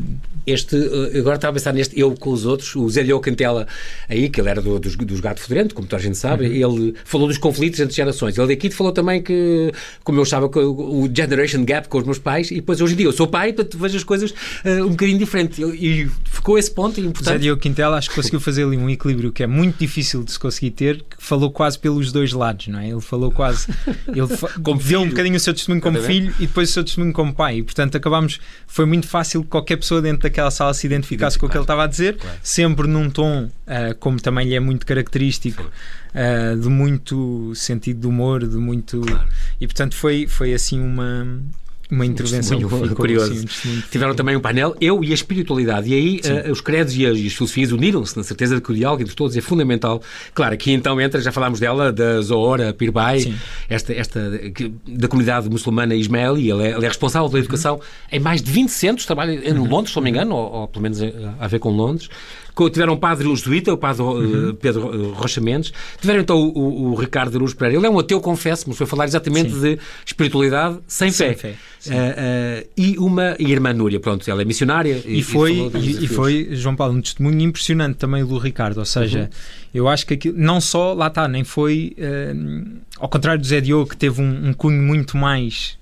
Este, 0.45 0.75
eh, 0.75 1.19
agora 1.19 1.35
estava 1.35 1.51
a 1.51 1.53
pensar 1.53 1.73
neste 1.73 1.99
eu 1.99 2.11
com 2.15 2.31
os 2.31 2.45
outros, 2.45 2.75
o 2.75 2.89
Zé 2.89 3.03
Leo 3.03 3.19
Cantela 3.19 3.67
aí, 4.07 4.29
que 4.29 4.39
ele 4.41 4.49
era 4.49 4.61
do, 4.61 4.79
dos, 4.79 4.95
dos 4.95 5.19
Gato 5.19 5.41
Fedorento, 5.41 5.75
como 5.75 5.87
toda 5.87 6.01
a 6.01 6.03
gente 6.03 6.17
sabe, 6.17 6.47
uhum. 6.47 6.77
ele 6.77 6.95
falou 7.05 7.27
dos 7.27 7.37
conflitos 7.37 7.79
entre 7.79 7.95
gerações. 7.95 8.37
Ele 8.37 8.47
daqui 8.47 8.69
falou 8.69 8.91
também 8.91 9.21
que, 9.21 9.71
como 10.03 10.17
eu 10.17 10.23
achava, 10.23 10.47
o 10.47 11.09
generation 11.13 11.63
gap 11.63 11.87
com 11.87 11.97
os 11.99 12.03
meus 12.03 12.19
pais, 12.19 12.51
e 12.51 12.55
depois 12.55 12.81
hoje 12.81 12.93
em 12.93 12.97
dia 12.97 13.05
eu 13.05 13.13
sou 13.13 13.27
pai, 13.27 13.53
portanto 13.53 13.77
vejo 13.77 13.97
as 13.97 14.03
coisas 14.03 14.31
uh, 14.31 14.85
um 14.85 14.89
bocadinho 14.89 15.19
diferente. 15.19 15.61
E 15.61 16.09
ficou 16.25 16.57
esse 16.57 16.71
ponto 16.71 16.99
importante. 16.99 17.25
Zé 17.25 17.37
Diogo 17.37 17.61
Quintela 17.61 17.97
acho 17.97 18.09
que 18.09 18.15
conseguiu 18.15 18.39
fazer 18.39 18.63
ali 18.63 18.77
um 18.77 18.89
equilíbrio 18.89 19.31
que 19.31 19.43
é 19.43 19.47
muito 19.47 19.77
difícil 19.77 20.23
de 20.23 20.31
se 20.31 20.39
conseguir 20.39 20.71
ter, 20.71 21.03
falou 21.19 21.51
quase 21.51 21.77
pelos 21.77 22.11
dois 22.11 22.31
lados, 22.31 22.67
não 22.67 22.79
é? 22.79 22.89
Ele 22.89 23.01
falou 23.01 23.29
quase. 23.29 23.67
Ele 24.07 24.27
como 24.63 24.81
deu 24.81 25.01
um 25.01 25.09
bocadinho 25.09 25.35
o 25.35 25.39
seu 25.39 25.53
testemunho 25.53 25.81
como 25.81 26.01
filho 26.01 26.33
e 26.39 26.47
depois 26.47 26.69
o 26.69 26.73
seu 26.73 26.83
testemunho 26.83 27.13
como 27.13 27.33
pai. 27.33 27.57
E 27.57 27.63
portanto 27.63 27.95
acabámos. 27.95 28.39
Foi 28.65 28.85
muito 28.85 29.07
fácil 29.07 29.43
que 29.43 29.49
qualquer 29.49 29.77
pessoa 29.77 30.01
dentro 30.01 30.23
daquela 30.23 30.49
sala 30.49 30.73
se 30.73 30.87
identificasse 30.87 31.37
com 31.37 31.45
o 31.45 31.49
que 31.49 31.57
ele 31.57 31.63
estava 31.63 31.83
a 31.83 31.87
dizer, 31.87 32.17
claro. 32.17 32.37
sempre 32.41 32.87
num 32.87 33.09
tom, 33.09 33.45
uh, 33.45 33.95
como 33.99 34.19
também 34.19 34.47
lhe 34.47 34.55
é 34.55 34.59
muito 34.59 34.85
característico 34.85 35.63
uh, 35.63 36.59
de 36.59 36.69
muito 36.69 37.53
sentido 37.53 38.01
de 38.01 38.07
humor, 38.07 38.47
de 38.47 38.57
muito. 38.57 39.01
Claro. 39.01 39.27
E 39.59 39.67
portanto 39.67 39.95
foi, 39.95 40.25
foi 40.27 40.53
assim 40.53 40.79
uma, 40.79 41.27
uma 41.91 42.05
intervenção 42.05 42.57
um 42.57 42.69
ficou, 42.69 42.95
curioso. 42.95 43.31
Assim, 43.31 43.77
um 43.77 43.81
Tiveram 43.89 44.13
também 44.13 44.35
um 44.35 44.39
painel, 44.39 44.75
eu 44.79 45.03
e 45.03 45.11
a 45.11 45.13
espiritualidade. 45.13 45.89
E 45.89 45.93
aí 45.93 46.21
uh, 46.47 46.51
os 46.51 46.61
credos 46.61 46.95
e 46.95 47.05
as, 47.05 47.17
e 47.17 47.25
as 47.25 47.33
filosofias 47.33 47.71
uniram-se 47.71 48.15
na 48.15 48.23
certeza 48.23 48.55
de 48.55 48.61
que 48.61 48.71
o 48.71 48.75
diálogo 48.75 49.01
entre 49.01 49.15
todos 49.15 49.35
é 49.35 49.41
fundamental. 49.41 50.01
Claro, 50.33 50.53
aqui 50.53 50.71
então 50.71 51.01
entra, 51.01 51.19
já 51.19 51.31
falámos 51.31 51.59
dela, 51.59 51.91
da 51.91 52.21
Zohora 52.21 52.73
Pirbay, 52.73 53.33
esta, 53.67 53.93
esta 53.93 54.19
da 54.87 55.07
comunidade 55.07 55.49
muçulmana 55.49 55.95
ismaeli. 55.95 56.51
Ela 56.51 56.67
é, 56.67 56.71
ela 56.71 56.85
é 56.85 56.87
responsável 56.87 57.27
pela 57.27 57.39
educação 57.39 57.75
uhum. 57.75 57.81
em 58.11 58.19
mais 58.19 58.41
de 58.41 58.51
20 58.51 58.69
centros, 58.69 59.05
trabalha 59.05 59.31
em 59.31 59.53
uhum. 59.53 59.67
Londres, 59.67 59.91
se 59.91 59.95
não 59.95 60.03
me 60.03 60.09
engano, 60.11 60.35
ou, 60.35 60.51
ou 60.51 60.67
pelo 60.67 60.83
menos 60.83 61.01
a, 61.01 61.07
a 61.39 61.47
ver 61.47 61.59
com 61.59 61.69
Londres 61.69 62.09
tiveram 62.67 62.93
o 62.93 62.97
padre 62.97 63.29
jesuíta, 63.29 63.71
o 63.71 63.77
padre 63.77 64.01
uhum. 64.01 64.55
Pedro 64.55 65.11
Rocha 65.13 65.39
Mendes, 65.39 65.71
tiveram 66.01 66.21
então 66.21 66.37
o, 66.37 66.57
o, 66.57 66.91
o 66.91 66.95
Ricardo 66.95 67.35
Aruz 67.35 67.53
Pereira. 67.53 67.79
Ele 67.79 67.87
é 67.87 67.89
um 67.89 67.99
ateu, 67.99 68.19
confesso, 68.19 68.65
mas 68.67 68.77
foi 68.77 68.87
falar 68.87 69.05
exatamente 69.05 69.51
Sim. 69.51 69.61
de 69.61 69.79
espiritualidade 70.05 70.79
sem, 70.87 71.11
sem 71.11 71.35
fé. 71.35 71.53
fé. 71.53 71.55
Uh, 71.87 71.91
uh, 71.91 72.69
e 72.75 72.97
uma 72.97 73.35
irmã 73.39 73.71
Núria, 73.71 73.99
pronto, 73.99 74.29
ela 74.29 74.41
é 74.41 74.45
missionária. 74.45 75.01
E, 75.05 75.19
e 75.19 75.23
foi, 75.23 75.71
e, 75.75 76.05
e, 76.05 76.07
foi, 76.07 76.49
João 76.51 76.75
Paulo, 76.75 76.95
um 76.95 77.01
testemunho 77.01 77.39
impressionante 77.41 77.97
também 77.97 78.25
do 78.25 78.37
Ricardo, 78.37 78.79
ou 78.79 78.85
seja, 78.85 79.21
uhum. 79.21 79.27
eu 79.73 79.87
acho 79.87 80.05
que 80.05 80.15
aquilo, 80.15 80.37
não 80.37 80.59
só, 80.59 80.93
lá 80.93 81.07
está, 81.07 81.27
nem 81.27 81.43
foi, 81.43 81.95
uh, 81.97 82.79
ao 82.99 83.07
contrário 83.07 83.39
do 83.39 83.47
Zé 83.47 83.61
Diogo, 83.61 83.89
que 83.89 83.97
teve 83.97 84.21
um, 84.21 84.49
um 84.49 84.53
cunho 84.53 84.81
muito 84.81 85.15
mais 85.15 85.77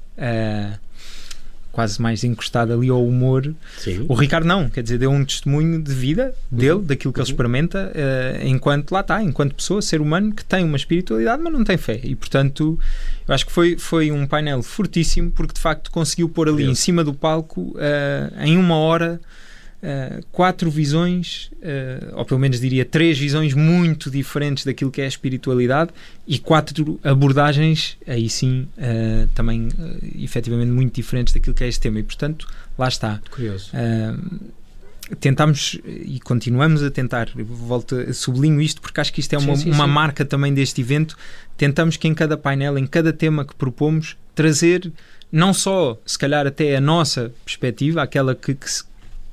quase 1.77 2.01
mais 2.01 2.23
encostado 2.23 2.73
ali 2.73 2.89
ao 2.89 3.05
humor. 3.05 3.53
Sim. 3.77 4.03
O 4.09 4.15
Ricardo 4.15 4.47
não, 4.47 4.67
quer 4.67 4.81
dizer, 4.81 4.97
deu 4.97 5.11
um 5.11 5.23
testemunho 5.23 5.79
de 5.79 5.93
vida 5.93 6.33
dele, 6.51 6.71
uhum. 6.71 6.83
daquilo 6.83 7.13
que 7.13 7.19
uhum. 7.19 7.23
ele 7.23 7.31
experimenta, 7.31 7.91
uh, 7.93 8.47
enquanto 8.47 8.91
lá 8.91 9.01
está, 9.01 9.21
enquanto 9.21 9.53
pessoa, 9.53 9.79
ser 9.79 10.01
humano 10.01 10.33
que 10.33 10.43
tem 10.43 10.65
uma 10.65 10.75
espiritualidade, 10.75 11.39
mas 11.39 11.53
não 11.53 11.63
tem 11.63 11.77
fé. 11.77 11.99
E 12.03 12.15
portanto, 12.15 12.79
eu 13.27 13.35
acho 13.35 13.45
que 13.45 13.51
foi, 13.51 13.77
foi 13.77 14.11
um 14.11 14.25
painel 14.25 14.63
fortíssimo, 14.63 15.29
porque 15.29 15.53
de 15.53 15.59
facto 15.59 15.91
conseguiu 15.91 16.27
pôr 16.27 16.49
ali 16.49 16.63
em 16.63 16.73
cima 16.73 17.03
do 17.03 17.13
palco, 17.13 17.61
uh, 17.75 18.43
em 18.43 18.57
uma 18.57 18.77
hora, 18.77 19.21
Uh, 19.77 20.25
quatro 20.31 20.71
visões, 20.71 21.51
uh, 21.57 22.17
ou 22.17 22.25
pelo 22.25 22.39
menos 22.39 22.59
diria 22.59 22.83
três 22.83 23.15
visões 23.15 23.53
muito 23.53 24.09
diferentes 24.09 24.65
daquilo 24.65 24.89
que 24.89 25.01
é 25.01 25.05
a 25.05 25.07
espiritualidade 25.07 25.91
e 26.25 26.39
quatro 26.39 26.99
abordagens, 27.03 27.95
aí 28.07 28.27
sim, 28.27 28.67
uh, 28.75 29.27
também 29.35 29.69
efetivamente 30.19 30.71
muito 30.71 30.95
diferentes 30.95 31.31
daquilo 31.31 31.53
que 31.53 31.63
é 31.63 31.67
este 31.67 31.81
tema. 31.81 31.99
E 31.99 32.03
portanto, 32.03 32.47
lá 32.75 32.87
está. 32.87 33.21
Curioso. 33.29 33.69
Tentamos 35.19 35.79
e 35.85 36.19
continuamos 36.21 36.81
a 36.83 36.89
tentar, 36.89 37.29
volto, 37.35 38.13
sublinho 38.15 38.59
isto 38.59 38.81
porque 38.81 38.99
acho 38.99 39.13
que 39.13 39.21
isto 39.21 39.33
é 39.33 39.37
uma, 39.37 39.55
sim, 39.55 39.65
sim, 39.65 39.71
uma 39.71 39.85
sim. 39.85 39.91
marca 39.91 40.25
também 40.25 40.53
deste 40.55 40.81
evento. 40.81 41.15
Tentamos 41.55 41.97
que 41.97 42.07
em 42.07 42.15
cada 42.15 42.35
painel, 42.35 42.79
em 42.79 42.87
cada 42.87 43.13
tema 43.13 43.45
que 43.45 43.53
propomos, 43.53 44.17
trazer 44.33 44.91
não 45.31 45.53
só, 45.53 45.99
se 46.05 46.17
calhar, 46.17 46.47
até 46.47 46.75
a 46.75 46.81
nossa 46.81 47.31
perspectiva, 47.43 48.01
aquela 48.01 48.33
que, 48.33 48.55
que, 48.55 48.65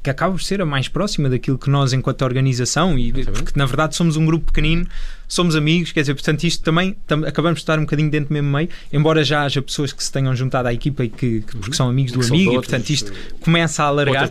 que 0.04 0.10
acaba 0.10 0.32
por 0.32 0.42
ser 0.42 0.60
a 0.60 0.66
mais 0.66 0.86
próxima 0.86 1.30
daquilo 1.30 1.56
que 1.56 1.70
nós, 1.70 1.94
enquanto 1.94 2.22
organização, 2.22 2.98
e 2.98 3.10
porque 3.24 3.58
na 3.58 3.64
verdade 3.64 3.96
somos 3.96 4.18
um 4.18 4.26
grupo 4.26 4.52
pequenino, 4.52 4.86
somos 5.26 5.56
amigos, 5.56 5.92
quer 5.92 6.00
dizer, 6.00 6.14
portanto, 6.14 6.44
isto 6.44 6.62
também 6.62 6.96
tam, 7.06 7.24
acabamos 7.24 7.58
de 7.58 7.62
estar 7.62 7.78
um 7.78 7.82
bocadinho 7.82 8.10
dentro 8.10 8.28
do 8.28 8.32
mesmo 8.32 8.50
meio, 8.50 8.68
embora 8.92 9.24
já 9.24 9.44
haja 9.44 9.60
pessoas 9.62 9.92
que 9.92 10.02
se 10.02 10.10
tenham 10.12 10.34
juntado 10.34 10.68
à 10.68 10.72
equipa 10.72 11.04
e 11.04 11.08
que, 11.08 11.40
que 11.40 11.56
porque 11.56 11.74
são 11.74 11.88
amigos 11.88 12.12
do 12.12 12.24
amigo, 12.24 12.52
e 12.52 12.54
portanto 12.54 12.90
isto 12.90 13.12
começa 13.40 13.82
a 13.82 13.86
alargar. 13.86 14.30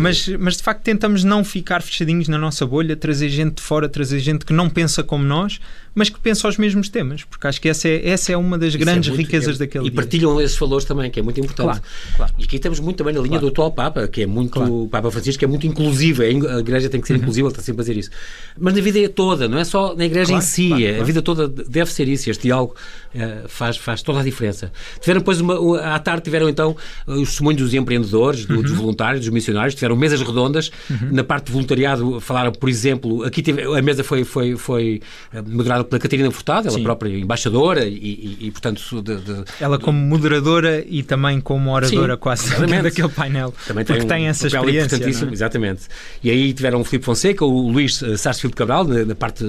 Mas, 0.00 0.28
mas 0.28 0.56
de 0.56 0.62
facto 0.62 0.82
tentamos 0.82 1.24
não 1.24 1.44
ficar 1.44 1.82
fechadinhos 1.82 2.28
na 2.28 2.38
nossa 2.38 2.66
bolha, 2.66 2.96
trazer 2.96 3.28
gente 3.28 3.56
de 3.56 3.62
fora, 3.62 3.88
trazer 3.88 4.18
gente 4.20 4.44
que 4.44 4.52
não 4.52 4.68
pensa 4.68 5.02
como 5.02 5.24
nós, 5.24 5.60
mas 5.94 6.08
que 6.08 6.20
pensa 6.20 6.46
aos 6.46 6.56
mesmos 6.56 6.88
temas, 6.88 7.24
porque 7.24 7.46
acho 7.46 7.60
que 7.60 7.68
essa 7.68 7.88
é, 7.88 8.08
essa 8.08 8.32
é 8.32 8.36
uma 8.36 8.56
das 8.56 8.68
Isso 8.68 8.76
é 8.76 8.80
grandes 8.80 9.08
é 9.08 9.12
muito, 9.12 9.26
riquezas 9.26 9.56
é, 9.56 9.58
daquele 9.58 9.86
E 9.86 9.90
dia. 9.90 9.96
partilham 9.96 10.40
esses 10.40 10.56
valores 10.56 10.84
também, 10.84 11.10
que 11.10 11.18
é 11.18 11.22
muito 11.22 11.40
importante. 11.40 11.66
Claro, 11.66 11.82
claro. 12.16 12.34
E 12.38 12.44
aqui 12.44 12.56
estamos 12.56 12.78
muito 12.78 12.98
também 12.98 13.12
na 13.12 13.20
linha 13.20 13.30
claro. 13.30 13.46
do 13.46 13.48
atual 13.48 13.72
Papa, 13.72 14.06
que 14.06 14.22
é 14.22 14.26
muito, 14.26 14.62
o 14.62 14.88
Papa 14.88 15.10
Francisco, 15.10 15.40
que 15.40 15.44
é 15.44 15.48
muito 15.48 15.66
inclusivo, 15.66 16.22
a 16.22 16.26
Igreja 16.60 16.88
tem 16.88 17.00
que 17.00 17.06
ser 17.06 17.14
uhum. 17.14 17.20
inclusiva, 17.20 17.48
ele 17.48 17.52
está 17.52 17.62
sempre 17.62 17.80
a 17.80 17.82
dizer 17.82 17.96
isso. 17.96 18.10
Mas 18.56 18.74
na 18.74 18.80
vida 18.80 19.00
é 19.00 19.08
toda, 19.08 19.48
não 19.48 19.58
é 19.58 19.64
só 19.64 19.94
na 19.96 20.04
Igreja 20.04 20.27
em 20.30 20.40
si, 20.40 20.86
a 20.86 21.02
vida 21.02 21.22
toda 21.22 21.48
deve 21.48 21.92
ser 21.92 22.08
isso, 22.08 22.30
este 22.30 22.44
diálogo 22.44 22.74
uh, 23.14 23.48
faz, 23.48 23.76
faz 23.76 24.02
toda 24.02 24.20
a 24.20 24.22
diferença. 24.22 24.72
Tiveram 25.00 25.20
depois, 25.20 25.40
uma, 25.40 25.80
à 25.80 25.98
tarde 25.98 26.22
tiveram 26.22 26.48
então 26.48 26.76
os 27.06 27.30
testemunhos 27.30 27.62
dos 27.62 27.74
empreendedores, 27.74 28.44
do, 28.44 28.56
uhum. 28.56 28.62
dos 28.62 28.72
voluntários, 28.72 29.20
dos 29.24 29.30
missionários, 29.30 29.74
tiveram 29.74 29.96
mesas 29.96 30.20
redondas, 30.20 30.70
uhum. 30.90 31.10
na 31.12 31.24
parte 31.24 31.46
de 31.46 31.52
voluntariado 31.52 32.20
falaram, 32.20 32.52
por 32.52 32.68
exemplo, 32.68 33.24
aqui 33.24 33.42
tive, 33.42 33.62
a 33.62 33.82
mesa 33.82 34.04
foi, 34.04 34.24
foi, 34.24 34.56
foi 34.56 35.00
eh, 35.32 35.42
moderada 35.42 35.84
pela 35.84 35.98
Catarina 35.98 36.30
Furtado, 36.30 36.68
ela 36.68 36.76
Sim. 36.76 36.82
própria 36.82 37.16
embaixadora 37.16 37.86
e, 37.86 37.94
e, 37.94 38.46
e 38.46 38.50
portanto... 38.50 39.02
De, 39.02 39.16
de, 39.16 39.44
ela 39.60 39.78
como 39.78 39.98
moderadora 39.98 40.84
e 40.86 41.02
também 41.02 41.40
como 41.40 41.70
oradora 41.70 42.14
Sim, 42.14 42.20
quase 42.20 42.48
daquele 42.82 43.08
painel, 43.08 43.54
também 43.66 43.84
porque 43.84 44.00
tem, 44.00 44.06
um 44.06 44.08
tem 44.08 44.28
essa 44.28 44.46
experiência. 44.46 44.96
É? 44.96 45.32
Exatamente. 45.32 45.82
E 46.22 46.30
aí 46.30 46.52
tiveram 46.52 46.80
o 46.80 46.84
Filipe 46.84 47.04
Fonseca, 47.04 47.44
o 47.44 47.70
Luís 47.70 48.02
eh, 48.02 48.16
Sarsfield 48.16 48.54
Cabral, 48.54 48.84
na, 48.84 49.04
na 49.04 49.14
parte, 49.14 49.44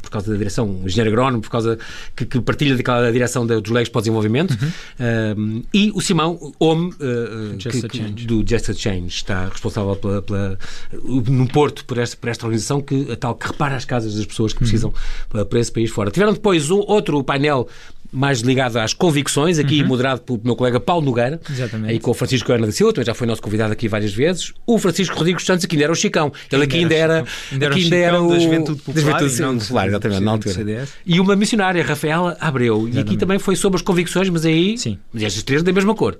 por 0.00 0.10
causa 0.10 0.30
da 0.30 0.36
direção, 0.36 0.80
o 0.82 0.86
engenheiro 0.86 1.10
agrónomo, 1.10 1.42
por 1.42 1.50
causa 1.50 1.78
que, 2.14 2.24
que 2.24 2.40
partilha 2.40 2.76
daquela 2.76 3.10
direção 3.12 3.46
dos 3.46 3.70
leis 3.70 3.88
para 3.88 3.98
o 3.98 4.02
desenvolvimento, 4.02 4.56
uhum. 4.98 5.62
e 5.72 5.90
o 5.94 6.00
Simão 6.00 6.52
Home, 6.58 6.92
uh, 6.94 7.58
Just 7.58 7.88
que, 7.88 7.88
que, 7.88 8.26
do 8.26 8.44
Just 8.46 8.70
a 8.70 8.74
Change, 8.74 9.08
está 9.08 9.48
responsável 9.48 9.96
pela, 9.96 10.22
pela, 10.22 10.58
no 11.02 11.48
Porto 11.48 11.84
por 11.84 11.98
esta, 11.98 12.16
por 12.16 12.28
esta 12.28 12.46
organização 12.46 12.80
que, 12.80 13.10
a 13.10 13.16
tal 13.16 13.34
que 13.34 13.46
repara 13.46 13.76
as 13.76 13.84
casas 13.84 14.14
das 14.14 14.26
pessoas 14.26 14.52
que 14.52 14.58
uhum. 14.58 14.68
precisam 14.68 14.94
uhum. 15.34 15.44
para 15.44 15.60
esse 15.60 15.72
país 15.72 15.90
fora. 15.90 16.10
Tiveram 16.10 16.32
depois 16.32 16.70
um, 16.70 16.78
outro 16.80 17.22
painel 17.22 17.68
mais 18.12 18.40
ligado 18.40 18.76
às 18.78 18.92
convicções, 18.92 19.58
aqui 19.58 19.82
uhum. 19.82 19.88
moderado 19.88 20.20
pelo 20.20 20.40
meu 20.42 20.56
colega 20.56 20.80
Paulo 20.80 21.04
Nogueira, 21.04 21.40
Exatamente. 21.48 21.90
aí 21.90 21.98
com 21.98 22.10
o 22.10 22.14
Francisco 22.14 22.52
Ana 22.52 22.66
da 22.66 22.72
Silva, 22.72 22.92
também 22.92 23.06
já 23.06 23.14
foi 23.14 23.26
nosso 23.26 23.42
convidado 23.42 23.72
aqui 23.72 23.88
várias 23.88 24.12
vezes. 24.12 24.52
O 24.66 24.78
Francisco 24.78 25.16
Rodrigues 25.16 25.44
Santos 25.44 25.64
aqui 25.64 25.76
ainda 25.76 25.84
era 25.84 25.92
o 25.92 25.96
Chicão. 25.96 26.32
Ele 26.50 26.64
aqui 26.64 26.78
ainda 26.78 26.94
era, 26.94 27.24
ainda 27.52 27.66
era, 27.66 27.74
ainda 27.74 27.96
era 27.96 28.22
o 28.22 28.30
da 28.30 28.38
Juventude 28.38 28.82
Popular, 28.82 28.94
da 28.94 29.00
Juventude 29.28 29.60
Popular 29.60 29.88
exatamente, 29.88 30.20
na 30.20 30.30
altura. 30.30 30.88
E 31.04 31.20
uma 31.20 31.36
missionária, 31.36 31.82
Rafaela 31.82 32.36
Abreu. 32.40 32.88
E 32.88 32.98
aqui 32.98 33.16
também 33.16 33.38
foi 33.38 33.56
sobre 33.56 33.76
as 33.76 33.82
convicções, 33.82 34.28
mas 34.28 34.44
aí, 34.44 34.78
Sim. 34.78 34.98
mas 35.12 35.22
estas 35.22 35.42
três 35.42 35.62
da 35.62 35.72
mesma 35.72 35.94
cor. 35.94 36.18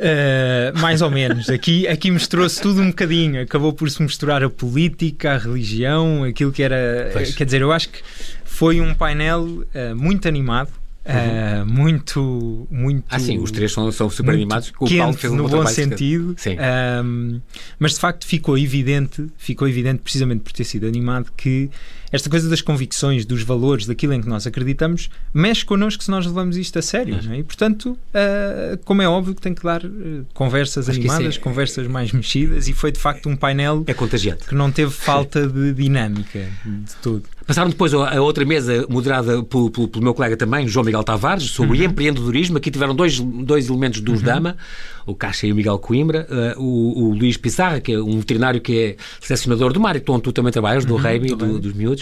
Uh, 0.00 0.78
mais 0.78 1.02
ou 1.02 1.10
menos. 1.10 1.50
Aqui, 1.50 1.86
aqui 1.86 2.10
misturou-se 2.10 2.60
tudo 2.60 2.80
um 2.80 2.88
bocadinho. 2.88 3.42
Acabou 3.42 3.70
por 3.72 3.90
se 3.90 4.02
misturar 4.02 4.42
a 4.42 4.48
política, 4.48 5.32
a 5.32 5.38
religião, 5.38 6.24
aquilo 6.24 6.50
que 6.50 6.62
era. 6.62 7.10
Pois. 7.12 7.34
Quer 7.34 7.44
dizer, 7.44 7.60
eu 7.60 7.70
acho 7.70 7.90
que 7.90 7.98
foi 8.42 8.80
um 8.80 8.94
painel 8.94 9.44
uh, 9.44 9.94
muito 9.94 10.26
animado. 10.26 10.70
Uhum. 11.06 11.62
Uh, 11.62 11.66
muito, 11.66 12.68
muito. 12.70 13.04
Ah, 13.10 13.18
sim, 13.18 13.38
os 13.38 13.50
três 13.50 13.72
são, 13.72 13.90
são 13.92 14.08
super 14.08 14.34
animados. 14.34 14.72
O 14.78 14.88
Paulo 14.88 15.12
fez 15.12 15.32
um 15.32 15.36
no 15.36 15.48
bom 15.48 15.66
sentido. 15.66 16.34
Sim. 16.38 16.56
Um, 17.04 17.40
mas 17.78 17.92
de 17.92 18.00
facto 18.00 18.26
ficou 18.26 18.56
evidente, 18.56 19.26
ficou 19.36 19.68
evidente 19.68 20.02
precisamente 20.02 20.40
por 20.40 20.52
ter 20.52 20.64
sido 20.64 20.86
animado 20.86 21.32
que 21.36 21.70
esta 22.12 22.28
coisa 22.28 22.48
das 22.48 22.60
convicções, 22.60 23.24
dos 23.24 23.42
valores, 23.42 23.86
daquilo 23.86 24.12
em 24.12 24.20
que 24.20 24.28
nós 24.28 24.46
acreditamos, 24.46 25.10
mexe 25.32 25.64
connosco 25.64 26.02
se 26.02 26.10
nós 26.10 26.26
levamos 26.26 26.56
isto 26.56 26.78
a 26.78 26.82
sério. 26.82 27.18
É? 27.30 27.38
E, 27.38 27.42
portanto, 27.42 27.90
uh, 27.92 28.78
como 28.84 29.02
é 29.02 29.08
óbvio 29.08 29.34
que 29.34 29.40
tem 29.40 29.54
que 29.54 29.62
dar 29.62 29.84
uh, 29.84 30.26
conversas 30.34 30.88
Acho 30.88 30.98
animadas, 30.98 31.36
é... 31.36 31.38
conversas 31.38 31.86
mais 31.86 32.12
mexidas, 32.12 32.68
e 32.68 32.72
foi 32.72 32.90
de 32.90 32.98
facto 32.98 33.28
um 33.28 33.36
painel 33.36 33.84
é 33.86 33.94
contagiante. 33.94 34.46
que 34.46 34.54
não 34.54 34.70
teve 34.70 34.90
falta 34.90 35.46
de 35.46 35.72
dinâmica 35.72 36.48
de 36.64 36.94
tudo. 37.02 37.24
Passaram 37.46 37.68
depois 37.68 37.92
a 37.92 38.20
outra 38.20 38.44
mesa 38.44 38.86
moderada 38.88 39.42
pelo, 39.42 39.70
pelo, 39.72 39.88
pelo 39.88 40.04
meu 40.04 40.14
colega 40.14 40.36
também, 40.36 40.68
João 40.68 40.84
Miguel 40.84 41.02
Tavares, 41.02 41.44
sobre 41.50 41.78
uhum. 41.78 41.86
empreendedorismo. 41.86 42.58
Aqui 42.58 42.70
tiveram 42.70 42.94
dois, 42.94 43.18
dois 43.18 43.68
elementos 43.68 44.00
dos 44.00 44.20
uhum. 44.20 44.24
Dama, 44.24 44.56
o 45.04 45.16
Caixa 45.16 45.48
e 45.48 45.52
o 45.52 45.56
Miguel 45.56 45.76
Coimbra, 45.78 46.28
uh, 46.30 46.62
o, 46.62 47.08
o, 47.08 47.14
Luís 47.14 47.36
Pissarra, 47.36 47.80
que 47.80 47.92
é 47.92 47.98
um 47.98 48.20
veterinário 48.20 48.60
que 48.60 48.78
é 48.78 48.96
selecionador 49.20 49.72
do 49.72 49.80
mar, 49.80 49.96
e 49.96 50.00
tu 50.00 50.32
também 50.32 50.52
trabalhas, 50.52 50.84
do 50.84 50.94
uhum, 50.94 51.00
Reimi, 51.00 51.34
do, 51.34 51.58
dos 51.58 51.72
miúdos, 51.72 51.99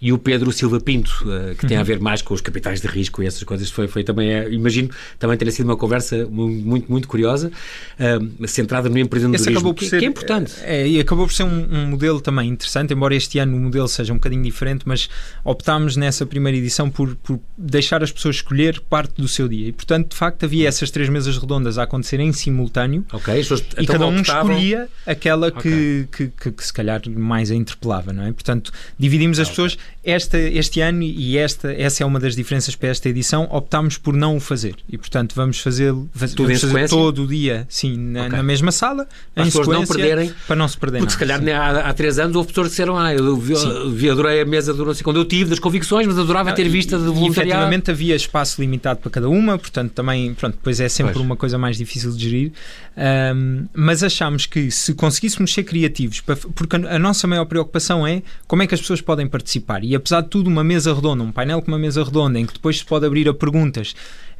e 0.00 0.12
o 0.12 0.18
Pedro 0.18 0.50
Silva 0.50 0.80
Pinto, 0.80 1.10
uh, 1.24 1.54
que 1.54 1.66
tem 1.66 1.76
a 1.76 1.80
uhum. 1.80 1.86
ver 1.86 2.00
mais 2.00 2.22
com 2.22 2.32
os 2.32 2.40
capitais 2.40 2.80
de 2.80 2.86
risco 2.86 3.22
e 3.22 3.26
essas 3.26 3.42
coisas. 3.42 3.70
Foi, 3.70 3.86
foi 3.86 4.02
também, 4.02 4.32
é, 4.32 4.50
imagino, 4.50 4.88
também 5.18 5.36
ter 5.36 5.50
sido 5.50 5.66
uma 5.66 5.76
conversa 5.76 6.26
muito, 6.26 6.90
muito 6.90 7.06
curiosa, 7.06 7.50
uh, 7.98 8.48
centrada 8.48 8.88
no 8.88 8.98
empreendedorismo, 8.98 9.74
que, 9.74 9.86
ser, 9.86 9.98
que, 9.98 10.04
é 10.06 10.08
importante. 10.08 10.54
É, 10.62 10.88
e 10.88 10.98
acabou 10.98 11.26
por 11.26 11.34
ser 11.34 11.44
um, 11.44 11.68
um, 11.70 11.86
modelo 11.86 12.20
também 12.20 12.48
interessante, 12.48 12.94
embora 12.94 13.14
este 13.14 13.38
ano 13.38 13.56
o 13.56 13.60
modelo 13.60 13.88
seja 13.88 14.12
um 14.12 14.16
bocadinho 14.16 14.42
diferente, 14.42 14.84
mas 14.86 15.08
optámos 15.44 15.96
nessa 15.96 16.24
primeira 16.24 16.56
edição 16.56 16.88
por, 16.88 17.14
por 17.16 17.38
deixar 17.58 18.02
as 18.02 18.10
pessoas 18.10 18.36
escolher 18.36 18.80
parte 18.80 19.20
do 19.20 19.28
seu 19.28 19.48
dia. 19.48 19.68
E, 19.68 19.72
portanto, 19.72 20.10
de 20.10 20.16
facto, 20.16 20.44
havia 20.44 20.66
essas 20.66 20.90
três 20.90 21.08
mesas 21.10 21.36
redondas 21.36 21.76
a 21.76 21.82
acontecer 21.82 22.20
em 22.20 22.32
simultâneo 22.32 23.04
okay, 23.12 23.40
e 23.40 23.82
então 23.82 23.86
cada 23.86 24.06
um 24.06 24.20
escolhia 24.20 24.88
aquela 25.06 25.48
okay. 25.48 25.62
que, 25.62 26.08
que, 26.10 26.28
que, 26.28 26.52
que, 26.52 26.64
se 26.64 26.72
calhar 26.72 27.02
mais 27.10 27.50
a 27.50 27.54
interpelava, 27.54 28.12
não 28.12 28.24
é? 28.24 28.32
Portanto, 28.32 28.72
dividimos 28.98 29.38
as 29.40 29.48
pessoas, 29.48 29.78
esta, 30.04 30.38
este 30.38 30.80
ano, 30.80 31.02
e 31.02 31.36
esta, 31.38 31.72
essa 31.72 32.02
é 32.02 32.06
uma 32.06 32.18
das 32.20 32.34
diferenças 32.36 32.74
para 32.76 32.88
esta 32.88 33.08
edição, 33.08 33.48
optámos 33.50 33.98
por 33.98 34.14
não 34.14 34.36
o 34.36 34.40
fazer. 34.40 34.76
E, 34.88 34.96
portanto, 34.98 35.34
vamos 35.34 35.58
fazer, 35.58 35.94
faz, 36.14 36.32
Tudo 36.34 36.46
vamos 36.46 36.60
fazer 36.62 36.88
todo 36.88 37.24
o 37.24 37.26
dia, 37.26 37.66
sim, 37.68 37.96
na, 37.96 38.20
Ok. 38.26 38.36
na 38.36 38.42
mesma 38.42 38.72
sala, 38.72 39.06
Para 39.34 39.44
as 39.44 39.48
pessoas 39.50 39.68
não 39.68 39.86
perderem- 39.86 40.32
para 40.46 40.56
não 40.56 40.68
se 40.68 40.76
perder 40.78 40.98
Porque 40.98 41.12
se 41.12 41.18
nada, 41.18 41.26
calhar 41.26 41.38
sim. 41.40 41.44
né, 41.46 41.52
há, 41.80 41.88
há 41.88 41.92
três 41.94 42.18
anos 42.18 42.36
houve 42.36 42.48
pessoas 42.48 42.66
que 42.68 42.70
disseram 42.72 42.96
ah, 42.98 43.14
eu 43.14 43.36
vi, 43.36 43.54
vi- 43.94 44.10
adorei 44.10 44.40
a 44.40 44.44
mesa 44.44 44.72
do 44.74 44.84
não 44.84 44.94
sei 44.94 45.02
quando 45.02 45.16
eu 45.18 45.24
tive, 45.24 45.50
das 45.50 45.58
convicções, 45.58 46.06
mas 46.06 46.18
adorava 46.18 46.52
ter 46.52 46.66
E- 46.66 46.68
vista 46.68 46.96
de 46.96 47.02
e, 47.04 47.06
voluntariado. 47.06 47.40
efetivamente 47.50 47.90
havia 47.90 48.14
espaço 48.16 48.60
limitado 48.60 49.00
para 49.00 49.10
cada 49.10 49.28
uma, 49.28 49.58
portanto 49.58 49.92
também, 49.92 50.34
pronto, 50.34 50.54
depois 50.54 50.80
é 50.80 50.88
sempre 50.88 51.12
Pois. 51.14 51.24
uma 51.24 51.36
coisa 51.36 51.56
mais 51.58 51.76
difícil 51.76 52.12
de 52.12 52.22
gerir. 52.22 52.52
Ahm, 52.96 53.66
mas 53.74 54.02
achámos 54.02 54.46
que 54.46 54.70
se 54.70 54.92
conseguíssemos 54.94 55.52
ser 55.54 55.62
criativos, 55.64 56.20
para- 56.20 56.36
porque 56.36 56.76
a, 56.76 56.96
a 56.96 56.98
nossa 56.98 57.26
maior 57.26 57.44
preocupação 57.44 58.06
é 58.06 58.22
como 58.46 58.62
é 58.62 58.66
que 58.66 58.74
as 58.74 58.80
pessoas 58.80 59.00
podem 59.00 59.26
participar. 59.30 59.84
E 59.84 59.94
apesar 59.94 60.20
de 60.20 60.28
tudo, 60.28 60.48
uma 60.48 60.64
mesa 60.64 60.94
redonda, 60.94 61.22
um 61.22 61.32
painel 61.32 61.62
com 61.62 61.68
uma 61.68 61.78
mesa 61.78 62.04
redonda, 62.04 62.38
em 62.38 62.46
que 62.46 62.52
depois 62.52 62.78
se 62.78 62.84
pode 62.84 63.06
abrir 63.06 63.28
a 63.28 63.34
perguntas. 63.34 63.94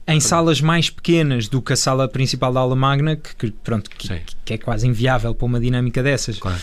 Em 0.07 0.18
salas 0.18 0.61
mais 0.61 0.90
pequenas 0.90 1.46
do 1.46 1.62
que 1.62 1.72
a 1.72 1.76
sala 1.76 2.09
principal 2.09 2.53
da 2.53 2.61
aula 2.61 2.74
magna, 2.74 3.16
que, 3.16 3.35
que, 3.37 3.50
pronto, 3.50 3.88
que, 3.90 4.22
que 4.44 4.55
é 4.55 4.59
quase 4.59 4.87
inviável 4.87 5.35
para 5.35 5.46
uma 5.46 5.61
dinâmica 5.61 6.03
dessas. 6.03 6.38
Claro. 6.38 6.59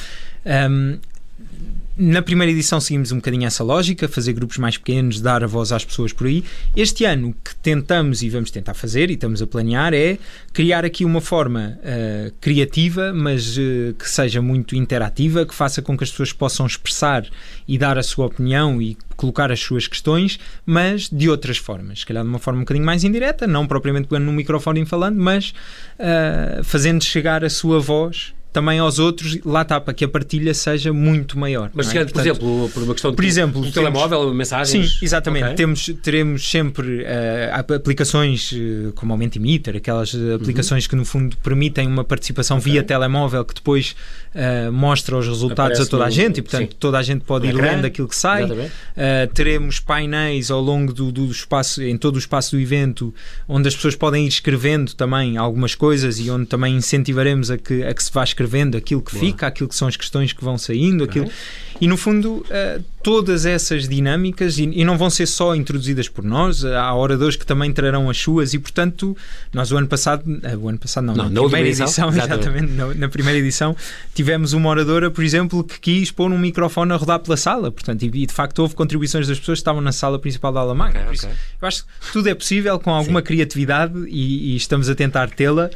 Um, 0.45 0.99
na 1.97 2.21
primeira 2.21 2.51
edição 2.51 2.79
seguimos 2.79 3.12
um 3.12 3.15
bocadinho 3.15 3.47
essa 3.47 3.63
lógica, 3.63 4.07
fazer 4.07 4.33
grupos 4.33 4.57
mais 4.57 4.77
pequenos, 4.77 5.19
dar 5.19 5.43
a 5.43 5.47
voz 5.47 5.71
às 5.71 5.83
pessoas 5.83 6.13
por 6.13 6.27
aí. 6.27 6.43
Este 6.75 7.05
ano 7.05 7.29
o 7.29 7.33
que 7.33 7.55
tentamos 7.55 8.21
e 8.21 8.29
vamos 8.29 8.51
tentar 8.51 8.75
fazer 8.75 9.10
e 9.10 9.13
estamos 9.13 9.41
a 9.41 9.47
planear 9.47 9.93
é 9.93 10.19
criar 10.53 10.86
aqui 10.86 11.03
uma 11.03 11.19
forma 11.19 11.79
uh, 11.79 12.31
criativa, 12.39 13.12
mas 13.12 13.57
uh, 13.57 13.95
que 13.97 14.07
seja 14.07 14.41
muito 14.41 14.75
interativa, 14.75 15.45
que 15.45 15.55
faça 15.55 15.81
com 15.81 15.97
que 15.97 16.03
as 16.03 16.12
pessoas 16.12 16.31
possam 16.31 16.65
expressar 16.65 17.25
e 17.67 17.77
dar 17.77 17.97
a 17.97 18.03
sua 18.03 18.27
opinião 18.27 18.79
e 18.79 18.95
colocar 19.15 19.51
as 19.51 19.60
suas 19.60 19.88
questões, 19.88 20.39
mas 20.65 21.10
de 21.10 21.27
outras 21.27 21.57
formas. 21.57 22.01
Se 22.01 22.05
calhar 22.05 22.23
de 22.23 22.29
uma 22.29 22.39
forma 22.39 22.60
um 22.60 22.63
bocadinho 22.63 22.86
mais 22.86 23.03
indireta, 23.03 23.47
não 23.47 23.65
propriamente 23.65 24.07
pegando 24.07 24.25
no 24.25 24.33
microfone 24.33 24.81
e 24.81 24.86
falando, 24.86 25.19
mas 25.19 25.53
uh, 25.99 26.63
fazendo 26.63 27.03
chegar 27.03 27.43
a 27.43 27.49
sua 27.49 27.79
voz 27.79 28.37
também 28.57 28.79
aos 28.79 28.97
outros, 28.97 29.37
lá 29.45 29.61
está, 29.61 29.79
para 29.79 29.93
que 29.93 30.03
a 30.03 30.07
partilha 30.07 30.53
seja 30.53 30.91
muito 30.91 31.37
maior. 31.37 31.69
Mas 31.73 31.87
é? 31.89 31.91
por 32.03 32.05
Portanto, 32.11 32.19
exemplo, 32.25 32.69
por 32.73 32.83
uma 32.83 32.93
questão 32.93 33.11
de 33.11 33.15
por 33.17 33.25
exemplo, 33.25 33.61
um 33.61 33.71
telemóvel, 33.71 34.33
mensagens. 34.33 34.93
Sim, 34.93 35.05
exatamente. 35.05 35.43
Ok. 35.45 35.55
Temos, 35.55 35.91
teremos 36.01 36.49
sempre 36.49 37.05
ap- 37.53 37.71
aplicações 37.71 38.51
eh, 38.53 38.91
como 38.95 39.13
o 39.13 39.17
Mentimeter, 39.17 39.75
aquelas 39.75 40.13
eh, 40.15 40.33
aplicações 40.33 40.83
Uhum. 40.85 40.89
que 40.89 40.95
no 40.95 41.05
fundo 41.05 41.37
permitem 41.37 41.87
uma 41.87 42.03
participação 42.03 42.59
via 42.59 42.81
telemóvel 42.83 43.45
que 43.45 43.53
depois 43.53 43.95
eh, 44.33 44.69
mostra 44.71 45.15
os 45.17 45.27
resultados 45.27 45.77
Aparece 45.79 45.81
a 45.87 45.91
toda 45.91 46.03
a 46.03 46.07
no- 46.07 46.11
gente 46.11 46.37
e 46.39 46.41
portanto 46.41 46.71
sim. 46.71 46.77
toda 46.79 46.97
a 46.97 47.03
gente 47.03 47.21
pode 47.25 47.47
ir 47.47 47.53
lendo 47.53 47.85
aquilo 47.85 48.07
que 48.07 48.15
sai. 48.15 48.43
Uh, 48.45 48.67
teremos 49.33 49.79
painéis 49.79 50.49
ao 50.49 50.61
longo 50.61 50.91
do, 50.93 51.11
do 51.11 51.29
espaço, 51.31 51.81
em 51.83 51.97
todo 51.97 52.15
o 52.15 52.19
espaço 52.19 52.55
do 52.55 52.61
evento, 52.61 53.13
onde 53.47 53.67
as 53.67 53.75
pessoas 53.75 53.95
podem 53.95 54.25
ir 54.25 54.29
escrevendo 54.29 54.93
também 54.95 55.37
algumas 55.37 55.75
coisas 55.75 56.19
e 56.19 56.29
onde 56.31 56.45
também 56.47 56.75
incentivaremos 56.75 57.51
a 57.51 57.57
que, 57.57 57.83
a 57.83 57.93
que 57.93 58.03
se 58.03 58.11
vá 58.11 58.23
escrevendo 58.47 58.77
aquilo 58.77 59.01
que 59.01 59.12
Boa. 59.12 59.25
fica, 59.25 59.47
aquilo 59.47 59.67
que 59.69 59.75
são 59.75 59.88
as 59.88 59.97
questões 59.97 60.31
que 60.31 60.43
vão 60.43 60.57
saindo, 60.57 61.03
aquilo. 61.03 61.29
E 61.79 61.88
no 61.88 61.95
fundo, 61.95 62.38
uh, 62.38 62.83
todas 63.03 63.45
essas 63.45 63.88
dinâmicas, 63.88 64.57
e, 64.57 64.63
e 64.63 64.83
não 64.83 64.97
vão 64.97 65.12
ser 65.12 65.27
só 65.27 65.55
introduzidas 65.55 66.10
por 66.10 66.23
nós, 66.23 66.65
há 66.65 66.93
oradores 66.95 67.36
que 67.36 67.45
também 67.45 67.71
trarão 67.71 68.10
as 68.10 68.17
suas, 68.17 68.53
e 68.53 68.60
portanto, 68.60 69.15
nós 69.53 69.71
o 69.71 69.77
ano 69.77 69.88
passado, 69.88 70.23
uh, 70.25 70.57
o 70.57 70.69
ano 70.69 70.79
passado 70.79 71.05
não, 71.05 71.15
Não, 71.15 71.29
na 71.29 71.41
primeira 71.41 71.67
edição, 71.67 71.86
edição, 71.86 72.10
exatamente. 72.10 72.41
exatamente, 72.41 72.73
na, 72.73 72.93
na 72.95 73.10
primeira 73.10 73.38
edição, 73.38 73.75
tivemos 74.15 74.53
uma 74.53 74.69
oradora, 74.69 75.12
por 75.12 75.23
exemplo, 75.23 75.63
que 75.63 75.79
quis 75.79 76.10
pôr 76.10 76.31
um 76.31 76.38
microfone 76.38 76.91
a 76.93 76.95
rodar 76.95 77.19
pela 77.19 77.38
sala, 77.38 77.71
portanto, 77.71 78.01
e, 78.03 78.07
e 78.07 78.25
de 78.25 78.33
facto 78.33 78.57
houve 78.60 78.73
contribuições 78.73 79.27
das 79.27 79.39
pessoas 79.39 79.57
que 79.57 79.62
estavam 79.62 79.81
na 79.81 79.91
sala 79.91 80.17
principal 80.17 80.51
da 80.51 80.62
aula 80.62 80.73
magna. 80.73 81.01
Ok, 81.01 81.05
Por 81.05 81.13
isso, 81.13 81.27
ok. 81.27 81.38
Eu 81.62 81.67
acho 81.67 81.83
que 81.83 82.12
tudo 82.12 82.27
é 82.27 82.33
possível 82.33 82.79
com 82.79 82.89
alguma 82.89 83.21
criatividade 83.21 83.93
e, 84.07 84.53
e 84.53 84.55
estamos 84.55 84.89
a 84.89 84.95
tentar 84.95 85.29
tê-la 85.29 85.69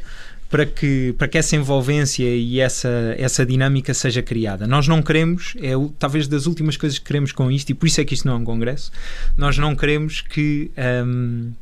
para 0.51 0.65
que, 0.65 1.15
para 1.17 1.29
que 1.29 1.37
essa 1.37 1.55
envolvência 1.55 2.25
e 2.25 2.59
essa, 2.59 3.15
essa 3.17 3.45
dinâmica 3.45 3.93
seja 3.93 4.21
criada. 4.21 4.67
Nós 4.67 4.85
não 4.85 5.01
queremos, 5.01 5.55
é 5.61 5.71
talvez 5.97 6.27
das 6.27 6.45
últimas 6.45 6.75
coisas 6.75 6.99
que 6.99 7.05
queremos 7.05 7.31
com 7.31 7.49
isto, 7.49 7.69
e 7.69 7.73
por 7.73 7.87
isso 7.87 8.01
é 8.01 8.05
que 8.05 8.13
isto 8.13 8.27
não 8.27 8.35
é 8.35 8.37
um 8.37 8.43
congresso, 8.43 8.91
nós 9.37 9.57
não 9.57 9.73
queremos 9.73 10.19
que, 10.19 10.69
hum, 11.05 11.53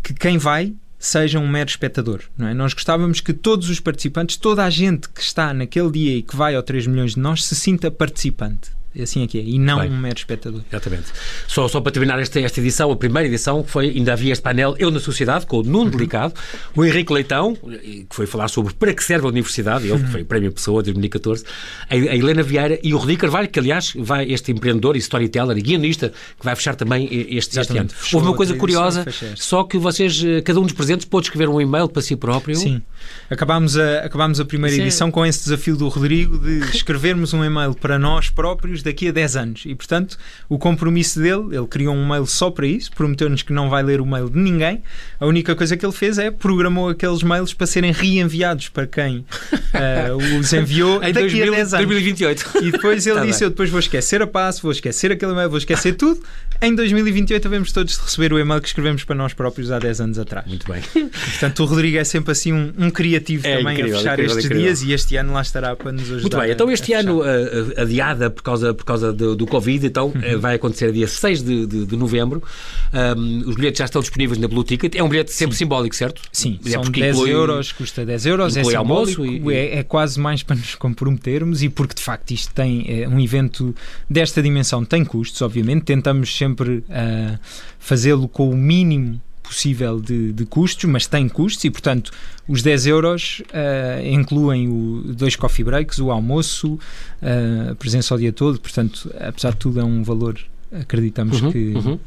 que 0.00 0.14
quem 0.14 0.38
vai 0.38 0.72
seja 0.96 1.40
um 1.40 1.48
mero 1.48 1.68
espectador. 1.68 2.20
Não 2.38 2.46
é? 2.46 2.54
Nós 2.54 2.72
gostávamos 2.72 3.20
que 3.20 3.32
todos 3.32 3.68
os 3.68 3.80
participantes, 3.80 4.36
toda 4.36 4.64
a 4.64 4.70
gente 4.70 5.08
que 5.08 5.20
está 5.20 5.52
naquele 5.52 5.90
dia 5.90 6.16
e 6.18 6.22
que 6.22 6.36
vai 6.36 6.54
ao 6.54 6.62
3 6.62 6.86
milhões 6.86 7.14
de 7.14 7.20
nós, 7.20 7.44
se 7.44 7.56
sinta 7.56 7.90
participante. 7.90 8.70
Assim 9.00 9.22
é 9.22 9.26
que 9.26 9.38
é, 9.38 9.42
e 9.42 9.58
não 9.58 9.80
Bem. 9.80 9.90
um 9.90 9.98
mero 9.98 10.16
espectador. 10.16 10.60
Exatamente. 10.70 11.06
Só, 11.46 11.66
só 11.68 11.80
para 11.80 11.92
terminar 11.92 12.18
esta, 12.18 12.40
esta 12.40 12.60
edição, 12.60 12.90
a 12.90 12.96
primeira 12.96 13.28
edição, 13.28 13.62
que 13.62 13.70
foi, 13.70 13.88
ainda 13.88 14.12
havia 14.12 14.32
este 14.32 14.42
painel 14.42 14.74
Eu 14.78 14.90
na 14.90 15.00
Sociedade, 15.00 15.46
com 15.46 15.58
o 15.58 15.62
Nuno 15.62 15.90
Delicado, 15.90 16.34
o 16.76 16.84
Henrique 16.84 17.12
Leitão, 17.12 17.54
que 17.54 18.14
foi 18.14 18.26
falar 18.26 18.48
sobre 18.48 18.74
para 18.74 18.92
que 18.92 19.02
serve 19.02 19.26
a 19.26 19.28
universidade, 19.28 19.88
ele 19.88 20.02
que 20.02 20.10
foi 20.10 20.24
Prémio 20.24 20.52
Pessoa 20.52 20.82
de 20.82 20.92
2014, 20.92 21.44
a, 21.88 21.94
a 21.94 21.96
Helena 21.96 22.42
Vieira 22.42 22.78
e 22.82 22.92
o 22.94 22.98
Rodrigo 22.98 23.20
Carvalho, 23.20 23.48
que 23.48 23.58
aliás 23.58 23.92
vai, 23.96 24.30
este 24.30 24.52
empreendedor 24.52 24.96
e 24.96 24.98
storyteller 24.98 25.56
e 25.56 25.62
guionista, 25.62 26.10
que 26.10 26.44
vai 26.44 26.54
fechar 26.54 26.74
também 26.74 27.04
este, 27.10 27.58
este 27.58 27.58
ano. 27.58 27.62
Exatamente. 27.62 27.94
Fechou 27.94 28.20
Houve 28.20 28.30
uma 28.30 28.36
coisa 28.36 28.54
curiosa, 28.54 29.04
só 29.36 29.64
que 29.64 29.78
vocês, 29.78 30.22
eh, 30.24 30.40
cada 30.42 30.60
um 30.60 30.64
dos 30.64 30.72
presentes, 30.72 31.06
pôde 31.06 31.26
escrever 31.26 31.48
um 31.48 31.60
e-mail 31.60 31.88
para 31.88 32.02
si 32.02 32.16
próprio. 32.16 32.56
Sim. 32.56 32.82
Acabámos 33.30 33.76
a, 33.76 34.00
acabámos 34.00 34.40
a 34.40 34.44
primeira 34.44 34.76
é- 34.76 34.80
edição 34.80 35.10
com 35.10 35.24
esse 35.24 35.44
desafio 35.44 35.76
do 35.76 35.88
Rodrigo 35.88 36.38
de 36.38 36.58
escrevermos 36.74 37.32
um 37.32 37.44
e-mail 37.44 37.74
para 37.74 37.98
nós 37.98 38.30
próprios 38.30 38.81
daqui 38.84 39.08
a 39.08 39.12
10 39.12 39.36
anos. 39.36 39.62
E, 39.66 39.74
portanto, 39.74 40.18
o 40.48 40.58
compromisso 40.58 41.20
dele, 41.20 41.56
ele 41.56 41.66
criou 41.66 41.94
um 41.94 42.06
mail 42.08 42.26
só 42.26 42.50
para 42.50 42.66
isso, 42.66 42.90
prometeu-nos 42.92 43.42
que 43.42 43.52
não 43.52 43.68
vai 43.70 43.82
ler 43.82 44.00
o 44.00 44.06
mail 44.06 44.28
de 44.30 44.38
ninguém. 44.38 44.82
A 45.20 45.26
única 45.26 45.54
coisa 45.54 45.76
que 45.76 45.84
ele 45.84 45.92
fez 45.92 46.18
é 46.18 46.30
programou 46.30 46.88
aqueles 46.88 47.22
mails 47.22 47.54
para 47.54 47.66
serem 47.66 47.92
reenviados 47.92 48.68
para 48.68 48.86
quem 48.86 49.24
eh, 49.74 50.10
os 50.38 50.52
enviou 50.52 50.96
Em 51.02 51.12
daqui 51.12 51.20
2000, 51.40 51.52
a 51.52 51.56
10 51.56 51.74
anos. 51.74 51.86
2028. 51.86 52.50
E 52.62 52.70
depois 52.70 53.06
ele 53.06 53.16
Tá 53.16 53.24
disse: 53.26 53.40
bem. 53.40 53.46
Eu 53.46 53.50
depois 53.50 53.70
vou 53.70 53.80
esquecer 53.80 54.22
a 54.22 54.26
passo, 54.26 54.62
vou 54.62 54.72
esquecer 54.72 55.10
aquele 55.12 55.32
e-mail, 55.32 55.48
vou 55.48 55.58
esquecer 55.58 55.94
tudo. 55.94 56.20
Em 56.60 56.74
2028 56.74 57.42
devemos 57.42 57.72
todos 57.72 57.96
receber 57.96 58.32
o 58.32 58.38
e-mail 58.38 58.60
que 58.60 58.68
escrevemos 58.68 59.02
para 59.04 59.16
nós 59.16 59.32
próprios 59.32 59.70
há 59.72 59.78
10 59.78 60.00
anos 60.00 60.18
atrás. 60.18 60.46
Muito 60.46 60.70
bem. 60.70 60.80
Portanto, 61.10 61.60
o 61.62 61.66
Rodrigo 61.66 61.98
é 61.98 62.04
sempre 62.04 62.30
assim 62.32 62.52
um, 62.52 62.72
um 62.78 62.90
criativo 62.90 63.44
É 63.46 63.56
também 63.58 63.74
incrível, 63.74 63.96
a 63.96 63.98
fechar 63.98 64.12
incrível, 64.14 64.30
estes 64.38 64.44
incrível. 64.46 64.64
dias 64.66 64.82
e 64.82 64.92
este 64.92 65.16
ano 65.16 65.32
lá 65.32 65.42
estará 65.42 65.74
para 65.74 65.90
nos 65.92 66.02
ajudar. 66.02 66.20
Muito 66.20 66.36
bem, 66.38 66.50
então 66.52 66.70
este 66.70 66.92
ano, 66.92 67.22
eh, 67.24 67.80
adiada 67.82 68.30
por 68.30 68.42
causa, 68.42 68.71
por 68.74 68.84
causa 68.84 69.12
do, 69.12 69.34
do 69.36 69.46
Covid, 69.46 69.86
então 69.86 70.12
eh, 70.22 70.36
vai 70.36 70.54
acontecer 70.56 70.92
dia 70.92 71.06
6 71.08 71.42
de, 71.42 71.66
de, 71.66 71.86
de 71.86 71.96
novembro. 71.96 72.42
Ahm, 72.92 73.42
os 73.46 73.54
bilhetes 73.56 73.78
já 73.78 73.84
estão 73.84 74.00
disponíveis 74.00 74.38
na 74.38 74.48
Blue 74.48 74.64
Ticket. 74.64 74.94
É 74.94 75.02
um 75.02 75.08
bilhete 75.08 75.32
sempre 75.32 75.56
simbólico, 75.56 75.94
certo? 75.94 76.22
Sim, 76.32 76.58
É 76.64 76.70
são 76.70 76.82
porque 76.82 77.00
10 77.00 77.16
inclui- 77.16 77.30
euros, 77.32 77.72
custa 77.72 78.04
10 78.04 78.26
euros, 78.26 78.56
é 78.56 78.64
simbólico, 78.64 79.24
e- 79.24 79.54
é, 79.54 79.78
é 79.78 79.82
quase 79.82 80.18
mais 80.20 80.42
para 80.42 80.56
nos 80.56 80.74
comprometermos 80.74 81.62
e 81.62 81.68
porque 81.68 81.94
de 81.94 82.02
facto 82.02 82.30
isto 82.32 82.52
tem 82.54 82.84
é, 82.88 83.08
um 83.08 83.18
evento 83.20 83.74
desta 84.08 84.42
dimensão 84.42 84.84
tem 84.84 85.04
custos, 85.04 85.40
obviamente, 85.42 85.82
tentamos 85.84 86.36
sempre 86.36 86.84
ah, 86.90 87.38
fazê-lo 87.78 88.28
com 88.28 88.50
o 88.50 88.56
mínimo 88.56 89.20
possível 89.52 90.00
de, 90.00 90.32
de 90.32 90.46
custos, 90.46 90.88
mas 90.88 91.06
tem 91.06 91.28
custos 91.28 91.62
e, 91.64 91.70
portanto, 91.70 92.10
os 92.48 92.62
10 92.62 92.86
euros 92.86 93.42
ah, 93.52 94.02
incluem 94.02 94.68
o 94.68 95.12
dois 95.14 95.36
coffee 95.36 95.64
breaks, 95.64 95.98
o 95.98 96.10
almoço, 96.10 96.78
ah, 97.20 97.72
a 97.72 97.74
presença 97.74 98.14
ao 98.14 98.18
dia 98.18 98.32
todo, 98.32 98.58
portanto, 98.58 99.14
apesar 99.20 99.50
de 99.50 99.58
tudo, 99.58 99.78
é 99.78 99.84
um 99.84 100.02
valor, 100.02 100.38
acreditamos 100.72 101.40
Uhum, 101.42 101.52
que 101.52 101.72
uhum. 101.74 101.98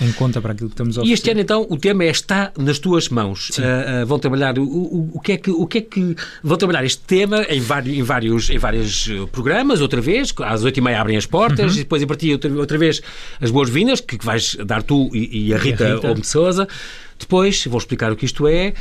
Em 0.00 0.12
conta 0.12 0.40
para 0.40 0.52
aquilo 0.52 0.68
que 0.68 0.74
estamos 0.74 0.96
a 0.96 1.00
E 1.00 1.02
oferecer. 1.02 1.14
este 1.14 1.30
ano, 1.30 1.40
então, 1.40 1.66
o 1.68 1.76
tema 1.76 2.04
é 2.04 2.10
Está 2.10 2.52
nas 2.58 2.78
tuas 2.78 3.08
mãos. 3.08 3.50
Ah, 3.58 4.00
ah, 4.02 4.04
vão 4.04 4.18
trabalhar 4.18 4.58
o, 4.58 4.62
o, 4.64 5.10
o 5.14 5.20
que 5.20 5.32
é 5.32 5.36
que 5.36 5.50
o 5.50 5.66
que 5.66 5.78
é 5.78 5.80
que 5.80 6.16
vão 6.42 6.56
trabalhar 6.56 6.84
este 6.84 7.02
tema 7.02 7.42
em 7.48 7.60
vários 7.60 7.96
em 7.98 8.02
vários 8.02 8.50
em 8.50 8.58
vários 8.58 9.08
eh, 9.10 9.26
programas 9.32 9.80
outra 9.80 10.00
vez 10.00 10.32
às 10.42 10.62
oito 10.64 10.78
e 10.78 10.80
meia 10.80 11.00
abrem 11.00 11.16
as 11.16 11.26
portas 11.26 11.72
Uhum. 11.72 11.78
e 11.78 11.82
depois 11.82 12.02
a 12.02 12.06
partir 12.06 12.32
outra, 12.32 12.50
outra 12.52 12.78
vez 12.78 13.00
as 13.40 13.50
boas-vindas 13.50 14.00
que, 14.00 14.16
que 14.18 14.24
vais 14.24 14.56
dar 14.64 14.82
tu 14.82 15.10
e, 15.14 15.48
e 15.48 15.54
a 15.54 15.58
Rita, 15.58 15.94
Rita. 15.94 16.08
Olmo 16.08 16.20
de 16.20 16.26
Sousa. 16.26 16.66
Depois, 17.18 17.66
vou 17.66 17.76
explicar 17.78 18.10
o 18.10 18.16
que 18.16 18.24
isto 18.24 18.48
é. 18.48 18.72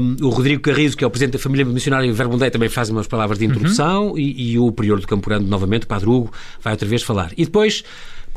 Um, 0.00 0.16
o 0.24 0.30
Rodrigo 0.30 0.62
Carrizo, 0.62 0.96
que 0.96 1.04
é 1.04 1.06
o 1.06 1.10
presidente 1.10 1.34
da 1.34 1.38
família 1.38 1.62
missionária 1.66 2.10
Verbundei, 2.10 2.48
também 2.50 2.70
faz 2.70 2.88
umas 2.88 3.06
palavras 3.06 3.38
de 3.38 3.44
introdução. 3.44 4.16
E, 4.16 4.52
e 4.52 4.58
o 4.58 4.72
prior 4.72 4.98
do 4.98 5.06
Campurano, 5.06 5.46
novamente, 5.46 5.82
o 5.84 5.86
Padre 5.86 6.08
Hugo, 6.08 6.32
vai 6.62 6.72
outra 6.72 6.88
vez 6.88 7.02
falar. 7.02 7.32
E 7.36 7.44
depois. 7.44 7.84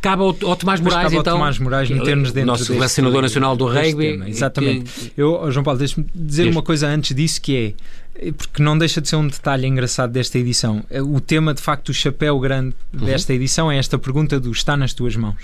Cabe 0.01 0.21
ao, 0.21 0.27
ao 0.27 0.55
Tomás 0.55 0.79
Moraes, 0.79 1.03
cabe 1.03 1.15
ao 1.15 1.21
então. 1.21 1.33
Tomás 1.37 1.57
Moraes 1.59 1.89
meter-nos 1.89 2.29
o 2.29 2.33
dentro 2.33 2.47
nosso 2.47 2.63
deste- 2.63 2.73
relacionador 2.73 3.21
nacional 3.23 3.55
do 3.55 3.65
rugby. 3.65 4.11
tema. 4.11 4.29
Exatamente. 4.29 4.91
que- 4.91 5.11
Eu, 5.17 5.51
João 5.51 5.63
Paulo, 5.63 5.79
deixa-me 5.79 6.05
dizer 6.13 6.43
Diz. 6.45 6.55
uma 6.55 6.61
coisa 6.61 6.87
antes 6.87 7.15
disso 7.15 7.41
que 7.41 7.75
é, 8.19 8.31
porque 8.31 8.61
não 8.61 8.77
deixa 8.77 9.01
de 9.01 9.09
ser 9.09 9.15
um 9.15 9.27
detalhe 9.27 9.65
engraçado 9.67 10.11
desta 10.11 10.37
edição. 10.37 10.83
O 11.07 11.19
tema, 11.19 11.53
de 11.53 11.61
facto, 11.61 11.89
o 11.89 11.93
chapéu 11.93 12.39
grande 12.39 12.75
Uhum. 12.93 13.05
desta 13.05 13.33
edição 13.33 13.71
é 13.71 13.77
esta 13.77 13.97
pergunta 13.97 14.39
do 14.39 14.51
está 14.51 14.77
nas 14.77 14.93
tuas 14.93 15.15
mãos. 15.15 15.35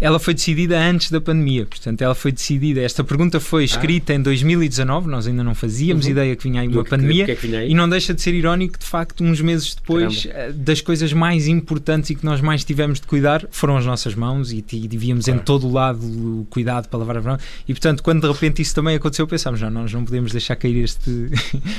Ela 0.00 0.18
foi 0.18 0.34
decidida 0.34 0.78
antes 0.78 1.10
da 1.10 1.20
pandemia. 1.20 1.66
Portanto, 1.66 2.02
ela 2.02 2.14
foi 2.14 2.32
decidida. 2.32 2.80
Esta 2.80 3.02
pergunta 3.04 3.40
foi 3.40 3.62
ah. 3.62 3.66
escrita 3.66 4.12
ah. 4.12 4.16
em 4.16 4.22
2019, 4.22 5.08
nós 5.08 5.26
ainda 5.26 5.44
não 5.44 5.54
fazíamos 5.54 6.04
uhum. 6.04 6.12
ideia 6.12 6.36
que 6.36 6.44
vinha 6.44 6.60
aí 6.60 6.68
uma 6.68 6.82
Do 6.82 6.88
pandemia. 6.88 7.26
Que, 7.26 7.36
que 7.36 7.56
é 7.56 7.68
e 7.68 7.74
não 7.74 7.88
deixa 7.88 8.14
de 8.14 8.20
ser 8.20 8.34
irónico, 8.34 8.78
de 8.78 8.86
facto, 8.86 9.22
uns 9.22 9.40
meses 9.40 9.74
depois, 9.74 10.26
Caramba. 10.26 10.44
Eh, 10.44 10.52
das 10.52 10.80
coisas 10.80 11.12
mais 11.12 11.46
importantes 11.46 12.10
e 12.10 12.14
que 12.14 12.24
nós 12.24 12.40
mais 12.40 12.64
tivemos 12.64 13.00
de 13.00 13.06
cuidar 13.06 13.46
foram 13.50 13.76
as 13.76 13.86
nossas 13.86 14.14
mãos 14.14 14.52
e, 14.52 14.64
e 14.72 14.88
devíamos 14.88 15.24
claro. 15.24 15.40
em 15.40 15.42
todo 15.42 15.66
o 15.66 15.72
lado 15.72 16.04
o 16.04 16.46
cuidado 16.50 16.88
para 16.88 16.98
lavar 16.98 17.18
as 17.18 17.24
mãos. 17.24 17.42
E, 17.68 17.72
portanto, 17.72 18.02
quando 18.02 18.20
de 18.20 18.32
repente 18.32 18.62
isso 18.62 18.74
também 18.74 18.96
aconteceu, 18.96 19.26
pensámos, 19.26 19.60
não, 19.60 19.70
nós 19.70 19.92
não 19.92 20.04
podemos 20.04 20.32
deixar 20.32 20.56
cair 20.56 20.82
este, 20.82 21.30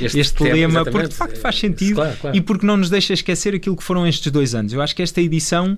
este, 0.02 0.20
este 0.20 0.34
tema, 0.36 0.56
lema, 0.56 0.86
porque 0.86 1.08
de 1.08 1.16
facto 1.16 1.38
faz 1.40 1.58
sentido 1.58 1.96
claro, 1.96 2.18
claro. 2.20 2.38
e 2.38 2.42
porque 2.42 2.66
não 2.66 2.78
nos 2.78 2.90
deixa 2.90 3.14
esquecer 3.14 3.54
aquilo 3.56 3.76
que 3.76 3.84
foram 3.84 4.08
estes 4.08 4.32
dois 4.32 4.56
anos. 4.56 4.74
Eu 4.74 4.82
acho 4.82 4.96
que 4.96 5.02
esta 5.02 5.22
edição 5.22 5.78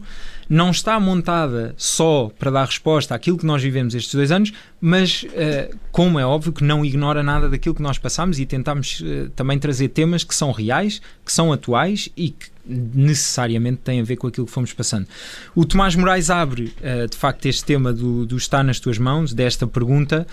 não 0.50 0.72
está 0.72 1.00
montada 1.00 1.74
só 1.78 2.27
para 2.30 2.52
dar 2.52 2.66
resposta 2.66 3.16
àquilo 3.16 3.38
que 3.38 3.46
nós 3.46 3.62
vivemos 3.62 3.96
estes 3.96 4.14
dois 4.14 4.32
anos, 4.32 4.54
mas, 4.80 5.24
uh, 5.24 5.78
como 5.92 6.20
é 6.20 6.26
óbvio, 6.26 6.52
que 6.52 6.64
não 6.64 6.84
ignora 6.84 7.24
nada 7.24 7.50
daquilo 7.50 7.76
que 7.76 7.82
nós 7.82 7.98
passamos 7.98 8.40
e 8.40 8.46
tentamos 8.46 9.02
uh, 9.02 9.30
também 9.36 9.58
trazer 9.60 9.90
temas 9.90 10.24
que 10.24 10.36
são 10.36 10.52
reais, 10.52 11.02
que 11.26 11.32
são 11.32 11.52
atuais 11.52 12.10
e 12.16 12.30
que 12.32 12.57
necessariamente 12.68 13.82
têm 13.84 14.02
a 14.02 14.04
ver 14.04 14.18
com 14.18 14.28
aquilo 14.28 14.46
que 14.46 14.52
fomos 14.52 14.74
passando. 14.74 15.08
O 15.56 15.66
Tomás 15.66 15.96
Moraes 15.96 16.30
abre, 16.30 16.74
uh, 16.82 17.08
de 17.08 17.18
facto, 17.18 17.46
este 17.46 17.64
tema 17.64 17.94
do, 17.94 18.26
do 18.26 18.38
está 18.38 18.64
nas 18.64 18.80
tuas 18.80 18.98
mãos, 18.98 19.34
desta 19.34 19.66
pergunta, 19.66 20.28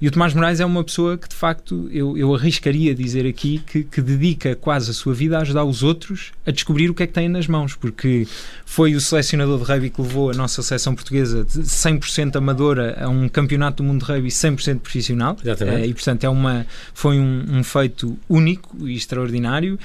e 0.00 0.08
o 0.08 0.10
Tomás 0.10 0.32
Moraes 0.32 0.60
é 0.60 0.64
uma 0.64 0.82
pessoa 0.82 1.18
que, 1.18 1.28
de 1.28 1.34
facto, 1.34 1.88
eu, 1.92 2.16
eu 2.16 2.34
arriscaria 2.34 2.94
dizer 2.94 3.26
aqui 3.26 3.62
que, 3.66 3.84
que, 3.84 4.00
dedica 4.00 4.56
quase 4.56 4.90
a 4.90 4.94
sua 4.94 5.12
vida 5.12 5.36
a 5.36 5.42
ajudar 5.42 5.64
os 5.64 5.82
outros 5.82 6.32
a 6.46 6.50
descobrir 6.50 6.88
o 6.88 6.94
que 6.94 7.02
é 7.02 7.06
que 7.06 7.12
têm 7.12 7.28
nas 7.28 7.46
mãos, 7.46 7.74
porque 7.74 8.26
foi 8.64 8.94
o 8.94 9.00
selecionador 9.00 9.58
de 9.58 9.64
rugby 9.64 9.90
que 9.90 10.00
levou 10.00 10.30
a 10.30 10.34
nossa 10.34 10.62
seleção 10.62 10.94
portuguesa 10.94 11.44
de 11.44 11.60
100% 11.60 12.36
amadora 12.36 12.96
a 12.98 13.08
um 13.08 13.28
campeonato 13.28 13.82
do 13.82 13.86
mundo 13.86 14.04
de 14.04 14.10
rugby 14.10 14.28
100% 14.28 14.78
profissional. 14.78 15.36
Uh, 15.82 15.84
e, 15.84 15.92
portanto, 15.92 16.24
é 16.24 16.28
uma, 16.30 16.66
foi 16.94 17.18
um, 17.18 17.44
um 17.58 17.62
feito 17.62 18.18
único 18.26 18.88
e 18.88 18.94
extraordinário 18.94 19.78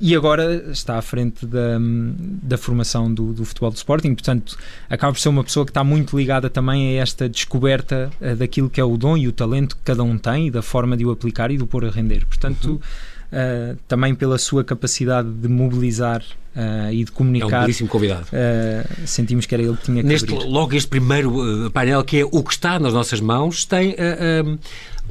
e 0.00 0.14
agora 0.14 0.70
está 0.70 0.96
à 0.96 1.02
frente 1.02 1.44
da, 1.46 1.78
da 2.42 2.56
formação 2.56 3.12
do, 3.12 3.32
do, 3.32 3.44
futebol 3.44 3.70
do 3.70 3.76
Sporting, 3.76 4.14
portanto 4.14 4.56
acaba 4.88 5.12
por 5.12 5.18
ser 5.18 5.28
uma 5.28 5.42
pessoa 5.42 5.66
que 5.66 5.70
está 5.70 5.82
muito 5.82 6.16
ligada 6.16 6.48
também 6.48 6.98
a 6.98 7.02
esta 7.02 7.28
descoberta 7.28 8.10
uh, 8.20 8.36
daquilo 8.36 8.70
que 8.70 8.80
é 8.80 8.84
o 8.84 8.96
dom 8.96 9.16
e 9.16 9.26
o 9.26 9.32
talento 9.32 9.76
que 9.76 9.82
cada 9.82 10.02
um 10.02 10.16
tem 10.16 10.48
e 10.48 10.50
da 10.50 10.62
forma 10.62 10.96
de 10.96 11.04
o 11.04 11.10
aplicar 11.10 11.50
e 11.50 11.56
de 11.56 11.62
o 11.62 11.66
pôr 11.66 11.84
a 11.84 11.90
render. 11.90 12.24
Portanto, 12.26 12.72
uhum. 12.72 12.80
Uh, 13.30 13.76
também 13.86 14.14
pela 14.14 14.38
sua 14.38 14.64
capacidade 14.64 15.30
de 15.30 15.48
mobilizar 15.48 16.22
uh, 16.56 16.90
e 16.90 17.04
de 17.04 17.12
comunicar. 17.12 17.56
É 17.56 17.58
um 17.58 17.60
belíssimo 17.60 17.86
convidado. 17.86 18.26
Uh, 18.28 19.06
sentimos 19.06 19.44
que 19.44 19.54
era 19.54 19.62
ele 19.62 19.76
que 19.76 19.82
tinha 19.82 20.02
que 20.02 20.08
Neste, 20.08 20.32
abrir. 20.32 20.46
Logo 20.48 20.74
este 20.74 20.88
primeiro 20.88 21.70
painel, 21.70 22.02
que 22.04 22.20
é 22.20 22.24
o 22.24 22.42
que 22.42 22.52
está 22.52 22.78
nas 22.78 22.94
nossas 22.94 23.20
mãos, 23.20 23.66
tem 23.66 23.94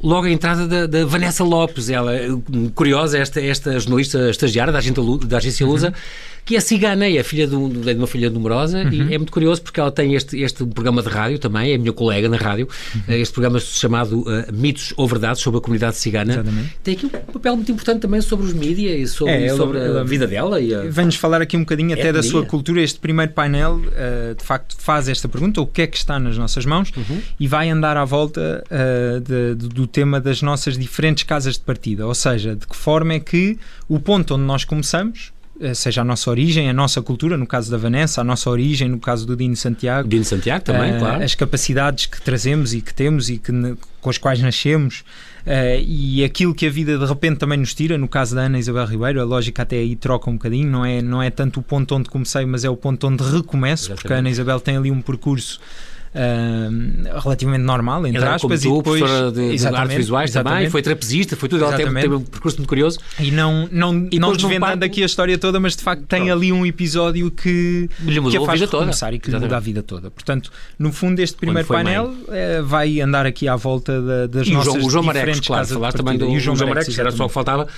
logo 0.02 0.26
a 0.26 0.30
entrada 0.30 0.66
da, 0.66 0.86
da, 0.86 1.04
Vanessa 1.06 1.44
Lopes. 1.44 1.88
Ela, 1.88 2.12
curiosa, 2.74 3.18
esta, 3.18 3.40
esta 3.40 3.78
jornalista 3.78 4.30
estagiária 4.30 4.72
da, 4.72 4.78
agência, 4.78 5.66
Lusa, 5.66 5.88
uhum 5.88 5.94
que 6.48 6.56
é 6.56 6.60
cigana 6.60 7.06
e 7.06 7.18
é 7.18 7.22
filha 7.22 7.46
de, 7.46 7.54
um, 7.54 7.68
de 7.68 7.92
uma 7.92 8.06
filha 8.06 8.30
numerosa 8.30 8.78
uhum. 8.78 8.90
e 8.90 9.14
é 9.14 9.18
muito 9.18 9.30
curioso 9.30 9.60
porque 9.60 9.78
ela 9.78 9.92
tem 9.92 10.14
este, 10.14 10.40
este 10.40 10.64
programa 10.64 11.02
de 11.02 11.08
rádio 11.10 11.38
também, 11.38 11.74
é 11.74 11.76
minha 11.76 11.92
colega 11.92 12.26
na 12.26 12.38
rádio, 12.38 12.66
uhum. 12.94 13.14
este 13.16 13.34
programa 13.34 13.60
chamado 13.60 14.20
uh, 14.20 14.50
Mitos 14.50 14.94
ou 14.96 15.06
Verdades 15.06 15.42
sobre 15.42 15.58
a 15.58 15.60
comunidade 15.60 15.96
cigana. 15.96 16.32
Exatamente. 16.32 16.76
Tem 16.82 16.94
aqui 16.94 17.04
um 17.04 17.10
papel 17.10 17.54
muito 17.54 17.70
importante 17.70 18.00
também 18.00 18.22
sobre 18.22 18.46
os 18.46 18.54
mídias 18.54 18.98
e 18.98 19.06
sobre, 19.12 19.44
é, 19.44 19.54
sobre 19.54 19.78
ela, 19.78 20.00
a 20.00 20.04
vida 20.04 20.26
dela. 20.26 20.58
E 20.58 20.74
a... 20.74 20.84
Vem-nos 20.84 21.16
falar 21.16 21.42
aqui 21.42 21.54
um 21.54 21.60
bocadinho 21.60 21.92
até 21.92 22.10
da 22.10 22.22
sua 22.22 22.46
cultura. 22.46 22.80
Este 22.80 22.98
primeiro 22.98 23.32
painel, 23.32 23.74
uh, 23.74 24.34
de 24.34 24.42
facto, 24.42 24.74
faz 24.78 25.06
esta 25.06 25.28
pergunta: 25.28 25.60
o 25.60 25.66
que 25.66 25.82
é 25.82 25.86
que 25.86 25.98
está 25.98 26.18
nas 26.18 26.38
nossas 26.38 26.64
mãos? 26.64 26.90
Uhum. 26.96 27.20
E 27.38 27.46
vai 27.46 27.68
andar 27.68 27.98
à 27.98 28.06
volta 28.06 28.64
uh, 28.70 29.20
de, 29.20 29.68
do 29.68 29.86
tema 29.86 30.18
das 30.18 30.40
nossas 30.40 30.78
diferentes 30.78 31.24
casas 31.24 31.56
de 31.56 31.60
partida. 31.60 32.06
Ou 32.06 32.14
seja, 32.14 32.56
de 32.56 32.66
que 32.66 32.74
forma 32.74 33.12
é 33.12 33.20
que 33.20 33.58
o 33.86 34.00
ponto 34.00 34.34
onde 34.34 34.44
nós 34.44 34.64
começamos 34.64 35.30
eh, 35.30 35.37
seja 35.74 36.02
a 36.02 36.04
nossa 36.04 36.30
origem, 36.30 36.68
a 36.68 36.72
nossa 36.72 37.02
cultura, 37.02 37.36
no 37.36 37.46
caso 37.46 37.70
da 37.70 37.76
Vanessa, 37.76 38.20
a 38.20 38.24
nossa 38.24 38.48
origem, 38.48 38.88
no 38.88 38.98
caso 38.98 39.26
do 39.26 39.36
Dino 39.36 39.56
Santiago. 39.56 40.08
Dino 40.08 40.24
Santiago 40.24 40.64
também, 40.64 40.96
uh, 40.96 40.98
claro. 40.98 41.24
As 41.24 41.34
capacidades 41.34 42.06
que 42.06 42.20
trazemos 42.20 42.74
e 42.74 42.80
que 42.80 42.94
temos 42.94 43.28
e 43.28 43.38
que, 43.38 43.52
com 44.00 44.10
as 44.10 44.18
quais 44.18 44.40
nascemos. 44.40 45.00
Uh, 45.46 45.80
e 45.84 46.22
aquilo 46.24 46.54
que 46.54 46.66
a 46.66 46.70
vida 46.70 46.98
de 46.98 47.04
repente 47.04 47.38
também 47.38 47.58
nos 47.58 47.74
tira, 47.74 47.98
no 47.98 48.06
caso 48.06 48.34
da 48.34 48.42
Ana 48.42 48.58
Isabel 48.58 48.86
Ribeiro, 48.86 49.20
a 49.20 49.24
lógica 49.24 49.62
até 49.62 49.76
aí 49.76 49.96
troca 49.96 50.30
um 50.30 50.34
bocadinho, 50.34 50.70
não 50.70 50.84
é, 50.84 51.02
não 51.02 51.22
é 51.22 51.30
tanto 51.30 51.60
o 51.60 51.62
ponto 51.62 51.94
onde 51.94 52.08
comecei, 52.08 52.44
mas 52.44 52.64
é 52.64 52.70
o 52.70 52.76
ponto 52.76 53.06
onde 53.06 53.24
recomeço, 53.24 53.84
Exatamente. 53.84 54.02
porque 54.02 54.12
a 54.12 54.16
Ana 54.18 54.30
Isabel 54.30 54.60
tem 54.60 54.76
ali 54.76 54.90
um 54.90 55.00
percurso 55.00 55.60
uh, 56.14 57.20
relativamente 57.20 57.62
normal, 57.62 58.06
entre 58.06 58.22
Ela 58.22 58.34
aspas. 58.34 58.62
Como 58.62 58.82
tu, 58.82 58.92
e 58.92 58.98
depois, 58.98 59.32
de, 59.32 59.56
de 59.56 59.66
artes 59.66 59.96
visuais 59.96 60.30
exatamente. 60.30 60.56
também, 60.56 60.70
foi 60.70 60.82
trapezista, 60.82 61.36
foi 61.36 61.48
tudo. 61.48 61.64
Ela 61.64 61.76
teve, 61.76 61.92
teve, 61.92 62.14
um 62.14 62.20
percurso 62.20 62.58
muito 62.58 62.68
curioso. 62.68 62.98
E 63.18 63.30
não, 63.30 63.68
não, 63.70 64.08
e 64.10 64.18
não 64.18 64.32
desvendando 64.32 64.84
aqui 64.84 65.02
a 65.02 65.06
história 65.06 65.36
toda, 65.38 65.58
mas 65.60 65.76
de 65.76 65.82
facto 65.82 66.04
tem 66.06 66.24
Pronto. 66.24 66.32
ali 66.32 66.52
um 66.52 66.66
episódio 66.66 67.30
que, 67.30 67.88
lhe 68.00 68.20
mudou 68.20 68.30
que 68.30 68.44
a 68.44 68.46
faz 68.46 68.62
a 68.62 68.66
vida 68.66 68.70
toda. 68.70 69.14
e 69.14 69.18
que 69.18 69.30
lhe 69.30 69.38
muda 69.38 69.56
a 69.56 69.60
vida 69.60 69.82
toda. 69.82 70.10
Portanto, 70.10 70.50
no 70.78 70.92
fundo, 70.92 71.20
este 71.20 71.36
primeiro 71.36 71.66
painel 71.66 72.14
eh, 72.28 72.62
vai 72.62 73.00
andar 73.00 73.26
aqui 73.26 73.48
à 73.48 73.56
volta 73.56 74.00
da, 74.00 74.26
das 74.26 74.46
e 74.46 74.52
nossas 74.52 74.74
o 74.74 74.74
João, 74.74 74.86
o 74.86 74.90
João 74.90 75.04
Marecos, 75.04 75.40
claro, 75.40 75.66
falar 75.66 75.92
também 75.92 76.18
do 76.18 76.26
e 76.28 76.36
o 76.36 76.40
João, 76.40 76.56
João 76.56 76.70
Marecos, 76.70 76.98
era 76.98 77.10
só 77.10 77.24
o 77.24 77.28
que 77.28 77.34
faltava 77.34 77.68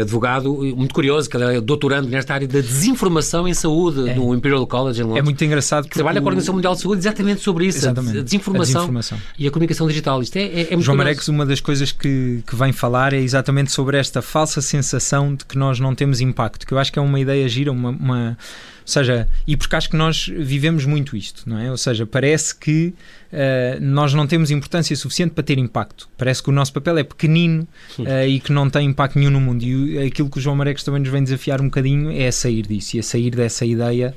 advogado 0.00 0.52
muito 0.76 0.94
curioso, 0.94 1.28
que 1.28 1.36
ele 1.36 1.56
é 1.56 1.60
doutorando 1.60 2.08
nesta 2.08 2.34
área 2.34 2.48
da 2.48 2.60
desinformação 2.60 3.46
em 3.46 3.54
saúde 3.54 4.08
é. 4.08 4.14
no 4.14 4.34
Imperial 4.34 4.66
College 4.66 5.00
em 5.00 5.04
Londres. 5.04 5.20
É 5.20 5.22
muito 5.22 5.44
engraçado. 5.44 5.88
Que 5.88 5.94
trabalha 5.94 6.20
com 6.20 6.26
a 6.26 6.30
Organização 6.30 6.54
Mundial 6.54 6.74
de 6.74 6.80
Saúde 6.80 7.00
exatamente 7.00 7.40
sobre 7.40 7.66
isso, 7.66 7.78
exatamente. 7.78 8.18
A, 8.18 8.22
desinformação 8.22 8.72
a, 8.72 8.78
desinformação 8.78 9.18
e 9.38 9.46
a 9.46 9.50
comunicação 9.50 9.86
digital. 9.86 10.22
Isto 10.22 10.36
é, 10.36 10.42
é, 10.42 10.74
é 10.74 10.80
João 10.80 10.96
Marex, 10.96 11.28
uma 11.28 11.44
das 11.44 11.60
coisas 11.60 11.92
que, 11.92 12.42
que 12.46 12.56
vem 12.56 12.72
falar 12.72 13.12
é 13.12 13.18
exatamente 13.18 13.72
sobre 13.72 13.96
esta 13.96 14.22
falsa 14.22 14.60
sensação 14.60 15.34
de 15.34 15.44
que 15.44 15.58
nós 15.58 15.78
não 15.78 15.94
temos 15.94 16.20
impacto, 16.20 16.66
que 16.66 16.72
eu 16.72 16.78
acho 16.78 16.92
que 16.92 16.98
é 16.98 17.02
uma 17.02 17.20
ideia 17.20 17.48
gira, 17.48 17.70
uma, 17.70 17.90
uma 17.90 18.38
ou 18.82 18.88
seja, 18.88 19.28
e 19.46 19.56
porque 19.56 19.76
acho 19.76 19.88
que 19.88 19.96
nós 19.96 20.26
vivemos 20.26 20.84
muito 20.84 21.16
isto, 21.16 21.48
não 21.48 21.58
é? 21.58 21.70
Ou 21.70 21.76
seja, 21.76 22.04
parece 22.04 22.54
que 22.54 22.94
uh, 23.32 23.80
nós 23.80 24.12
não 24.12 24.26
temos 24.26 24.50
importância 24.50 24.94
suficiente 24.96 25.32
para 25.32 25.44
ter 25.44 25.58
impacto. 25.58 26.08
Parece 26.18 26.42
que 26.42 26.50
o 26.50 26.52
nosso 26.52 26.72
papel 26.72 26.98
é 26.98 27.04
pequenino 27.04 27.66
uh, 27.98 28.26
e 28.26 28.40
que 28.40 28.52
não 28.52 28.68
tem 28.68 28.88
impacto 28.88 29.18
nenhum 29.18 29.30
no 29.30 29.40
mundo. 29.40 29.62
E 29.62 29.98
aquilo 30.06 30.28
que 30.28 30.38
o 30.38 30.40
João 30.40 30.56
Marecos 30.56 30.82
também 30.82 31.00
nos 31.00 31.10
vem 31.10 31.22
desafiar 31.22 31.60
um 31.60 31.66
bocadinho 31.66 32.10
é 32.10 32.26
a 32.26 32.32
sair 32.32 32.66
disso 32.66 32.96
e 32.96 33.00
a 33.00 33.02
sair 33.02 33.30
dessa 33.30 33.64
ideia 33.64 34.14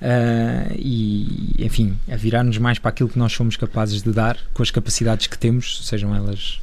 uh, 0.00 0.74
e, 0.78 1.54
enfim, 1.58 1.96
a 2.10 2.16
virar-nos 2.16 2.58
mais 2.58 2.78
para 2.78 2.88
aquilo 2.88 3.08
que 3.08 3.18
nós 3.18 3.32
somos 3.32 3.56
capazes 3.56 4.02
de 4.02 4.12
dar 4.12 4.38
com 4.54 4.62
as 4.62 4.70
capacidades 4.70 5.26
que 5.26 5.38
temos, 5.38 5.86
sejam 5.86 6.14
elas 6.14 6.60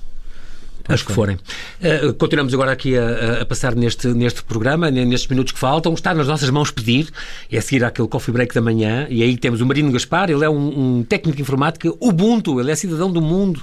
as 0.87 1.01
que 1.01 1.13
forem. 1.13 1.35
Uh, 1.35 2.13
continuamos 2.15 2.53
agora 2.53 2.71
aqui 2.71 2.97
a, 2.97 3.41
a, 3.41 3.45
passar 3.45 3.75
neste, 3.75 4.07
neste 4.09 4.43
programa, 4.43 4.91
nestes 4.91 5.27
minutos 5.27 5.53
que 5.53 5.59
faltam. 5.59 5.93
Está 5.93 6.13
nas 6.13 6.27
nossas 6.27 6.49
mãos 6.49 6.71
pedir, 6.71 7.09
é 7.51 7.61
seguir 7.61 7.83
aquele 7.83 8.07
coffee 8.07 8.33
break 8.33 8.53
da 8.53 8.61
manhã, 8.61 9.07
e 9.09 9.23
aí 9.23 9.37
temos 9.37 9.61
o 9.61 9.65
Marino 9.65 9.91
Gaspar, 9.91 10.29
ele 10.29 10.43
é 10.43 10.49
um, 10.49 10.97
um 10.97 11.03
técnico 11.03 11.37
de 11.37 11.41
informática 11.41 11.89
Ubuntu, 11.99 12.59
ele 12.59 12.71
é 12.71 12.75
cidadão 12.75 13.11
do 13.11 13.21
mundo 13.21 13.61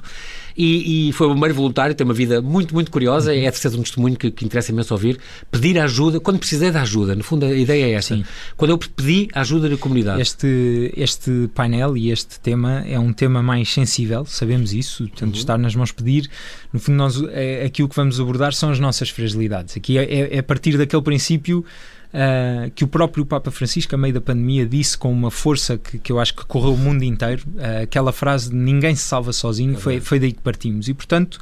e, 0.57 1.09
e 1.09 1.13
foi 1.13 1.27
o 1.27 1.31
primeiro 1.31 1.55
voluntário, 1.55 1.95
tem 1.95 2.05
uma 2.05 2.15
vida 2.15 2.41
muito, 2.41 2.75
muito 2.75 2.91
curiosa, 2.91 3.35
é 3.35 3.51
de 3.51 3.59
ser 3.59 3.69
um 3.69 3.83
testemunho 3.83 4.17
que, 4.17 4.31
que 4.31 4.45
interessa 4.45 4.73
imenso 4.73 4.93
ouvir. 4.95 5.19
Pedir 5.51 5.79
ajuda, 5.79 6.21
quando 6.21 6.39
precisei 6.39 6.71
de 6.71 6.77
ajuda, 6.77 7.15
no 7.15 7.23
fundo 7.23 7.47
a 7.47 7.55
ideia 7.55 7.85
é 7.85 7.93
essa. 7.93 8.15
Sim. 8.15 8.25
Quando 8.57 8.71
eu 8.71 8.79
pedi 8.79 9.29
ajuda 9.35 9.69
da 9.69 9.77
comunidade. 9.77 10.21
Este, 10.21 10.93
este 10.97 11.49
painel 11.55 11.97
e 11.97 12.11
este 12.11 12.39
tema 12.41 12.85
é 12.87 12.99
um 12.99 13.13
tema 13.13 13.43
mais 13.43 13.73
sensível, 13.73 14.25
sabemos 14.25 14.73
isso, 14.73 15.09
portanto, 15.09 15.35
uhum. 15.35 15.39
estar 15.39 15.59
nas 15.59 15.75
mãos 15.75 15.93
pedir, 15.93 16.29
no 16.73 16.79
fundo, 16.79 16.97
nós, 16.97 17.23
é, 17.31 17.65
aqui 17.65 17.83
o 17.83 17.89
que 17.89 17.97
vamos 17.97 18.21
abordar 18.21 18.53
são 18.53 18.71
as 18.71 18.79
nossas 18.79 19.11
fragilidades. 19.11 19.77
Aqui 19.77 19.99
é, 19.99 20.05
é, 20.05 20.37
é 20.37 20.39
a 20.39 20.43
partir 20.43 20.77
daquele 20.77 21.03
princípio 21.03 21.65
uh, 22.13 22.71
que 22.73 22.85
o 22.85 22.89
próprio 22.89 23.25
Papa 23.25 23.51
Francisco, 23.51 23.95
a 23.95 23.99
meio 23.99 24.15
da 24.15 24.21
pandemia, 24.21 24.67
disse 24.67 24.97
com 24.97 25.13
uma 25.13 25.31
força 25.31 25.79
que, 25.79 25.99
que 25.99 26.13
eu 26.13 26.19
acho 26.19 26.35
que 26.35 26.45
correu 26.45 26.75
o 26.75 26.79
mundo 26.79 27.03
inteiro, 27.03 27.43
uh, 27.57 27.83
aquela 27.83 28.13
frase 28.13 28.51
de 28.51 28.57
ninguém 28.57 28.95
se 28.95 29.03
salva 29.03 29.33
sozinho, 29.33 29.77
foi, 29.79 30.01
foi 30.01 30.19
daí 30.19 30.33
que 30.33 30.41
partimos. 30.41 30.89
E, 30.89 30.95
portanto, 30.95 31.37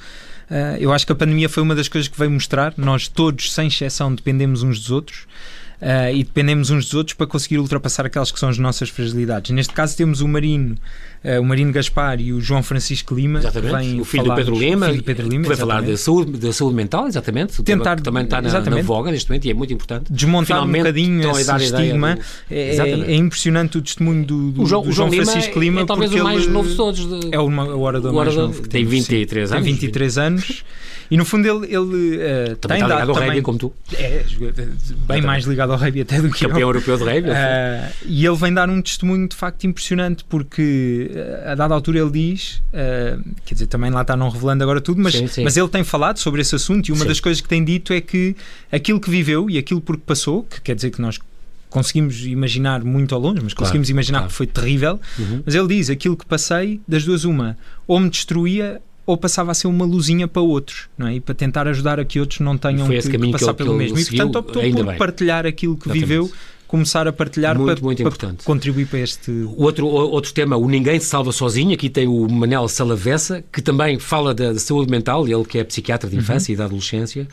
uh, 0.50 0.76
eu 0.78 0.92
acho 0.92 1.06
que 1.06 1.12
a 1.12 1.16
pandemia 1.16 1.48
foi 1.48 1.62
uma 1.62 1.74
das 1.74 1.88
coisas 1.88 2.08
que 2.08 2.18
veio 2.18 2.30
mostrar, 2.30 2.74
nós 2.76 3.08
todos, 3.08 3.52
sem 3.52 3.68
exceção, 3.68 4.14
dependemos 4.14 4.62
uns 4.62 4.78
dos 4.78 4.90
outros, 4.90 5.26
uh, 5.80 6.14
e 6.14 6.24
dependemos 6.24 6.70
uns 6.70 6.86
dos 6.86 6.94
outros 6.94 7.14
para 7.14 7.26
conseguir 7.26 7.58
ultrapassar 7.58 8.06
aquelas 8.06 8.30
que 8.30 8.38
são 8.38 8.48
as 8.48 8.58
nossas 8.58 8.88
fragilidades. 8.88 9.50
Neste 9.50 9.72
caso 9.72 9.96
temos 9.96 10.20
o 10.20 10.28
Marino, 10.28 10.76
uh, 11.24 11.40
o 11.40 11.44
Marino 11.44 11.72
Gaspar 11.72 12.20
e 12.20 12.32
o 12.32 12.40
João 12.40 12.62
Francisco 12.62 13.14
Lima, 13.14 13.40
o 14.00 14.04
filho 14.04 14.24
do 14.24 14.34
Pedro 14.34 14.58
Lima, 14.58 14.86
filho 14.90 15.02
Pedro 15.02 15.28
Lima 15.28 15.42
que 15.42 15.48
vai 15.48 15.56
falar 15.56 15.82
da 15.82 15.96
saúde, 15.96 16.38
da 16.38 16.52
saúde 16.52 16.74
mental, 16.74 17.06
exatamente, 17.06 17.62
Tentar, 17.62 17.96
que 17.96 18.02
também 18.02 18.24
está 18.24 18.40
na, 18.40 18.60
na, 18.60 18.82
voga 18.82 19.10
neste 19.10 19.28
momento 19.30 19.44
e 19.46 19.50
é 19.50 19.54
muito 19.54 19.72
importante. 19.72 20.12
Desmontar 20.12 20.58
Finalmente, 20.58 20.80
um 20.80 20.84
bocadinho 20.84 21.30
esse 21.30 21.56
estigma. 21.56 22.16
Do... 22.16 22.22
É, 22.50 22.76
é, 22.76 23.14
impressionante 23.14 23.78
o 23.78 23.82
testemunho 23.82 24.24
do, 24.24 24.50
do, 24.52 24.62
o 24.62 24.66
João, 24.66 24.82
do 24.82 24.92
João, 24.92 25.10
João 25.10 25.24
Francisco 25.24 25.58
Lima, 25.58 25.80
é, 25.80 25.82
é 25.82 25.86
talvez 25.86 26.12
o 26.12 26.22
mais 26.22 26.46
novo 26.46 26.68
de 26.68 26.76
todos. 26.76 27.06
De... 27.06 27.34
É 27.34 27.38
o 27.38 27.80
orador 27.80 28.12
mais 28.12 28.34
novo 28.34 28.62
que 28.62 28.68
tem 28.68 28.84
23 28.84 29.48
sim, 29.48 29.54
anos. 29.54 29.64
Tem 29.64 29.74
23 29.74 30.18
anos 30.18 30.64
E 31.10 31.16
no 31.16 31.24
fundo 31.24 31.46
ele, 31.46 31.66
ele 31.66 32.16
uh, 32.52 32.56
também 32.56 32.82
está 32.82 32.94
ligado 32.94 33.10
ao 33.10 33.14
também, 33.16 33.42
como 33.42 33.58
tu. 33.58 33.72
É, 33.94 34.24
bem 35.06 35.22
mais 35.22 35.44
ligado 35.44 35.72
ao 35.72 35.78
rugby 35.78 36.02
até 36.02 36.20
do 36.20 36.30
que 36.30 36.40
Campeão 36.40 36.60
eu. 36.60 36.68
europeu 36.68 36.96
de 36.98 37.04
rugby. 37.04 37.30
Uh, 37.30 37.92
e 38.06 38.26
ele 38.26 38.36
vem 38.36 38.52
dar 38.52 38.68
um 38.68 38.80
testemunho 38.82 39.28
de 39.28 39.36
facto 39.36 39.64
impressionante 39.64 40.24
porque 40.24 41.10
a 41.46 41.54
dada 41.54 41.74
altura 41.74 41.98
ele 42.00 42.10
diz, 42.10 42.62
quer 43.44 43.54
dizer, 43.54 43.66
também 43.66 43.90
lá 43.90 44.02
está 44.02 44.16
não 44.16 44.28
revelando 44.28 44.62
agora 44.62 44.80
tudo, 44.80 45.00
mas, 45.00 45.14
sim, 45.14 45.26
sim. 45.26 45.44
mas 45.44 45.56
ele 45.56 45.68
tem 45.68 45.84
falado 45.84 46.18
sobre 46.18 46.40
esse 46.40 46.54
assunto 46.54 46.88
e 46.88 46.92
uma 46.92 47.02
sim. 47.02 47.08
das 47.08 47.20
coisas 47.20 47.40
que 47.40 47.48
tem 47.48 47.64
dito 47.64 47.92
é 47.92 48.00
que 48.00 48.36
aquilo 48.70 49.00
que 49.00 49.10
viveu 49.10 49.48
e 49.48 49.58
aquilo 49.58 49.80
por 49.80 49.96
que 49.96 50.02
passou, 50.02 50.42
que 50.42 50.60
quer 50.60 50.74
dizer 50.74 50.90
que 50.90 51.00
nós 51.00 51.18
conseguimos 51.68 52.24
imaginar 52.24 52.82
muito 52.82 53.14
ao 53.14 53.20
longe, 53.20 53.40
mas 53.42 53.54
conseguimos 53.54 53.88
claro, 53.88 53.96
imaginar 53.96 54.18
claro. 54.20 54.30
que 54.30 54.36
foi 54.36 54.46
terrível. 54.46 55.00
Uhum. 55.18 55.42
Mas 55.44 55.54
ele 55.54 55.68
diz: 55.68 55.90
aquilo 55.90 56.16
que 56.16 56.26
passei, 56.26 56.80
das 56.86 57.04
duas, 57.04 57.24
uma, 57.24 57.56
ou 57.86 58.00
me 58.00 58.10
destruía 58.10 58.80
ou 59.08 59.16
passava 59.16 59.50
a 59.50 59.54
ser 59.54 59.68
uma 59.68 59.86
luzinha 59.86 60.28
para 60.28 60.42
outros, 60.42 60.86
não 60.98 61.06
é? 61.06 61.14
E 61.14 61.20
para 61.20 61.34
tentar 61.34 61.66
ajudar 61.66 61.98
a 61.98 62.04
que 62.04 62.20
outros 62.20 62.40
não 62.40 62.58
tenham 62.58 62.86
que, 62.86 63.00
que, 63.00 63.32
passar 63.32 63.54
que 63.54 63.64
pelo 63.64 63.72
mesmo. 63.72 63.98
E 63.98 64.04
portanto 64.04 64.36
optou 64.36 64.62
por 64.62 64.84
bem. 64.84 64.98
partilhar 64.98 65.46
aquilo 65.46 65.78
que 65.78 65.88
Exatamente. 65.88 66.06
viveu 66.06 66.30
começar 66.66 67.08
a 67.08 67.12
partilhar 67.12 67.58
muito, 67.58 67.76
para, 67.76 67.82
muito 67.82 68.02
para 68.02 68.34
contribuir 68.44 68.86
para 68.86 68.98
este. 68.98 69.30
Outro, 69.56 69.86
outro 69.86 70.30
tema, 70.34 70.58
o 70.58 70.68
Ninguém 70.68 71.00
se 71.00 71.06
Salva 71.06 71.32
Sozinho. 71.32 71.72
Aqui 71.72 71.88
tem 71.88 72.06
o 72.06 72.28
Manel 72.28 72.68
Salavessa, 72.68 73.42
que 73.50 73.62
também 73.62 73.98
fala 73.98 74.34
da, 74.34 74.54
saúde 74.58 74.90
mental, 74.90 75.26
ele 75.26 75.44
que 75.46 75.58
é 75.58 75.64
psiquiatra 75.64 76.10
de 76.10 76.16
infância 76.16 76.52
uhum. 76.52 76.54
e 76.54 76.58
da 76.58 76.64
adolescência 76.66 77.26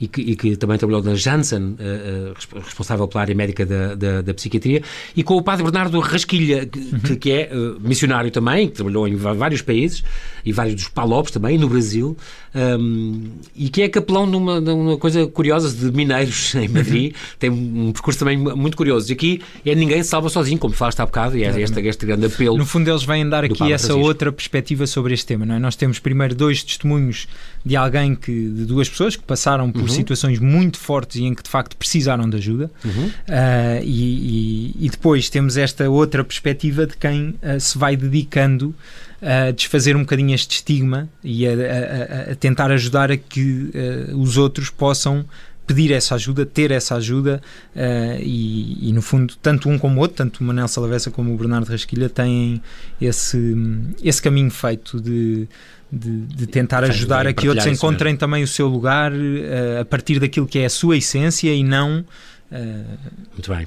e 0.00 0.06
que, 0.06 0.20
e 0.20 0.36
que 0.36 0.56
também 0.56 0.78
trabalhou 0.78 1.02
na 1.02 1.14
Janssen, 1.14 1.76
uh, 1.78 2.60
responsável 2.64 3.08
pela 3.08 3.22
área 3.22 3.34
médica 3.34 3.66
da, 3.66 3.94
da, 3.94 4.22
da, 4.22 4.34
psiquiatria, 4.34 4.82
e 5.16 5.22
com 5.22 5.36
o 5.36 5.42
padre 5.42 5.64
Bernardo 5.64 5.98
Rasquilha, 6.00 6.66
que, 6.66 6.78
uhum. 6.78 7.16
que 7.16 7.30
é 7.30 7.50
uh, 7.52 7.80
missionário 7.80 8.30
também, 8.30 8.68
que 8.68 8.74
trabalhou 8.74 9.08
em 9.08 9.16
vários 9.16 9.62
países, 9.62 10.04
e 10.44 10.52
vários 10.52 10.76
dos 10.76 10.88
Palopes 10.88 11.30
também, 11.30 11.58
no 11.58 11.68
Brasil, 11.68 12.16
um, 12.54 13.22
e 13.54 13.68
que 13.68 13.82
é 13.82 13.88
capelão 13.88 14.26
numa, 14.26 14.60
numa 14.60 14.96
coisa 14.96 15.26
curiosa 15.26 15.74
de 15.74 15.94
mineiros 15.94 16.54
em 16.56 16.68
Madrid, 16.68 17.12
uhum. 17.12 17.18
tem 17.38 17.50
um 17.50 17.92
percurso 17.92 18.18
também 18.18 18.38
muito 18.38 18.76
curioso. 18.76 19.10
E 19.10 19.12
aqui 19.12 19.42
é 19.66 19.74
ninguém 19.74 20.02
se 20.02 20.08
salva 20.08 20.28
sozinho, 20.28 20.58
como 20.58 20.72
falaste 20.74 21.00
há 21.00 21.06
bocado, 21.06 21.36
e 21.36 21.44
é 21.44 21.60
este, 21.60 21.80
este 21.80 22.06
grande 22.06 22.26
apelo. 22.26 22.56
No 22.56 22.64
fundo, 22.64 22.88
eles 22.88 23.04
vêm 23.04 23.28
dar 23.28 23.44
aqui 23.44 23.72
essa 23.72 23.88
Francisco. 23.88 23.98
outra 23.98 24.32
perspectiva 24.32 24.86
sobre 24.86 25.12
este 25.12 25.26
tema, 25.26 25.44
não 25.44 25.56
é? 25.56 25.58
Nós 25.58 25.76
temos 25.76 25.98
primeiro 25.98 26.34
dois 26.34 26.62
testemunhos 26.62 27.28
de 27.64 27.76
alguém 27.76 28.14
que, 28.14 28.32
de 28.32 28.64
duas 28.64 28.88
pessoas 28.88 29.16
que 29.16 29.22
passaram 29.22 29.70
por 29.70 29.87
uhum. 29.90 29.96
situações 29.96 30.38
muito 30.38 30.78
fortes 30.78 31.16
e 31.16 31.24
em 31.24 31.34
que 31.34 31.42
de 31.42 31.50
facto 31.50 31.76
precisaram 31.76 32.28
de 32.28 32.36
ajuda, 32.36 32.70
uh, 32.84 33.82
e, 33.82 34.74
e, 34.78 34.86
e, 34.86 34.88
depois 34.88 35.28
temos 35.28 35.56
esta 35.56 35.88
outra 35.88 36.22
perspectiva 36.24 36.86
de 36.86 36.96
quem 36.96 37.30
uh, 37.42 37.60
se 37.60 37.76
vai 37.76 37.96
dedicando 37.96 38.74
a 39.20 39.50
desfazer 39.50 39.96
um 39.96 40.00
bocadinho 40.00 40.34
este 40.34 40.56
estigma 40.56 41.08
e 41.24 41.46
a, 41.46 41.50
a, 41.50 42.32
a 42.32 42.34
tentar 42.36 42.70
ajudar 42.70 43.10
a 43.10 43.16
que 43.16 43.70
uh, 44.12 44.16
os 44.16 44.36
outros 44.36 44.70
possam 44.70 45.24
pedir 45.68 45.92
essa 45.92 46.14
ajuda, 46.14 46.46
ter 46.46 46.70
essa 46.70 46.96
ajuda 46.96 47.42
uh, 47.76 48.22
e, 48.22 48.88
e, 48.88 48.92
no 48.92 49.02
fundo 49.02 49.34
tanto 49.42 49.68
um 49.68 49.78
como 49.78 49.98
o 49.98 50.00
outro, 50.00 50.16
tanto 50.16 50.40
o 50.40 50.44
Manel 50.44 50.66
Salavessa 50.66 51.10
como 51.10 51.32
o 51.32 51.36
Bernardo 51.36 51.68
Rasquilha 51.68 52.08
têm 52.08 52.62
esse, 52.98 53.54
esse 54.02 54.22
caminho 54.22 54.50
feito 54.50 54.98
de, 54.98 55.46
de, 55.90 56.20
de 56.26 56.46
tentar 56.46 56.84
ajudar 56.84 57.26
a 57.26 57.32
que 57.32 57.48
outros 57.48 57.66
encontrem 57.66 58.12
mesmo. 58.12 58.20
também 58.20 58.42
o 58.42 58.48
seu 58.48 58.66
lugar 58.68 59.12
uh, 59.12 59.80
a 59.80 59.84
partir 59.84 60.18
daquilo 60.18 60.46
que 60.46 60.58
é 60.58 60.66
a 60.66 60.70
sua 60.70 60.96
essência 60.96 61.52
e 61.52 61.64
não... 61.64 62.04
Uh... 62.50 62.98
Muito 63.32 63.50
bem. 63.54 63.66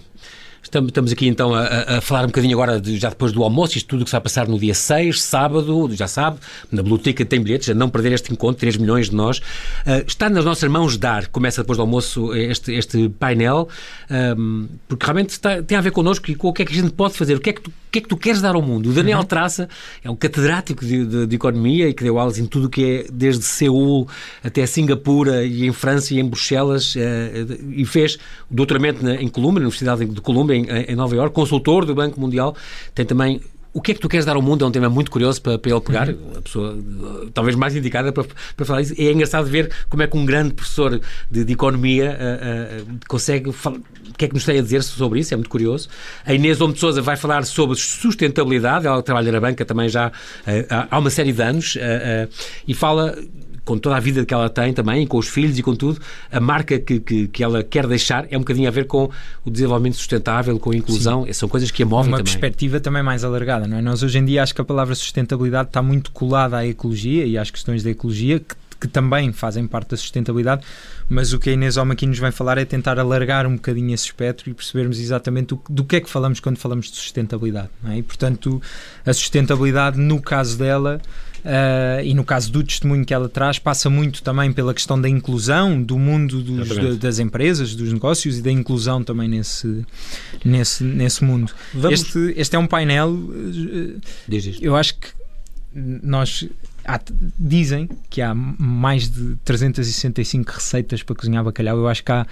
Estamos 0.74 1.12
aqui 1.12 1.28
então 1.28 1.54
a, 1.54 1.98
a, 1.98 2.02
falar 2.02 2.24
um 2.24 2.28
bocadinho 2.28 2.54
agora, 2.54 2.80
de, 2.80 2.98
já 2.98 3.10
depois 3.10 3.34
do 3.34 3.44
almoço, 3.44 3.78
isto 3.78 3.88
tudo 3.88 4.06
que 4.06 4.10
se 4.10 4.14
vai 4.14 4.22
passar 4.22 4.48
no 4.48 4.58
dia 4.58 4.74
6, 4.74 5.22
sábado, 5.22 5.90
já 5.94 6.08
sabe, 6.08 6.38
na 6.72 6.82
Biblioteca 6.82 7.26
tem 7.26 7.42
bilhetes, 7.42 7.70
a 7.70 7.74
não 7.74 7.90
perder 7.90 8.14
este 8.14 8.32
encontro, 8.32 8.58
3 8.62 8.78
milhões 8.78 9.10
de 9.10 9.16
nós. 9.16 9.40
Uh, 9.40 10.06
está 10.08 10.30
nas 10.30 10.46
nossas 10.46 10.70
mãos 10.70 10.96
dar, 10.98 11.28
começa 11.28 11.62
depois 11.62 11.78
do 11.78 11.82
almoço 11.82 12.34
este, 12.34 12.72
este 12.74 13.10
painel, 13.10 13.68
um, 14.38 14.70
porque 14.88 15.06
realmente 15.06 15.32
está, 15.32 15.62
tem 15.62 15.78
a 15.78 15.82
ver 15.82 15.92
connosco 15.92 16.32
e 16.32 16.36
com 16.36 16.48
o 16.48 16.54
que 16.54 16.62
é 16.62 16.66
que 16.66 16.72
a 16.72 16.82
gente 16.82 16.94
pode 16.94 17.16
fazer, 17.16 17.36
o 17.36 17.42
que 17.42 17.50
é 17.50 17.54
que 17.54 17.62
tu, 17.62 17.70
o 17.70 17.92
que 17.92 18.00
é 18.00 18.02
que 18.02 18.08
tu 18.08 18.16
queres 18.16 18.42
dar 18.42 18.56
ao 18.56 18.62
mundo. 18.62 18.90
O 18.90 18.94
Daniel 18.94 19.20
uhum. 19.20 19.26
Traça 19.26 19.68
é 20.02 20.10
um 20.10 20.16
catedrático 20.16 20.86
de, 20.86 21.06
de, 21.06 21.28
de, 21.28 21.36
economia 21.36 21.90
e 21.90 21.94
que 21.94 22.04
deu 22.04 22.18
aulas 22.18 22.38
em 22.38 22.46
tudo 22.46 22.68
o 22.68 22.70
que 22.70 22.86
é, 22.86 23.06
desde 23.12 23.44
Seul 23.44 24.08
até 24.42 24.66
Singapura 24.66 25.44
e 25.44 25.68
em 25.68 25.74
França 25.74 26.14
e 26.14 26.20
em 26.20 26.24
Bruxelas, 26.24 26.96
uh, 26.96 27.00
e 27.70 27.86
fez 27.86 28.18
doutoramento 28.50 29.04
na, 29.04 29.16
em 29.16 29.28
Colômbia, 29.28 29.60
na 29.60 29.66
Universidade 29.66 30.06
de 30.06 30.22
Colômbia, 30.22 30.61
em, 30.66 30.92
em 30.92 30.96
Nova 30.96 31.16
Iorque, 31.16 31.36
consultor 31.36 31.86
do 31.86 31.96
Banco 31.96 32.20
Mundial, 32.20 32.56
tem 32.94 33.06
também 33.06 33.42
o 33.74 33.82
que 33.82 33.92
é 33.92 33.94
que 33.96 34.02
tu 34.02 34.10
queres 34.10 34.26
dar 34.26 34.36
ao 34.36 34.42
mundo 34.42 34.66
é 34.66 34.68
um 34.68 34.72
tema 34.72 34.90
muito 34.90 35.10
curioso 35.10 35.42
para, 35.42 35.58
para 35.58 35.72
ele 35.72 35.82
pegar, 35.82 36.10
uhum. 36.10 36.34
a 36.38 36.42
pessoa 36.42 36.78
talvez 37.34 37.56
mais 37.56 37.76
indicada 37.76 38.12
para, 38.12 38.26
para 38.56 38.66
falar 38.66 38.82
isso. 38.82 38.94
É 38.98 39.12
engraçado 39.12 39.46
ver 39.46 39.72
como 39.90 40.04
é 40.04 40.08
que 40.08 40.18
um 40.18 40.26
grande 40.26 40.54
professor 40.54 41.00
de, 41.30 41.46
de 41.46 41.54
economia 41.54 42.18
uh, 42.18 42.92
uh, 42.92 43.00
consegue 43.08 43.52
falar, 43.54 43.78
o 43.78 44.14
que 44.18 44.26
é 44.26 44.28
que 44.28 44.34
nos 44.34 44.44
tem 44.44 44.60
a 44.60 44.62
dizer 44.62 44.84
sobre 44.84 45.22
isso, 45.22 45.34
é 45.34 45.38
muito 45.38 45.50
curioso. 45.50 45.88
A 46.26 46.34
Inês 46.34 46.60
Homem 46.60 46.74
de 46.74 46.82
Souza 46.82 47.02
vai 47.02 47.16
falar 47.16 47.46
sobre 47.46 47.78
sustentabilidade, 47.78 48.86
ela 48.88 49.02
trabalha 49.02 49.32
na 49.32 49.40
banca 49.40 49.64
também 49.64 49.88
já 49.88 50.10
uh, 50.10 50.12
há 50.90 51.00
uma 51.00 51.10
série 51.10 51.32
de 51.32 51.42
anos 51.42 51.78
e 52.68 52.74
fala 52.74 53.16
com 53.64 53.78
toda 53.78 53.96
a 53.96 54.00
vida 54.00 54.26
que 54.26 54.34
ela 54.34 54.50
tem 54.50 54.74
também, 54.74 55.06
com 55.06 55.18
os 55.18 55.28
filhos 55.28 55.58
e 55.58 55.64
com 55.64 55.76
tudo, 55.76 56.00
a 56.32 56.40
marca 56.40 56.80
que, 56.80 57.00
que, 57.00 57.28
que 57.28 57.44
ela 57.44 57.64
quer 57.64 57.88
deixar 57.88 58.26
é 58.32 58.38
um 58.38 58.42
bocadinho 58.42 58.68
a 58.68 58.72
ver 58.72 58.86
com 58.86 59.10
o 59.46 59.50
desenvolvimento 59.50 59.96
sustentável, 59.96 60.58
com 60.60 60.72
a 60.72 60.76
inclusão, 60.76 61.26
Sim. 61.26 61.34
são 61.34 61.50
coisas 61.50 61.70
que 61.72 61.84
a 61.84 61.86
movem 61.86 62.12
Uma 62.12 62.18
também. 62.18 62.32
perspectiva 62.32 62.80
também 62.80 63.04
mais 63.04 63.24
alargada, 63.24 63.68
não 63.68 63.78
é? 63.78 63.82
Nós 63.82 64.04
hoje 64.04 64.18
em 64.18 64.26
dia 64.26 64.44
acho 64.44 64.56
que 64.56 64.62
a 64.62 64.66
palavra 64.66 64.96
sustentabilidade 64.96 65.70
está 65.70 65.82
muito 65.82 66.12
colada 66.12 66.58
à 66.58 66.66
ecologia 66.66 67.26
e 67.26 67.38
às 67.38 67.52
questões 67.52 67.84
da 67.84 67.92
ecologia, 67.92 68.40
que 68.40 68.56
que 68.82 68.88
também 68.88 69.32
fazem 69.32 69.68
parte 69.68 69.92
da 69.92 69.98
sustentabilidade, 69.98 70.66
mas 71.08 71.34
o 71.34 71.40
que 71.40 71.52
a 71.52 71.54
Inês 71.54 71.78
Alma 71.78 71.94
aqui 71.94 72.08
nos 72.08 72.18
vem 72.18 72.32
falar 72.32 72.58
é 72.58 72.66
tentar 72.66 72.98
alargar 72.98 73.46
um 73.46 73.54
bocadinho 73.54 73.94
esse 73.94 74.06
espectro 74.06 74.50
e 74.50 74.54
percebermos 74.56 75.00
exatamente 75.00 75.54
o, 75.54 75.62
do 75.70 75.86
que 75.86 75.98
é 75.98 76.02
que 76.02 76.10
falamos 76.10 76.40
quando 76.40 76.58
falamos 76.58 76.90
de 76.90 76.98
sustentabilidade. 76.98 77.70
É? 77.88 77.98
E, 77.98 78.02
portanto, 78.02 78.60
a 79.06 79.14
sustentabilidade, 79.14 80.00
no 80.00 80.20
caso 80.20 80.58
dela, 80.58 81.00
Uh, 81.44 82.04
e 82.04 82.14
no 82.14 82.24
caso 82.24 82.52
do 82.52 82.64
testemunho 82.64 83.04
que 83.04 83.14
ela 83.14 83.28
traz, 83.28 83.58
passa 83.58 83.90
muito 83.90 84.22
também 84.22 84.54
pela 84.54 84.74
questão 84.74 85.00
da 85.00 85.10
inclusão 85.10 85.82
do 85.82 85.98
mundo 85.98 86.42
dos, 86.42 87.00
das 87.00 87.20
empresas, 87.20 87.76
dos 87.76 87.92
negócios 87.92 88.38
e 88.38 88.42
da 88.42 88.52
inclusão 88.52 89.04
também 89.04 89.28
nesse, 89.28 89.86
nesse, 90.46 90.84
nesse 90.84 91.24
mundo. 91.24 91.52
Vamos... 91.74 92.02
Este, 92.02 92.34
este 92.38 92.56
é 92.56 92.60
um 92.60 92.68
painel. 92.68 93.10
Uh, 93.10 94.00
eu 94.62 94.76
acho 94.76 94.96
que 94.96 95.08
nós 95.74 96.48
há, 96.86 97.00
dizem 97.40 97.90
que 98.10 98.22
há 98.22 98.34
mais 98.36 99.10
de 99.10 99.36
365 99.44 100.52
receitas 100.52 101.04
para 101.04 101.16
cozinhar 101.16 101.44
bacalhau. 101.44 101.78
Eu 101.78 101.88
acho 101.88 102.04
que 102.04 102.12
há 102.12 102.26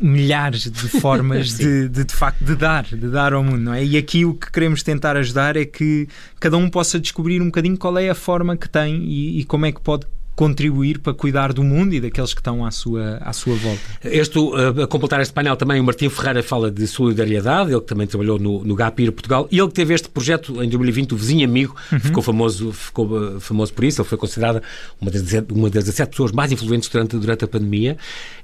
milhares 0.00 0.70
de 0.70 0.88
formas 1.00 1.54
de, 1.58 1.88
de, 1.88 2.04
de 2.04 2.14
facto 2.14 2.44
de 2.44 2.54
dar, 2.54 2.84
de 2.84 3.08
dar 3.08 3.32
ao 3.32 3.42
mundo, 3.42 3.58
não 3.58 3.74
é? 3.74 3.84
E 3.84 3.96
aqui 3.96 4.24
o 4.24 4.34
que 4.34 4.50
queremos 4.50 4.82
tentar 4.82 5.16
ajudar 5.16 5.56
é 5.56 5.64
que 5.64 6.08
cada 6.40 6.56
um 6.56 6.68
possa 6.68 6.98
descobrir 6.98 7.40
um 7.40 7.46
bocadinho 7.46 7.76
qual 7.76 7.96
é 7.98 8.08
a 8.08 8.14
forma 8.14 8.56
que 8.56 8.68
tem 8.68 9.02
e, 9.04 9.40
e 9.40 9.44
como 9.44 9.66
é 9.66 9.72
que 9.72 9.80
pode 9.80 10.06
contribuir 10.34 10.98
para 10.98 11.14
cuidar 11.14 11.52
do 11.52 11.62
mundo 11.62 11.94
e 11.94 12.00
daqueles 12.00 12.34
que 12.34 12.40
estão 12.40 12.64
à 12.64 12.70
sua, 12.70 13.18
à 13.20 13.32
sua 13.32 13.54
volta. 13.54 13.80
Este, 14.02 14.38
uh, 14.38 14.82
a 14.82 14.86
completar 14.86 15.20
este 15.20 15.32
painel 15.32 15.56
também, 15.56 15.80
o 15.80 15.84
Martim 15.84 16.08
Ferreira 16.08 16.42
fala 16.42 16.70
de 16.70 16.86
solidariedade, 16.86 17.70
ele 17.70 17.80
que 17.80 17.86
também 17.86 18.06
trabalhou 18.06 18.38
no, 18.38 18.64
no 18.64 18.74
GAPIR 18.74 19.12
Portugal, 19.12 19.48
e 19.50 19.58
ele 19.58 19.68
que 19.68 19.74
teve 19.74 19.94
este 19.94 20.08
projeto 20.08 20.62
em 20.62 20.68
2020, 20.68 21.14
o 21.14 21.16
Vizinho 21.16 21.44
Amigo, 21.44 21.76
uhum. 21.92 22.00
ficou, 22.00 22.22
famoso, 22.22 22.72
ficou 22.72 23.06
uh, 23.06 23.40
famoso 23.40 23.72
por 23.72 23.84
isso, 23.84 24.00
ele 24.00 24.08
foi 24.08 24.18
considerada 24.18 24.62
uma 25.00 25.10
das, 25.10 25.22
uma 25.50 25.70
das 25.70 25.84
17 25.84 26.10
pessoas 26.10 26.32
mais 26.32 26.50
influentes 26.50 26.88
durante, 26.88 27.16
durante 27.16 27.44
a 27.44 27.48
pandemia, 27.48 27.96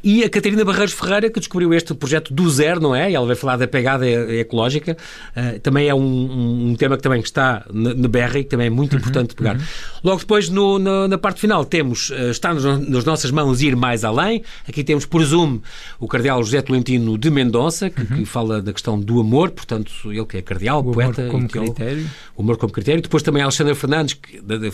e 0.03 0.23
a 0.23 0.31
Catarina 0.31 0.65
Barreiros 0.65 0.93
Ferreira, 0.93 1.29
que 1.29 1.41
descobriu 1.41 1.75
este 1.75 1.93
projeto 1.95 2.33
do 2.33 2.49
zero, 2.49 2.81
não 2.81 2.95
é? 2.95 3.13
Ela 3.13 3.27
vai 3.27 3.37
falar 3.37 3.57
da 3.57 3.67
pegada 3.67 4.09
ecológica, 4.09 4.97
uh, 5.37 5.59
também 5.59 5.89
é 5.89 5.95
um, 5.95 6.69
um, 6.71 6.75
tema 6.77 6.97
que 6.97 7.03
também 7.03 7.21
está 7.21 7.65
na, 7.73 7.95
na 7.95 8.09
BR 8.09 8.37
e 8.37 8.45
que 8.45 8.51
também 8.51 8.69
é 8.69 8.71
muito 8.71 8.93
uhum. 8.93 9.01
importante 9.01 9.35
pegar. 9.35 9.57
Uhum. 9.57 9.63
Logo 10.05 10.21
depois, 10.21 10.49
no, 10.49 10.79
na, 10.79 11.09
na 11.09 11.19
parte 11.19 11.41
final, 11.41 11.65
tem 11.65 11.80
temos, 11.81 12.11
uh, 12.11 12.31
está 12.31 12.53
nas 12.53 13.05
nossas 13.05 13.31
mãos 13.31 13.63
ir 13.63 13.75
mais 13.75 14.05
além. 14.05 14.43
Aqui 14.69 14.85
temos, 14.85 15.07
por 15.07 15.25
Zoom, 15.25 15.61
o 15.99 16.07
cardeal 16.07 16.43
José 16.43 16.61
Tolentino 16.61 17.17
de 17.17 17.31
Mendonça, 17.31 17.89
que, 17.89 18.01
uhum. 18.03 18.19
que, 18.19 18.25
fala 18.27 18.61
da 18.61 18.73
questão 18.73 19.01
do 19.01 19.19
amor, 19.19 19.51
portanto, 19.51 19.91
ele 20.07 20.27
que 20.27 20.37
é 20.37 20.43
cardeal, 20.43 20.81
o 20.81 20.93
poeta. 20.93 21.23
Amor 21.23 21.33
como 21.33 21.49
critério. 21.49 22.07
O 22.37 22.43
amor 22.43 22.57
como 22.59 22.73
critério. 22.73 23.01
Depois 23.01 23.23
também 23.23 23.43
Alexandre 23.43 23.75
Fernandes, 23.75 24.15
que, 24.15 24.41
da, 24.43 24.59
da, 24.59 24.71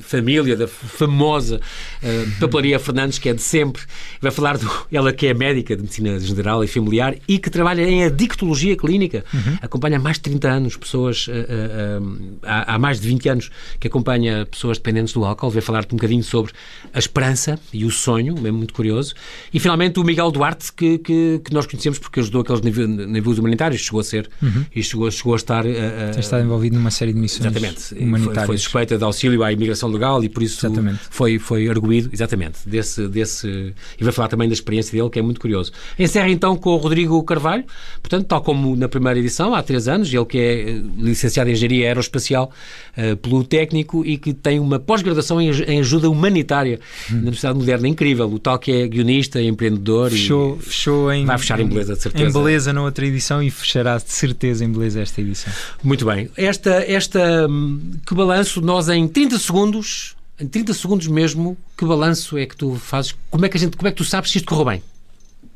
família, 0.00 0.56
da 0.56 0.66
famosa 0.66 1.60
uh, 2.02 2.40
Papelaria 2.40 2.78
Fernandes, 2.80 3.18
que 3.18 3.28
é 3.28 3.34
de 3.34 3.42
sempre. 3.42 3.82
Vai 4.20 4.32
falar 4.32 4.58
do. 4.58 4.68
Ela 4.90 5.12
que 5.12 5.26
é 5.26 5.34
médica 5.34 5.76
de 5.76 5.82
medicina 5.82 6.18
general 6.18 6.64
e 6.64 6.66
familiar 6.66 7.14
e 7.28 7.38
que 7.38 7.48
trabalha 7.48 7.82
em 7.82 8.04
adictologia 8.04 8.76
clínica. 8.76 9.24
Uhum. 9.32 9.58
Acompanha 9.62 9.98
há 9.98 10.00
mais 10.00 10.16
de 10.16 10.22
30 10.22 10.48
anos 10.48 10.76
pessoas, 10.76 11.28
uh, 11.28 12.38
há, 12.42 12.74
há 12.74 12.78
mais 12.78 13.00
de 13.00 13.06
20 13.06 13.28
anos 13.28 13.50
que 13.78 13.86
acompanha 13.86 14.46
pessoas 14.46 14.78
dependentes 14.78 15.14
do 15.14 15.24
álcool. 15.24 15.50
Vai 15.50 15.62
falar-te 15.62 15.94
um 15.94 15.96
bocadinho 15.96 16.24
sobre 16.24 16.39
sobre 16.40 16.52
a 16.92 16.98
esperança 16.98 17.58
e 17.72 17.84
o 17.84 17.90
sonho, 17.90 18.34
é 18.46 18.50
muito 18.50 18.74
curioso. 18.74 19.14
E 19.52 19.60
finalmente 19.60 20.00
o 20.00 20.04
Miguel 20.04 20.30
Duarte, 20.30 20.72
que, 20.72 20.98
que, 20.98 21.40
que 21.44 21.52
nós 21.52 21.66
conhecemos 21.66 21.98
porque 21.98 22.20
ajudou 22.20 22.42
aqueles 22.42 22.60
navios 22.62 23.38
humanitários, 23.38 23.82
chegou 23.82 24.00
a 24.00 24.04
ser 24.04 24.28
uhum. 24.42 24.64
e 24.74 24.82
chegou, 24.82 25.10
chegou 25.10 25.34
a 25.34 25.36
estar. 25.36 25.64
Uh, 25.64 25.70
Tem 26.12 26.20
estado 26.20 26.44
envolvido 26.44 26.76
numa 26.76 26.90
série 26.90 27.12
de 27.12 27.20
missões 27.20 27.46
exatamente, 27.46 27.94
humanitárias. 27.94 28.46
Foi, 28.46 28.46
foi 28.46 28.58
suspeita 28.58 28.98
de 28.98 29.04
auxílio 29.04 29.42
à 29.42 29.52
imigração 29.52 29.88
legal 29.88 30.22
e 30.24 30.28
por 30.28 30.42
isso 30.42 30.66
exatamente. 30.66 31.00
foi, 31.10 31.38
foi 31.38 31.68
arguído, 31.68 32.10
exatamente, 32.12 32.58
desse, 32.66 33.06
desse. 33.08 33.74
E 33.98 34.04
vai 34.04 34.12
falar 34.12 34.28
também 34.28 34.48
da 34.48 34.54
experiência 34.54 34.96
dele, 34.96 35.10
que 35.10 35.18
é 35.18 35.22
muito 35.22 35.40
curioso. 35.40 35.72
Encerra 35.98 36.30
então 36.30 36.56
com 36.56 36.70
o 36.70 36.76
Rodrigo 36.76 37.22
Carvalho, 37.22 37.64
portanto, 38.02 38.26
tal 38.26 38.42
como 38.42 38.74
na 38.74 38.88
primeira 38.88 39.18
edição, 39.18 39.54
há 39.54 39.62
três 39.62 39.86
anos, 39.86 40.12
ele 40.12 40.24
que 40.24 40.38
é 40.38 40.70
eh, 40.70 40.82
licenciado 40.98 41.50
em 41.50 41.52
Engenharia 41.52 41.88
Aeroespacial 41.88 42.50
uh, 42.96 43.16
pelo 43.16 43.44
técnico 43.44 44.04
e 44.04 44.16
que 44.16 44.32
tem 44.32 44.58
uma 44.58 44.78
pós-graduação 44.78 45.40
em, 45.40 45.50
em, 45.50 45.80
ajuda 45.80 46.08
humanitária 46.08 46.29
hum. 46.30 47.14
na 47.14 47.18
Universidade 47.18 47.58
Moderna, 47.58 47.88
incrível. 47.88 48.30
O 48.30 48.38
tal 48.38 48.58
que 48.58 48.72
é 48.72 48.88
guionista, 48.88 49.40
empreendedor 49.42 50.10
fechou, 50.10 50.58
e 50.58 50.62
fechou 50.62 51.12
em, 51.12 51.24
vai 51.24 51.38
fechar 51.38 51.60
em 51.60 51.66
beleza, 51.66 51.94
de 51.94 52.02
certeza. 52.02 52.24
Em 52.24 52.32
beleza 52.32 52.72
na 52.72 52.82
outra 52.82 53.06
edição 53.06 53.42
e 53.42 53.50
fechará 53.50 53.96
de 53.98 54.10
certeza 54.10 54.64
em 54.64 54.72
beleza 54.72 55.00
esta 55.00 55.20
edição. 55.20 55.52
Muito 55.82 56.04
bem. 56.04 56.30
Esta, 56.36 56.84
esta 56.86 57.46
hum, 57.48 57.80
que 58.06 58.14
balanço 58.14 58.60
nós 58.60 58.88
em 58.88 59.06
30 59.06 59.38
segundos, 59.38 60.16
em 60.40 60.46
30 60.46 60.74
segundos 60.74 61.06
mesmo, 61.06 61.56
que 61.76 61.84
balanço 61.84 62.38
é 62.38 62.46
que 62.46 62.56
tu 62.56 62.74
fazes? 62.76 63.14
Como 63.30 63.44
é 63.44 63.48
que 63.48 63.56
a 63.56 63.60
gente, 63.60 63.76
como 63.76 63.88
é 63.88 63.90
que 63.90 63.96
tu 63.96 64.04
sabes 64.04 64.30
se 64.30 64.38
isto 64.38 64.46
correu 64.46 64.64
bem? 64.64 64.82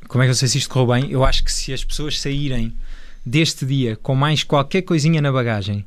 Como 0.09 0.23
é 0.23 0.27
que 0.27 0.31
eu 0.31 0.35
sei 0.35 0.49
se 0.49 0.59
isto 0.59 0.71
correu 0.71 0.87
bem? 0.95 1.11
Eu 1.11 1.25
acho 1.25 1.43
que 1.45 1.53
se 1.53 1.73
as 1.73 1.83
pessoas 1.83 2.21
saírem 2.21 2.73
deste 3.25 3.65
dia 3.65 3.97
com 3.97 4.15
mais 4.15 4.45
qualquer 4.45 4.83
coisinha 4.83 5.21
na 5.23 5.33
bagagem 5.33 5.85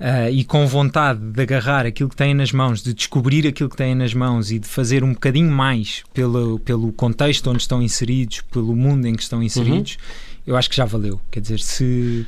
uh, 0.00 0.30
e 0.30 0.44
com 0.44 0.66
vontade 0.66 1.20
de 1.20 1.42
agarrar 1.42 1.86
aquilo 1.86 2.08
que 2.08 2.16
têm 2.16 2.34
nas 2.34 2.52
mãos, 2.52 2.82
de 2.82 2.94
descobrir 2.94 3.46
aquilo 3.46 3.68
que 3.68 3.76
têm 3.76 3.94
nas 3.94 4.14
mãos 4.14 4.50
e 4.50 4.58
de 4.58 4.66
fazer 4.66 5.02
um 5.02 5.12
bocadinho 5.12 5.50
mais 5.50 6.02
pelo, 6.12 6.58
pelo 6.60 6.92
contexto 6.92 7.50
onde 7.50 7.62
estão 7.62 7.82
inseridos, 7.82 8.40
pelo 8.50 8.74
mundo 8.74 9.06
em 9.06 9.14
que 9.14 9.22
estão 9.22 9.42
inseridos, 9.42 9.94
uhum. 9.94 10.42
eu 10.46 10.56
acho 10.56 10.70
que 10.70 10.76
já 10.76 10.84
valeu. 10.84 11.20
Quer 11.30 11.40
dizer, 11.40 11.60
se, 11.60 12.26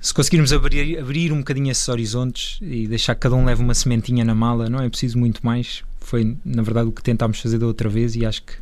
se 0.00 0.14
conseguirmos 0.14 0.52
abrir, 0.52 0.98
abrir 0.98 1.32
um 1.32 1.38
bocadinho 1.38 1.70
esses 1.70 1.88
horizontes 1.88 2.58
e 2.62 2.86
deixar 2.86 3.14
que 3.14 3.20
cada 3.20 3.34
um 3.34 3.44
leve 3.44 3.62
uma 3.62 3.74
sementinha 3.74 4.24
na 4.24 4.34
mala, 4.34 4.68
não 4.68 4.80
é 4.80 4.88
preciso 4.88 5.18
muito 5.18 5.44
mais. 5.44 5.82
Foi, 6.00 6.36
na 6.44 6.62
verdade, 6.62 6.88
o 6.88 6.92
que 6.92 7.02
tentámos 7.02 7.40
fazer 7.40 7.58
da 7.58 7.66
outra 7.66 7.88
vez 7.88 8.16
e 8.16 8.26
acho 8.26 8.42
que 8.42 8.54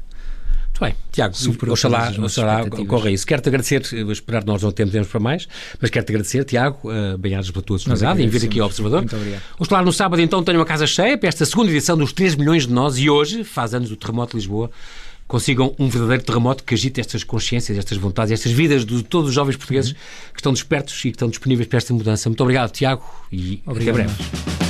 muito 0.81 0.85
bem, 0.85 0.95
Tiago, 1.13 1.37
Super 1.37 1.71
oxalá, 1.71 2.11
oxalá 2.19 2.63
ocorra 2.63 3.11
isso. 3.11 3.27
Quero-te 3.27 3.49
agradecer, 3.49 3.83
vou 4.03 4.13
esperar, 4.13 4.45
nós 4.45 4.63
não 4.63 4.73
temos 4.73 4.93
tempo 4.93 5.07
para 5.07 5.21
mais, 5.21 5.47
mas 5.81 5.91
quero-te 5.91 6.11
agradecer, 6.11 6.45
Tiago, 6.45 6.79
uh, 6.85 7.19
bem-ajas 7.19 7.51
pela 7.51 7.63
tua 7.63 7.77
disponibilidade 7.77 8.23
em 8.23 8.29
vir 8.29 8.45
aqui 8.45 8.59
ao 8.59 8.67
Observador. 8.67 9.01
Muito 9.01 9.17
obrigado. 9.17 9.43
Falar 9.69 9.85
no 9.85 9.93
sábado, 9.93 10.21
então, 10.23 10.43
tenho 10.43 10.59
uma 10.59 10.65
casa 10.65 10.87
cheia 10.87 11.19
para 11.19 11.29
esta 11.29 11.45
segunda 11.45 11.71
edição 11.71 11.97
dos 11.97 12.13
3 12.13 12.35
milhões 12.37 12.67
de 12.67 12.73
nós 12.73 12.99
e 12.99 13.11
hoje, 13.11 13.45
faz 13.45 13.75
anos 13.75 13.91
do 13.91 13.97
terremoto 13.97 14.33
de 14.33 14.39
Lisboa, 14.39 14.71
consigam 15.29 15.75
um 15.79 15.89
verdadeiro 15.89 16.25
terremoto 16.25 16.65
que 16.65 16.75
agite 16.75 17.01
estas 17.01 17.23
consciências, 17.23 17.79
estas 17.79 17.99
vontades, 17.99 18.33
estas 18.33 18.51
vidas 18.51 18.85
de 18.85 19.03
todos 19.05 19.29
os 19.29 19.35
jovens 19.35 19.57
portugueses 19.57 19.93
uhum. 19.93 19.97
que 20.33 20.41
estão 20.41 20.53
despertos 20.53 20.99
e 21.01 21.03
que 21.03 21.09
estão 21.11 21.29
disponíveis 21.29 21.69
para 21.69 21.77
esta 21.77 21.93
mudança. 21.95 22.29
Muito 22.29 22.41
obrigado, 22.41 22.73
Tiago, 22.73 23.05
e 23.31 23.63
obrigado, 23.67 24.01
até 24.01 24.09
breve. 24.09 24.70